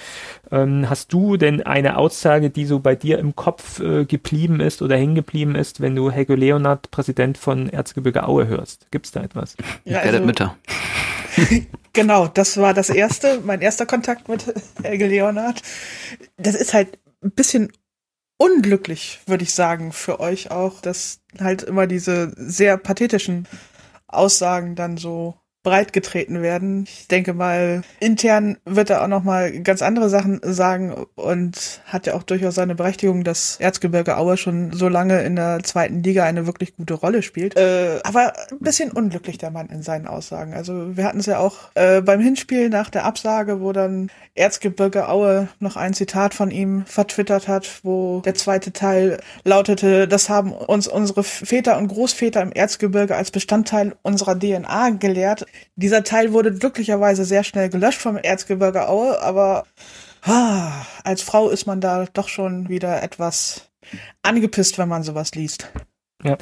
[0.50, 4.82] Ähm, hast du denn eine Aussage, die so bei dir im Kopf äh, geblieben ist
[4.82, 8.77] oder hängen geblieben ist, wenn du Helge Leonard, Präsident von Erzgebirge Aue, hörst?
[8.90, 9.56] Gibt es da etwas?
[9.84, 10.56] Ja, also, Mütter.
[11.92, 14.52] genau, das war das erste, mein erster Kontakt mit
[14.82, 15.62] Helge Leonard.
[16.36, 17.72] Das ist halt ein bisschen
[18.38, 23.46] unglücklich, würde ich sagen, für euch auch, dass halt immer diese sehr pathetischen
[24.06, 25.34] Aussagen dann so
[25.68, 26.84] breitgetreten werden.
[26.88, 32.06] Ich denke mal, intern wird er auch noch mal ganz andere Sachen sagen und hat
[32.06, 36.24] ja auch durchaus seine Berechtigung, dass Erzgebirge Aue schon so lange in der zweiten Liga
[36.24, 37.54] eine wirklich gute Rolle spielt.
[37.58, 40.54] Äh, aber ein bisschen unglücklich der Mann in seinen Aussagen.
[40.54, 45.10] Also wir hatten es ja auch äh, beim Hinspiel nach der Absage, wo dann Erzgebirge
[45.10, 50.52] Aue noch ein Zitat von ihm vertwittert hat, wo der zweite Teil lautete, das haben
[50.52, 55.44] uns unsere Väter und Großväter im Erzgebirge als Bestandteil unserer DNA gelehrt.
[55.76, 59.64] Dieser Teil wurde glücklicherweise sehr schnell gelöscht vom Erzgebirge Aue, aber
[60.22, 60.72] ah,
[61.04, 63.70] als Frau ist man da doch schon wieder etwas
[64.22, 65.70] angepisst, wenn man sowas liest.
[66.22, 66.36] Ja.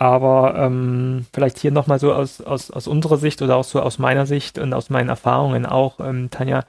[0.00, 3.98] Aber ähm, vielleicht hier nochmal so aus, aus, aus unserer Sicht oder auch so aus
[3.98, 6.64] meiner Sicht und aus meinen Erfahrungen auch, ähm, Tanja,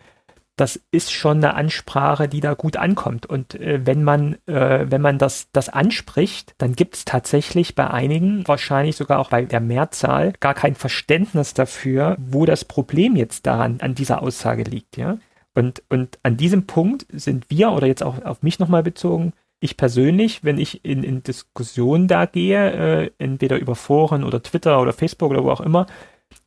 [0.59, 3.25] das ist schon eine Ansprache, die da gut ankommt.
[3.25, 7.89] Und äh, wenn man, äh, wenn man das, das anspricht, dann gibt es tatsächlich bei
[7.89, 13.45] einigen, wahrscheinlich sogar auch bei der Mehrzahl, gar kein Verständnis dafür, wo das Problem jetzt
[13.45, 15.17] daran an dieser Aussage liegt, ja.
[15.55, 19.77] Und, und an diesem Punkt sind wir, oder jetzt auch auf mich nochmal bezogen, ich
[19.77, 24.93] persönlich, wenn ich in, in Diskussionen da gehe, äh, entweder über Foren oder Twitter oder
[24.93, 25.85] Facebook oder wo auch immer,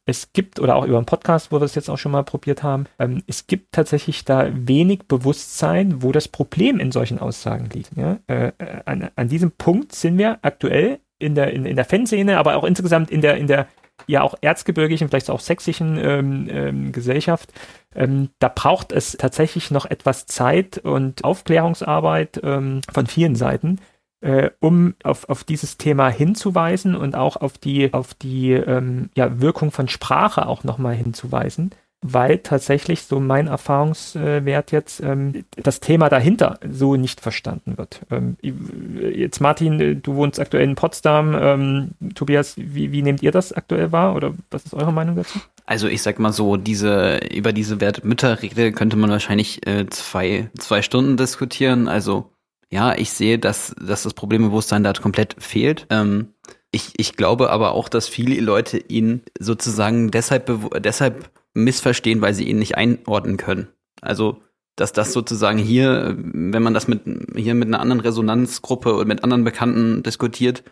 [0.05, 2.63] es gibt, oder auch über einen Podcast, wo wir es jetzt auch schon mal probiert
[2.63, 7.97] haben, ähm, es gibt tatsächlich da wenig Bewusstsein, wo das Problem in solchen Aussagen liegt.
[7.97, 8.19] Ja?
[8.27, 12.39] Äh, äh an, an diesem Punkt sind wir aktuell in der, in, in der Fanszene,
[12.39, 13.69] aber auch insgesamt in der, in der
[14.07, 17.53] ja auch erzgebirgischen, vielleicht auch sächsischen ähm, ähm, Gesellschaft.
[17.95, 23.79] Ähm, da braucht es tatsächlich noch etwas Zeit und Aufklärungsarbeit ähm, von vielen Seiten,
[24.23, 29.41] äh, um auf, auf dieses Thema hinzuweisen und auch auf die, auf die ähm, ja,
[29.41, 36.09] Wirkung von Sprache auch nochmal hinzuweisen, weil tatsächlich so mein Erfahrungswert jetzt ähm, das Thema
[36.09, 38.01] dahinter so nicht verstanden wird.
[38.11, 41.37] Ähm, jetzt Martin, du wohnst aktuell in Potsdam.
[41.39, 45.39] Ähm, Tobias, wie, wie nehmt ihr das aktuell wahr oder was ist eure Meinung dazu?
[45.65, 50.83] Also ich sag mal so, diese über diese Wertmütterrede könnte man wahrscheinlich äh, zwei zwei
[50.83, 51.87] Stunden diskutieren.
[51.87, 52.32] Also
[52.73, 55.87] ja, ich sehe, dass, dass das Problembewusstsein da komplett fehlt.
[55.91, 56.29] Ähm,
[56.71, 60.51] ich, ich glaube aber auch, dass viele Leute ihn sozusagen deshalb,
[60.83, 63.69] deshalb missverstehen, weil sie ihn nicht einordnen können.
[64.01, 64.41] Also,
[64.75, 67.03] dass das sozusagen hier, wenn man das mit,
[67.37, 70.65] hier mit einer anderen Resonanzgruppe und mit anderen Bekannten diskutiert,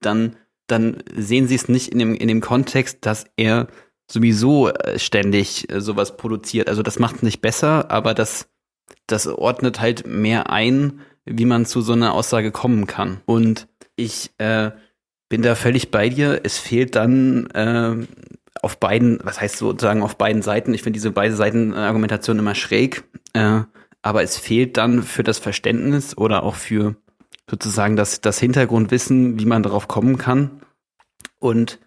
[0.00, 0.36] dann,
[0.68, 3.66] dann sehen sie es nicht in dem, in dem Kontext, dass er
[4.08, 6.68] sowieso äh, ständig äh, sowas produziert.
[6.68, 8.48] Also das macht es nicht besser, aber das,
[9.08, 13.20] das ordnet halt mehr ein, wie man zu so einer Aussage kommen kann.
[13.26, 14.70] Und ich äh,
[15.28, 16.40] bin da völlig bei dir.
[16.44, 18.06] Es fehlt dann äh,
[18.62, 22.54] auf beiden, was heißt sozusagen auf beiden Seiten, ich finde diese beide Seiten Argumentation immer
[22.54, 23.60] schräg, äh,
[24.02, 26.96] aber es fehlt dann für das Verständnis oder auch für
[27.50, 30.62] sozusagen das, das Hintergrundwissen, wie man darauf kommen kann.
[31.38, 31.78] Und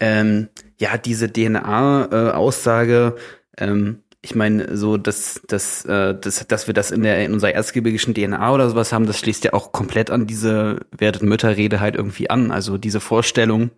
[0.00, 0.48] ähm,
[0.78, 3.16] ja, diese DNA-Aussage,
[3.56, 7.32] äh, ähm, ich meine, so, dass, dass, äh, dass, dass wir das in der in
[7.32, 11.80] unserer erzgebirgischen DNA oder sowas haben, das schließt ja auch komplett an diese werdet Mütterrede
[11.80, 12.50] halt irgendwie an.
[12.50, 13.70] Also diese Vorstellung,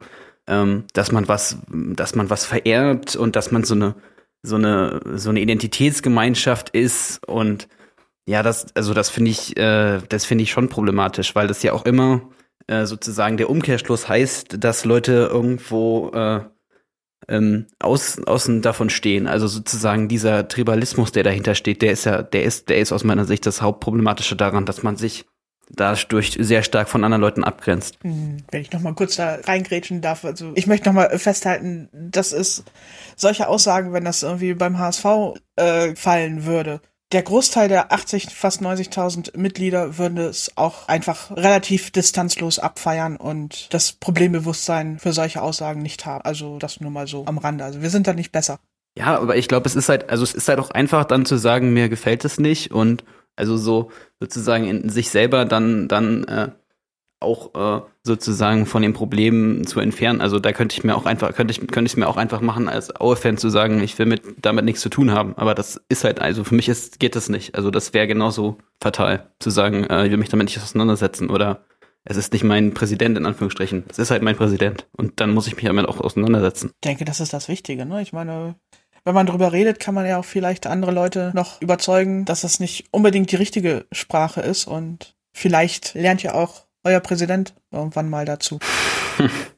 [0.47, 3.95] ähm, dass man was, dass man was vererbt und dass man so eine
[4.43, 7.69] so eine so eine Identitätsgemeinschaft ist und
[8.27, 11.75] ja, das also das finde ich äh, das finde ich schon problematisch, weil das ja
[11.75, 12.23] auch immer
[12.67, 16.41] äh, sozusagen der Umkehrschluss heißt, dass Leute irgendwo äh,
[17.31, 19.27] ähm, aus, außen davon stehen.
[19.27, 23.05] Also sozusagen dieser Tribalismus, der dahinter steht, der ist ja, der ist, der ist aus
[23.05, 25.25] meiner Sicht das Hauptproblematische daran, dass man sich
[25.71, 27.99] dadurch sehr stark von anderen Leuten abgrenzt.
[28.03, 31.89] Hm, wenn ich noch mal kurz da reingrätschen darf, also ich möchte noch mal festhalten,
[31.93, 32.65] dass es
[33.17, 35.05] solche Aussagen, wenn das irgendwie beim HSV
[35.57, 36.81] äh, fallen würde,
[37.13, 43.73] der Großteil der 80, fast 90.000 Mitglieder würden es auch einfach relativ distanzlos abfeiern und
[43.75, 46.25] das Problembewusstsein für solche Aussagen nicht haben.
[46.25, 47.65] Also das nur mal so am Rande.
[47.65, 48.61] Also wir sind da nicht besser.
[48.97, 51.37] Ja, aber ich glaube, es ist halt, also es ist halt auch einfach dann zu
[51.37, 53.05] sagen, mir gefällt es nicht und
[53.37, 56.51] also so sozusagen in sich selber dann dann äh,
[57.21, 60.21] auch äh, sozusagen von den Problemen zu entfernen.
[60.21, 62.69] Also da könnte ich mir auch einfach, könnte ich, könnte ich mir auch einfach machen,
[62.69, 65.35] als Aue-Fan zu sagen, ich will mit damit nichts zu tun haben.
[65.37, 67.55] Aber das ist halt, also für mich ist, geht das nicht.
[67.55, 71.65] Also das wäre genauso fatal, zu sagen, äh, ich will mich damit nicht auseinandersetzen oder
[72.05, 73.85] es ist nicht mein Präsident in Anführungsstrichen.
[73.91, 74.87] Es ist halt mein Präsident.
[74.97, 76.71] Und dann muss ich mich damit auch auseinandersetzen.
[76.75, 78.01] Ich denke, das ist das Wichtige, ne?
[78.01, 78.55] Ich meine,
[79.05, 82.61] wenn man drüber redet, kann man ja auch vielleicht andere Leute noch überzeugen, dass das
[82.61, 88.25] nicht unbedingt die richtige Sprache ist und vielleicht lernt ja auch euer Präsident irgendwann mal
[88.25, 88.59] dazu.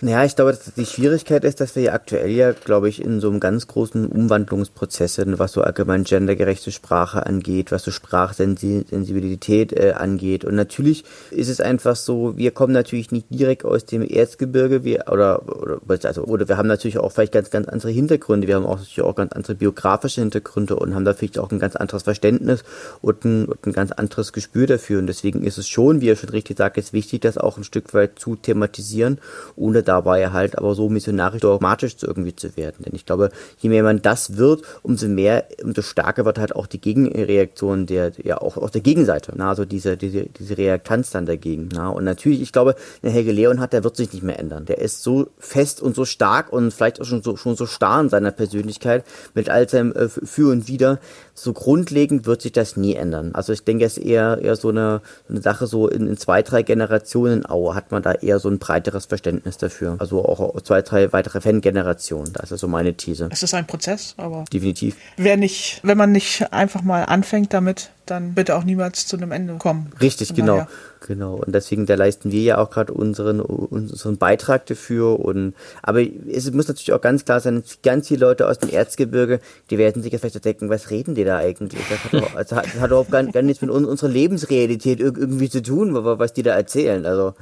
[0.00, 3.18] Naja, ich glaube, dass die Schwierigkeit ist, dass wir ja aktuell ja, glaube ich, in
[3.18, 9.72] so einem ganz großen Umwandlungsprozess sind, was so allgemein gendergerechte Sprache angeht, was so Sprachsensibilität
[9.72, 10.44] äh, angeht.
[10.44, 15.06] Und natürlich ist es einfach so, wir kommen natürlich nicht direkt aus dem Erzgebirge, wir,
[15.10, 18.46] oder, oder, also, oder wir haben natürlich auch vielleicht ganz, ganz andere Hintergründe.
[18.46, 21.58] Wir haben auch natürlich auch ganz andere biografische Hintergründe und haben da vielleicht auch ein
[21.58, 22.62] ganz anderes Verständnis
[23.02, 25.00] und ein, und ein ganz anderes Gespür dafür.
[25.00, 27.64] Und deswegen ist es schon, wie ihr schon richtig sagt, ist wichtig, das auch ein
[27.64, 29.18] Stück weit zu thematisieren,
[29.56, 32.84] ohne dabei halt aber so missionarisch dogmatisch irgendwie zu werden.
[32.84, 36.66] Denn ich glaube, je mehr man das wird, umso mehr, umso stärker wird halt auch
[36.66, 41.26] die Gegenreaktion der, ja auch aus der Gegenseite, na, also diese, diese, diese Reaktanz dann
[41.26, 41.70] dagegen.
[41.72, 41.88] Na.
[41.88, 44.66] Und natürlich, ich glaube, der Helge Leonhardt, der wird sich nicht mehr ändern.
[44.66, 48.00] Der ist so fest und so stark und vielleicht auch schon so, schon so starr
[48.00, 49.04] in seiner Persönlichkeit
[49.34, 50.98] mit all seinem äh, Für und Wider.
[51.34, 53.30] So grundlegend wird sich das nie ändern.
[53.32, 56.42] Also ich denke, es ist eher, eher so eine, eine Sache so in, in zwei,
[56.42, 59.96] drei Generationen Aue hat man da eher so ein breiteres Verständnis dafür dafür.
[59.98, 62.32] Also auch zwei, drei weitere Fangenerationen.
[62.32, 63.28] Das ist so meine These.
[63.30, 64.44] Es ist ein Prozess, aber.
[64.52, 64.96] Definitiv.
[65.16, 69.32] Wer nicht, wenn man nicht einfach mal anfängt damit, dann bitte auch niemals zu einem
[69.32, 69.92] Ende kommen.
[70.00, 70.58] Richtig, genau.
[70.58, 70.68] Daher.
[71.06, 71.34] Genau.
[71.34, 75.20] Und deswegen, da leisten wir ja auch gerade unseren, unseren Beitrag dafür.
[75.20, 79.40] Und, aber es muss natürlich auch ganz klar sein, ganz viele Leute aus dem Erzgebirge,
[79.70, 81.82] die werden sich jetzt vielleicht denken, was reden die da eigentlich?
[81.88, 85.50] Das hat, auch, also hat, das hat überhaupt gar, gar nichts mit unserer Lebensrealität irgendwie
[85.50, 87.04] zu tun, was die da erzählen.
[87.04, 87.34] Also,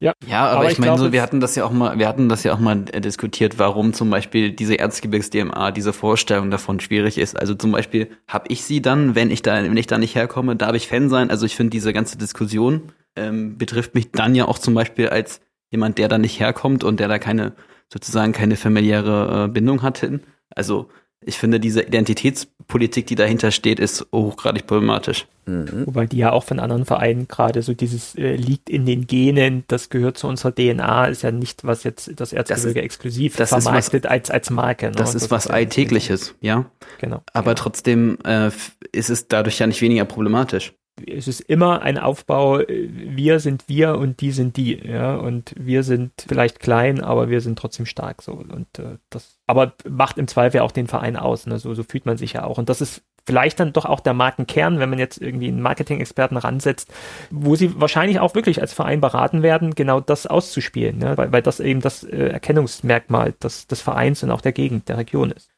[0.00, 2.06] Ja, ja aber, aber ich, ich meine, so, wir hatten das ja auch mal, wir
[2.06, 6.78] hatten das ja auch mal äh, diskutiert, warum zum Beispiel diese Erzgebirgs-DMA, diese Vorstellung davon
[6.78, 7.38] schwierig ist.
[7.38, 10.54] Also zum Beispiel habe ich sie dann, wenn ich da, wenn ich da nicht herkomme,
[10.54, 11.30] darf ich Fan sein.
[11.30, 15.40] Also ich finde diese ganze Diskussion ähm, betrifft mich dann ja auch zum Beispiel als
[15.70, 17.54] jemand, der da nicht herkommt und der da keine
[17.92, 20.20] sozusagen keine familiäre äh, Bindung hat hin.
[20.50, 20.88] Also
[21.20, 25.26] ich finde, diese Identitätspolitik, die dahinter steht, ist hochgradig problematisch.
[25.46, 25.86] Mhm.
[25.86, 29.64] Wobei die ja auch von anderen Vereinen gerade so dieses äh, liegt in den Genen,
[29.66, 34.04] das gehört zu unserer DNA, ist ja nicht, was jetzt das Erzgebirge exklusiv das vermarktet
[34.04, 34.86] was, als, als Marke.
[34.86, 34.92] Ne?
[34.92, 36.66] Das, das ist was ist Alltägliches, ja.
[36.98, 37.22] Genau.
[37.32, 37.62] Aber genau.
[37.62, 38.50] trotzdem äh,
[38.92, 40.74] ist es dadurch ja nicht weniger problematisch
[41.06, 45.82] es ist immer ein Aufbau, wir sind wir und die sind die, ja, und wir
[45.82, 50.28] sind vielleicht klein, aber wir sind trotzdem stark, so, und äh, das, aber macht im
[50.28, 52.80] Zweifel auch den Verein aus, ne, so, so fühlt man sich ja auch, und das
[52.80, 56.90] ist vielleicht dann doch auch der Markenkern, wenn man jetzt irgendwie einen Marketing-Experten ransetzt,
[57.30, 61.42] wo sie wahrscheinlich auch wirklich als Verein beraten werden, genau das auszuspielen, ne, weil, weil
[61.42, 65.50] das eben das äh, Erkennungsmerkmal des, des Vereins und auch der Gegend, der Region ist.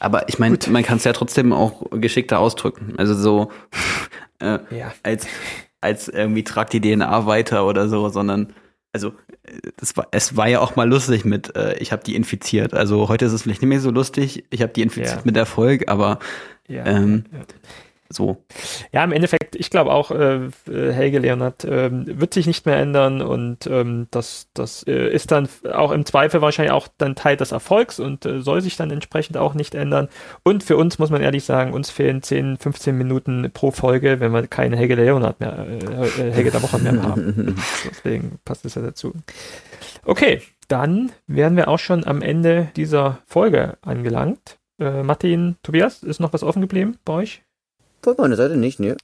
[0.00, 2.94] Aber ich meine, man kann es ja trotzdem auch geschickter ausdrücken.
[2.96, 3.50] Also so
[4.40, 4.92] äh, ja.
[5.02, 5.26] als
[5.80, 8.52] als irgendwie tragt die DNA weiter oder so, sondern
[8.92, 9.12] also
[9.80, 12.74] es war, es war ja auch mal lustig mit, äh, ich habe die infiziert.
[12.74, 15.22] Also heute ist es vielleicht nicht mehr so lustig, ich habe die infiziert ja.
[15.24, 16.18] mit Erfolg, aber
[16.66, 17.24] ja, ähm,
[18.10, 18.42] so.
[18.92, 23.20] Ja, im Endeffekt, ich glaube auch, äh, Helge Leonard äh, wird sich nicht mehr ändern
[23.20, 27.52] und ähm, das, das äh, ist dann auch im Zweifel wahrscheinlich auch dann Teil des
[27.52, 30.08] Erfolgs und äh, soll sich dann entsprechend auch nicht ändern.
[30.42, 34.32] Und für uns muss man ehrlich sagen, uns fehlen 10, 15 Minuten pro Folge, wenn
[34.32, 37.56] wir keinen Helge Leonard mehr, äh, äh, Helge der Woche mehr haben.
[37.90, 39.12] Deswegen passt es ja dazu.
[40.04, 44.58] Okay, dann wären wir auch schon am Ende dieser Folge angelangt.
[44.78, 47.42] Äh, Martin, Tobias, ist noch was offen geblieben bei euch?
[48.02, 48.96] Von meiner Seite nicht, ne?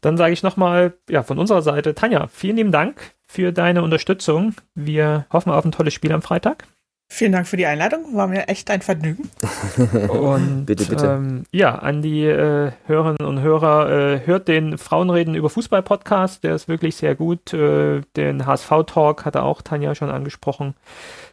[0.00, 4.54] Dann sage ich nochmal, ja, von unserer Seite, Tanja, vielen lieben Dank für deine Unterstützung.
[4.74, 6.66] Wir hoffen auf ein tolles Spiel am Freitag.
[7.10, 9.30] Vielen Dank für die Einladung, war mir echt ein Vergnügen.
[10.08, 11.06] und bitte, bitte.
[11.06, 16.44] Ähm, ja, an die äh, Hörerinnen und Hörer, äh, hört den Frauenreden über Fußball Podcast,
[16.44, 17.54] der ist wirklich sehr gut.
[17.54, 20.74] Äh, den HSV Talk hatte auch Tanja schon angesprochen.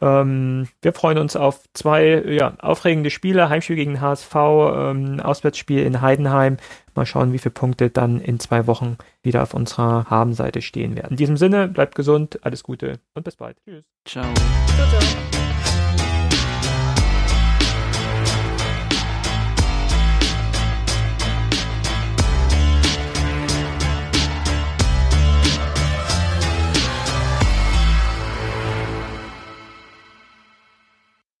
[0.00, 6.00] Ähm, wir freuen uns auf zwei ja, aufregende Spiele, Heimspiel gegen HSV, ähm, Auswärtsspiel in
[6.00, 6.56] Heidenheim.
[6.94, 11.10] Mal schauen, wie viele Punkte dann in zwei Wochen wieder auf unserer Habenseite stehen werden.
[11.10, 13.58] In diesem Sinne, bleibt gesund, alles Gute und bis bald.
[13.66, 13.84] Tschüss.
[14.06, 14.24] Ciao.
[14.74, 15.45] ciao, ciao.